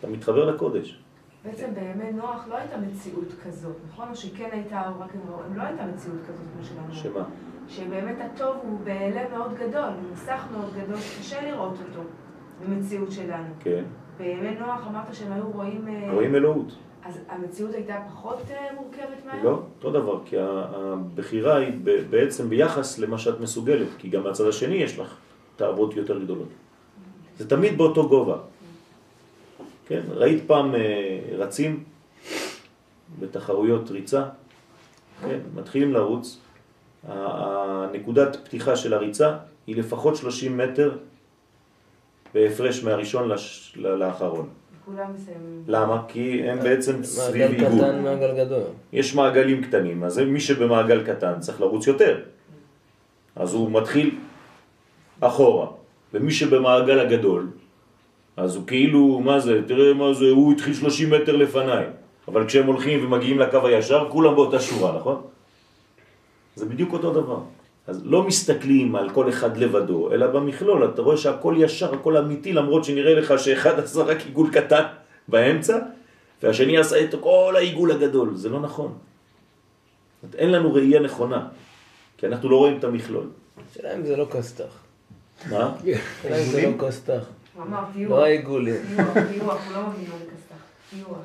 אתה 0.00 0.08
מתחבר 0.08 0.44
לקודש. 0.44 0.98
בעצם 1.44 1.74
בימי 1.74 2.12
נוח 2.12 2.48
לא 2.48 2.56
הייתה 2.56 2.76
מציאות 2.76 3.32
כזאת, 3.44 3.76
נכון? 3.88 4.08
או 4.10 4.16
שכן 4.16 4.48
הייתה, 4.52 4.82
או 4.88 5.00
רק 5.00 5.10
הם 5.14 5.56
לא 5.56 5.62
הייתה 5.62 5.86
מציאות 5.86 6.18
כזאת 6.28 6.46
כמו 6.54 6.64
שלנו. 6.64 6.94
שמה? 6.94 7.24
שבאמת 7.68 8.16
הטוב 8.20 8.56
הוא 8.62 8.78
בהיעלם 8.84 9.30
מאוד 9.30 9.54
גדול, 9.54 9.90
במסך 10.10 10.46
מאוד 10.52 10.70
גדול, 10.74 10.96
שקשה 10.96 11.50
לראות 11.50 11.72
אותו 11.88 12.08
במציאות 12.64 13.12
שלנו. 13.12 13.48
כן, 13.60 13.84
בימי 14.18 14.54
נוח 14.58 14.86
אמרת 14.86 15.14
שהם 15.14 15.32
היו 15.32 15.50
רואים... 15.50 15.88
אה, 15.88 16.12
רואים 16.12 16.34
אלוהות. 16.34 16.72
אז 17.04 17.20
המציאות 17.28 17.74
הייתה 17.74 17.96
פחות 18.08 18.38
אה, 18.50 18.74
מורכבת 18.74 19.26
מהיום? 19.26 19.44
לא, 19.44 19.62
אותו 19.76 19.90
דבר, 19.90 20.20
כי 20.24 20.36
הבחירה 20.38 21.56
היא 21.56 21.72
בעצם 22.10 22.48
ביחס 22.48 22.98
למה 22.98 23.18
שאת 23.18 23.40
מסוגלת, 23.40 23.88
כי 23.98 24.08
גם 24.08 24.22
מהצד 24.22 24.46
השני 24.46 24.74
יש 24.74 24.98
לך 24.98 25.16
תאוות 25.56 25.96
יותר 25.96 26.18
גדולות. 26.18 26.48
זה 27.38 27.48
תמיד 27.48 27.78
באותו 27.78 28.08
גובה. 28.08 28.36
כן, 29.86 30.00
ראית 30.10 30.42
פעם 30.46 30.74
אה, 30.74 30.80
רצים 31.38 31.84
בתחרויות 33.20 33.90
ריצה? 33.90 34.24
כן, 35.22 35.38
מתחילים 35.54 35.92
לרוץ, 35.92 36.38
הנקודת 37.08 38.36
פתיחה 38.44 38.76
של 38.76 38.94
הריצה 38.94 39.36
היא 39.66 39.76
לפחות 39.76 40.16
30 40.16 40.56
מטר 40.56 40.96
בהפרש 42.34 42.84
מהראשון 42.84 43.28
לש- 43.28 43.76
לאחרון. 43.76 44.48
כולם 44.84 45.12
מסיימים. 45.14 45.62
למה? 45.66 46.02
כי 46.08 46.42
הם 46.50 46.60
בעצם 46.60 47.04
סביב 47.04 47.50
מעגל 47.50 47.64
עיגול. 47.64 47.78
קטן, 47.78 48.02
מעגל 48.02 48.44
גדול. 48.44 48.62
יש 48.92 49.14
מעגלים 49.14 49.64
קטנים, 49.64 50.04
אז 50.04 50.18
מי 50.18 50.40
שבמעגל 50.40 51.02
קטן 51.14 51.40
צריך 51.40 51.60
לרוץ 51.60 51.86
יותר. 51.86 52.20
אז 53.36 53.54
הוא 53.54 53.70
מתחיל 53.70 54.18
אחורה. 55.20 55.66
ומי 56.14 56.32
שבמעגל 56.32 56.98
הגדול, 57.00 57.48
אז 58.36 58.56
הוא 58.56 58.66
כאילו, 58.66 59.20
מה 59.20 59.40
זה, 59.40 59.60
תראה 59.66 59.94
מה 59.94 60.14
זה, 60.14 60.24
הוא 60.24 60.52
התחיל 60.52 60.74
30 60.74 61.10
מטר 61.10 61.36
לפניי. 61.36 61.84
אבל 62.28 62.46
כשהם 62.46 62.66
הולכים 62.66 63.04
ומגיעים 63.04 63.38
לקו 63.38 63.66
הישר, 63.66 64.06
כולם 64.10 64.34
באותה 64.34 64.60
שורה, 64.60 64.98
נכון? 64.98 65.22
זה 66.56 66.66
בדיוק 66.66 66.92
אותו 66.92 67.12
דבר. 67.12 67.38
אז 67.86 68.00
לא 68.04 68.22
מסתכלים 68.22 68.96
על 68.96 69.10
כל 69.10 69.28
אחד 69.28 69.56
לבדו, 69.56 70.12
אלא 70.12 70.26
במכלול, 70.26 70.84
אתה 70.84 71.02
רואה 71.02 71.16
שהכל 71.16 71.54
ישר, 71.58 71.94
הכל 71.94 72.16
אמיתי, 72.16 72.52
למרות 72.52 72.84
שנראה 72.84 73.14
לך 73.14 73.34
שאחד 73.38 73.78
עשה 73.78 74.02
רק 74.02 74.20
עיגול 74.26 74.50
קטן 74.52 74.84
באמצע, 75.28 75.78
והשני 76.42 76.78
עשה 76.78 77.04
את 77.04 77.14
כל 77.20 77.54
העיגול 77.56 77.92
הגדול. 77.92 78.34
זה 78.34 78.48
לא 78.48 78.60
נכון. 78.60 78.92
אין 80.38 80.52
לנו 80.52 80.74
ראייה 80.74 81.00
נכונה, 81.00 81.46
כי 82.18 82.26
אנחנו 82.26 82.48
לא 82.48 82.56
רואים 82.56 82.78
את 82.78 82.84
המכלול. 82.84 83.26
השאלה 83.70 83.94
אם 83.96 84.06
זה 84.06 84.16
לא 84.16 84.26
כסת"ח. 84.30 84.84
מה? 85.50 85.72
השאלה 86.20 86.38
אם 86.38 86.44
זה 86.44 86.62
לא 86.62 86.88
כסת"ח. 86.88 87.43
הוא 87.56 87.64
אמר 87.64 87.78
טיוח. 87.92 88.10
לא 88.10 88.24
העיגולים. 88.24 88.80
טיוח, 88.96 89.60
הוא 89.68 89.76
לא 89.76 89.88
מבין 89.88 90.04
מה 90.10 90.18
זה 90.18 90.24
כסת"ח. 90.24 90.56
טיוח. 90.90 91.18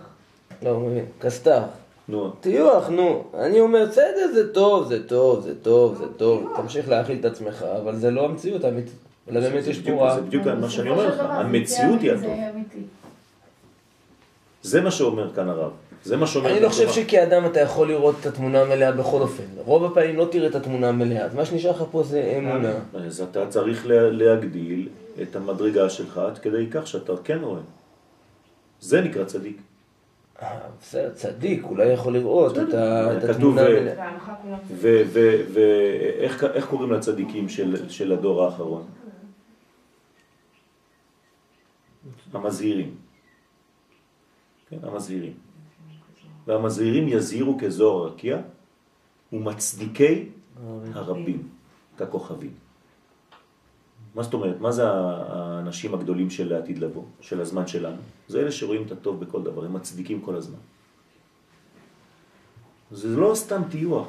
לא, 0.63 0.69
הוא 0.69 0.89
מבין. 0.89 1.05
כסת"ח. 1.21 1.61
נו, 2.09 2.29
טיוח, 2.29 2.89
נו. 2.89 3.23
אני 3.33 3.59
אומר, 3.59 3.85
בסדר, 3.89 4.31
זה 4.33 4.53
טוב, 4.53 4.87
זה 4.87 5.07
טוב, 5.07 5.41
זה 5.43 5.53
טוב, 5.61 5.95
זה 5.97 6.05
טוב. 6.17 6.53
תמשיך 6.55 6.89
להאכיל 6.89 7.17
את 7.19 7.25
עצמך, 7.25 7.65
אבל 7.81 7.95
זה 7.95 8.11
לא 8.11 8.25
המציאות 8.25 8.63
האמיתית. 8.63 8.93
אלא 9.29 9.39
באמת 9.39 9.67
יש 9.67 9.81
רע. 9.87 10.15
זה 10.15 10.21
בדיוק 10.21 10.47
מה 10.47 10.69
שאני 10.69 10.89
אומר 10.89 11.07
לך, 11.07 11.19
המציאות 11.19 12.01
היא 12.01 12.11
הטוב. 12.11 12.31
זה 14.63 14.81
מה 14.81 14.91
שאומר 14.91 15.33
כאן 15.33 15.49
הרב. 15.49 15.71
זה 16.03 16.17
מה 16.17 16.27
שאומר... 16.27 16.51
אני 16.51 16.59
לא 16.59 16.69
חושב. 16.69 16.89
שכאדם 16.89 17.45
אתה 17.45 17.59
יכול 17.59 17.87
לראות 17.87 18.15
את 18.21 18.25
התמונה 18.25 18.61
המלאה 18.61 18.91
בכל 18.91 19.21
אופן. 19.21 19.43
רוב 19.57 19.85
הפעמים 19.85 20.15
לא 20.17 20.27
תראה 20.31 20.47
את 20.47 20.55
התמונה 20.55 20.89
המלאה. 20.89 21.25
אז 21.25 21.35
מה 21.35 21.45
שנשאר 21.45 21.71
לך 21.71 21.83
פה 21.91 22.03
זה 22.03 22.33
אמונה. 22.37 22.71
אז 22.93 23.21
אתה 23.31 23.47
צריך 23.47 23.87
לה- 23.87 24.09
להגדיל 24.09 24.87
את 25.21 25.35
המדרגה 25.35 25.89
שלך 25.89 26.17
עד 26.17 26.37
כדי 26.37 26.67
כך 26.71 26.87
שאתה 26.87 27.13
כן 27.23 27.39
רואה. 27.41 27.61
זה 28.79 29.01
נקרא 29.01 29.25
צדיק. 29.25 29.57
אה, 30.41 30.59
בסדר, 30.81 31.13
צדיק, 31.13 31.63
אולי 31.63 31.85
יכול 31.85 32.13
לראות 32.13 32.57
את 32.57 33.29
התמונה. 33.29 33.61
ואיך 34.71 36.43
איך 36.43 36.67
קוראים 36.69 36.91
לצדיקים 36.91 37.49
של, 37.49 37.89
של 37.89 38.11
הדור 38.11 38.43
האחרון? 38.43 38.85
המזהירים. 42.33 42.95
כן, 44.69 44.77
המזהירים. 44.83 45.33
והמזהירים 46.47 47.07
יזהירו 47.07 47.57
כזוהר 47.59 48.03
הרקיע 48.03 48.37
ומצדיקי 49.33 50.29
הרבים 50.93 51.47
ככוכבים. 51.97 52.68
מה 54.19 54.23
זאת 54.23 54.33
אומרת? 54.33 54.59
מה 54.59 54.71
זה 54.71 54.83
האנשים 54.83 55.93
הגדולים 55.93 56.29
של 56.29 56.53
העתיד 56.53 56.77
לבוא, 56.77 57.03
של 57.21 57.41
הזמן 57.41 57.67
שלנו? 57.67 58.01
זה 58.27 58.39
אלה 58.39 58.51
שרואים 58.51 58.83
את 58.83 58.91
הטוב 58.91 59.19
בכל 59.19 59.43
דבר, 59.43 59.65
הם 59.65 59.73
מצדיקים 59.73 60.21
כל 60.21 60.35
הזמן. 60.35 60.59
זה 62.91 63.07
לא 63.07 63.31
סתם 63.35 63.61
טיוח, 63.71 64.07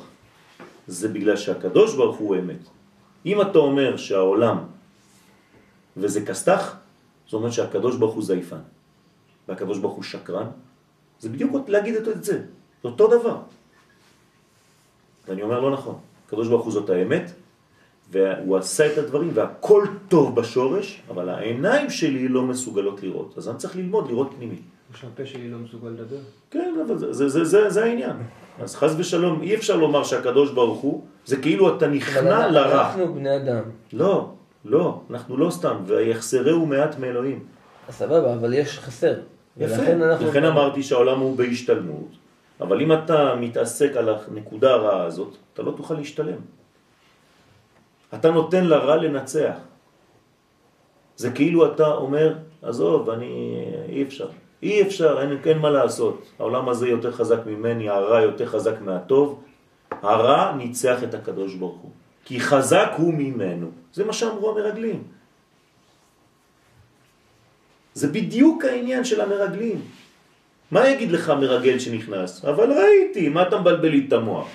זה 0.86 1.08
בגלל 1.08 1.36
שהקדוש 1.36 1.94
ברוך 1.94 2.16
הוא 2.16 2.36
אמת. 2.36 2.64
אם 3.26 3.40
אתה 3.40 3.58
אומר 3.58 3.96
שהעולם 3.96 4.58
וזה 5.96 6.26
כסתח, 6.26 6.76
זאת 7.26 7.34
אומרת 7.34 7.52
שהקדוש 7.52 7.96
ברוך 7.96 8.14
הוא 8.14 8.22
זייפן, 8.22 8.62
והקדוש 9.48 9.78
ברוך 9.78 9.94
הוא 9.94 10.02
שקרן, 10.02 10.46
זה 11.20 11.28
בדיוק 11.28 11.68
להגיד 11.68 11.94
את 11.94 12.04
זה, 12.04 12.14
זה 12.22 12.44
אותו 12.84 13.06
דבר. 13.06 13.36
ואני 15.28 15.42
אומר 15.42 15.61
לא 15.61 15.70
נכון, 15.70 15.98
הקדוש 16.26 16.48
ברוך 16.48 16.64
הוא 16.64 16.72
זאת 16.72 16.90
האמת, 16.90 17.30
והוא 18.11 18.56
עשה 18.56 18.92
את 18.92 18.98
הדברים 18.98 19.30
והכל 19.34 19.84
טוב 20.08 20.36
בשורש, 20.36 21.02
אבל 21.11 21.28
העיניים 21.28 21.90
שלי 21.90 22.28
לא 22.28 22.42
מסוגלות 22.42 23.02
לראות. 23.02 23.34
אז 23.36 23.48
אני 23.48 23.58
צריך 23.58 23.76
ללמוד 23.76 24.08
לראות 24.08 24.30
פנימי. 24.36 24.56
שהפה 24.94 25.26
שלי 25.26 25.50
לא 25.50 25.58
מסוגל 25.58 25.88
לדבר. 25.88 26.16
כן, 26.50 26.74
אבל 26.86 26.98
זה, 26.98 27.12
זה, 27.12 27.28
זה, 27.28 27.44
זה, 27.44 27.70
זה 27.70 27.84
העניין. 27.84 28.16
אז 28.62 28.76
חז 28.76 28.94
ושלום, 28.98 29.42
אי 29.42 29.54
אפשר 29.54 29.76
לומר 29.76 30.04
שהקדוש 30.04 30.50
ברוך 30.50 30.80
הוא, 30.80 31.04
זה 31.26 31.36
כאילו 31.36 31.76
אתה 31.76 31.86
נכנע 31.86 32.48
לרע. 32.48 32.86
אנחנו 32.86 33.14
בני 33.14 33.36
אדם. 33.36 33.62
לא, 33.92 34.30
לא, 34.64 35.00
אנחנו 35.11 35.36
לא 35.36 35.50
סתם, 35.50 35.76
ויחסרהו 35.86 36.66
מעט 36.66 36.98
מאלוהים. 36.98 37.44
סבבה, 37.90 38.34
אבל 38.34 38.54
יש 38.54 38.78
חסר. 38.78 39.14
יפה, 39.56 39.74
ולכן 39.74 40.02
אנחנו... 40.02 40.26
לכן 40.26 40.44
אמרתי 40.44 40.82
שהעולם 40.82 41.20
הוא 41.20 41.36
בהשתלמות, 41.36 42.08
אבל 42.61 42.80
אם 42.80 42.92
אתה 42.92 43.34
מתעסק 43.40 43.96
על 43.96 44.08
הנקודה 44.08 44.70
הרעה 44.70 45.04
הזאת, 45.04 45.36
אתה 45.54 45.62
לא 45.62 45.74
תוכל 45.76 45.94
להשתלם. 45.94 46.38
אתה 48.14 48.30
נותן 48.30 48.64
לרע 48.64 48.96
לנצח. 48.96 49.56
זה 51.16 51.30
כאילו 51.30 51.72
אתה 51.72 51.86
אומר, 51.86 52.34
עזוב, 52.62 53.11
אני... 53.11 53.64
אי 53.88 54.02
אפשר. 54.02 54.28
אי 54.62 54.82
אפשר, 54.82 55.18
אין, 55.22 55.38
אין 55.44 55.58
מה 55.58 55.70
לעשות. 55.70 56.26
העולם 56.38 56.68
הזה 56.68 56.88
יותר 56.88 57.12
חזק 57.12 57.46
ממני, 57.46 57.88
הרע 57.88 58.20
יותר 58.20 58.46
חזק 58.46 58.80
מהטוב. 58.80 59.42
הרע 59.90 60.52
ניצח 60.56 61.04
את 61.04 61.14
הקדוש 61.14 61.54
ברוך 61.54 61.78
הוא. 61.82 61.90
כי 62.24 62.40
חזק 62.40 62.90
הוא 62.96 63.14
ממנו. 63.14 63.70
זה 63.92 64.04
מה 64.04 64.12
שאמרו 64.12 64.50
המרגלים. 64.50 65.02
זה 67.94 68.08
בדיוק 68.08 68.64
העניין 68.64 69.04
של 69.04 69.20
המרגלים. 69.20 69.80
מה 70.70 70.88
יגיד 70.88 71.11
לך 71.11 71.30
מרגל 71.30 71.78
שנכנס? 71.78 72.44
אבל 72.44 72.72
ראיתי, 72.72 73.28
מה 73.28 73.42
אתה 73.42 73.61
מבלבל 73.61 73.88
לי 73.88 74.04
את 74.08 74.12
המוח? 74.12 74.48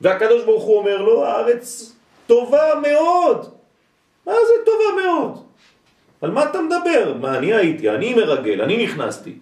והקדוש 0.00 0.44
ברוך 0.44 0.64
הוא 0.64 0.78
אומר 0.78 1.02
לו, 1.02 1.24
הארץ 1.24 1.96
טובה 2.30 2.62
מאוד. 2.82 3.38
מה 4.26 4.32
זה 4.32 4.54
טובה 4.66 5.02
מאוד? 5.02 5.44
על 6.22 6.30
מה 6.30 6.44
אתה 6.50 6.58
מדבר? 6.62 7.14
מה, 7.20 7.38
אני 7.38 7.52
הייתי, 7.54 7.90
אני 7.90 8.14
מרגל, 8.14 8.62
אני 8.62 8.84
נכנסתי. 8.84 9.38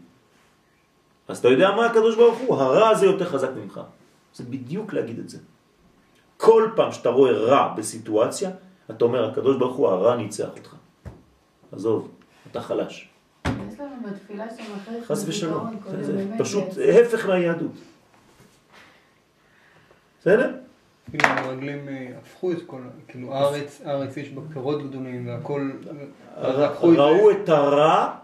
אז 1.28 1.38
אתה 1.38 1.48
יודע 1.48 1.70
מה 1.70 1.86
הקדוש 1.86 2.16
ברוך 2.16 2.38
הוא? 2.38 2.56
הרע 2.56 2.88
הזה 2.88 3.06
יותר 3.06 3.24
חזק 3.24 3.48
ממך. 3.56 3.80
זה 4.34 4.44
בדיוק 4.44 4.92
להגיד 4.92 5.18
את 5.18 5.28
זה. 5.28 5.38
כל 6.36 6.70
פעם 6.76 6.92
שאתה 6.92 7.08
רואה 7.08 7.32
רע 7.32 7.74
בסיטואציה, 7.76 8.50
אתה 8.90 9.04
אומר, 9.04 9.30
הקדוש 9.30 9.56
ברוך 9.56 9.76
הוא, 9.76 9.88
הרע 9.88 10.16
ניצח 10.16 10.48
אותך. 10.56 10.74
עזוב, 11.72 12.08
אתה 12.50 12.60
חלש. 12.60 13.08
יש 13.46 13.52
לנו 13.80 13.90
בתפילה 14.10 14.44
שם 14.56 14.62
אחרי 14.82 15.04
חס 15.04 15.24
ושלום. 15.28 15.76
פשוט 16.38 16.64
זה- 16.72 17.02
הפך 17.06 17.26
מהיהדות. 17.26 17.72
בסדר? 20.20 20.54
כאילו 21.10 21.24
המרגלים 21.24 21.88
אה, 21.88 22.10
הפכו 22.22 22.52
את 22.52 22.58
כל, 22.66 22.80
כאילו 23.08 23.34
הארץ, 23.34 23.80
הארץ 23.84 24.16
יש 24.16 24.28
בה 24.28 24.42
פירות 24.52 24.88
גדולים 24.88 25.28
והכל, 25.28 25.70
זה. 25.84 26.68
ראו 26.82 27.30
את 27.30 27.48
הרע 27.48 28.14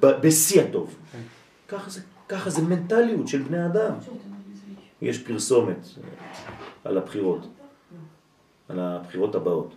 בשיא 0.00 0.62
הטוב. 0.62 0.94
ככה 1.68 1.90
זה, 1.90 2.00
ככה 2.28 2.50
זה 2.50 2.62
מנטליות 2.62 3.28
של 3.28 3.42
בני 3.42 3.66
אדם. 3.66 3.92
יש 5.02 5.22
פרסומת 5.22 5.76
אה, 5.76 6.08
על 6.84 6.98
הבחירות, 6.98 7.46
על 8.68 8.80
הבחירות 8.80 9.34
הבאות, 9.34 9.74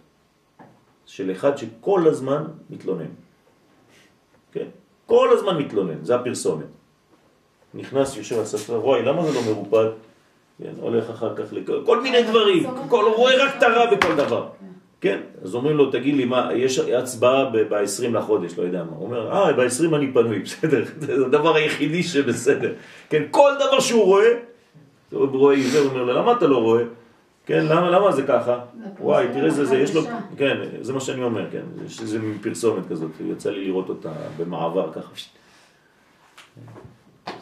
של 1.05 1.31
אחד 1.31 1.57
שכל 1.57 2.07
הזמן 2.07 2.43
מתלונן. 2.69 3.11
כן? 4.51 4.67
כל 5.05 5.29
הזמן 5.37 5.57
מתלונן, 5.57 6.03
זה 6.05 6.15
הפרסומת. 6.15 6.65
נכנס, 7.73 8.17
יושב 8.17 8.39
על 8.39 8.45
ספר, 8.45 8.85
וואי, 8.85 9.01
למה 9.01 9.25
זה 9.25 9.33
לא 9.33 9.41
מרופד? 9.45 9.89
כן, 10.63 10.71
הולך 10.79 11.09
אחר 11.09 11.35
כך 11.35 11.43
לכל 11.51 11.81
כל 11.85 12.01
מיני 12.01 12.23
דברים, 12.23 12.63
כל, 12.89 13.05
רואה 13.15 13.45
רק 13.45 13.55
את 13.57 13.63
הרע 13.63 13.95
בכל 13.95 14.15
דבר. 14.15 14.47
כן, 15.01 15.19
אז 15.43 15.55
אומרים 15.55 15.77
לו, 15.77 15.91
תגיד 15.91 16.15
לי, 16.15 16.25
מה, 16.25 16.49
יש 16.55 16.79
הצבעה 16.79 17.49
ב-20 17.49 18.09
לחודש, 18.11 18.57
לא 18.57 18.63
יודע 18.63 18.83
מה. 18.83 18.91
הוא 18.97 19.05
אומר, 19.05 19.31
אה, 19.31 19.53
ב-20 19.53 19.95
אני 19.95 20.11
פנוי, 20.13 20.39
בסדר, 20.45 20.83
זה 20.99 21.25
הדבר 21.25 21.55
היחידי 21.55 22.03
שבסדר. 22.03 22.73
כן, 23.09 23.23
כל 23.31 23.51
דבר 23.55 23.79
שהוא 23.79 24.03
רואה, 24.03 24.29
הוא 25.11 25.27
רואה 25.27 25.55
עיוור, 25.55 25.81
הוא 25.81 25.89
אומר 25.89 26.03
לו, 26.03 26.13
למה 26.13 26.31
אתה 26.31 26.47
לא 26.47 26.57
רואה? 26.57 26.83
כן, 27.45 27.65
למה, 27.65 27.89
למה 27.89 28.11
זה 28.11 28.23
ככה? 28.23 28.59
וואי, 28.99 29.27
תראה, 29.33 29.49
זה, 29.49 29.65
זה, 29.65 29.77
יש 29.77 29.95
לו. 29.95 30.01
כן, 30.37 30.57
זה 30.81 30.93
מה 30.93 30.99
שאני 30.99 31.23
אומר, 31.23 31.51
כן, 31.51 31.63
יש 31.85 32.01
איזה 32.01 32.19
מין 32.19 32.37
פרסומת 32.41 32.83
כזאת, 32.89 33.11
יצא 33.31 33.49
לי 33.49 33.65
לראות 33.65 33.89
אותה 33.89 34.11
במעבר 34.37 34.91
ככה. 34.93 35.11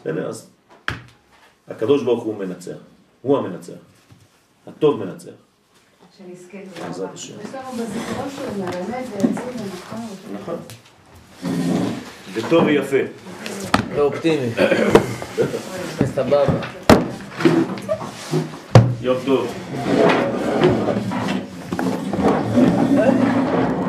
בסדר, 0.00 0.28
אז 0.28 0.50
הקדוש 1.68 2.02
ברוך 2.02 2.24
הוא 2.24 2.38
מנצח, 2.38 2.76
הוא 3.22 3.38
המנצח, 3.38 3.72
הטוב 4.66 5.04
מנצח, 5.04 5.30
שנזכה, 6.18 6.58
תודה 6.74 6.86
בעזרת 6.86 7.04
רבה. 7.04 7.14
השם. 7.14 7.34
יש 7.44 7.54
לנו 7.54 7.72
בזיכרון 7.72 8.28
שלנו, 8.36 8.72
באמת, 8.72 9.06
זה 9.10 9.16
יציב 9.16 9.60
ונכון. 9.60 10.00
נכון. 10.34 10.56
וטוב 12.34 12.64
ויפה. 12.64 12.96
ואופטימי. 13.94 14.50
בטח. 15.38 16.06
סבבה. 16.14 16.44
יום 19.00 19.16
טוב. 19.26 19.52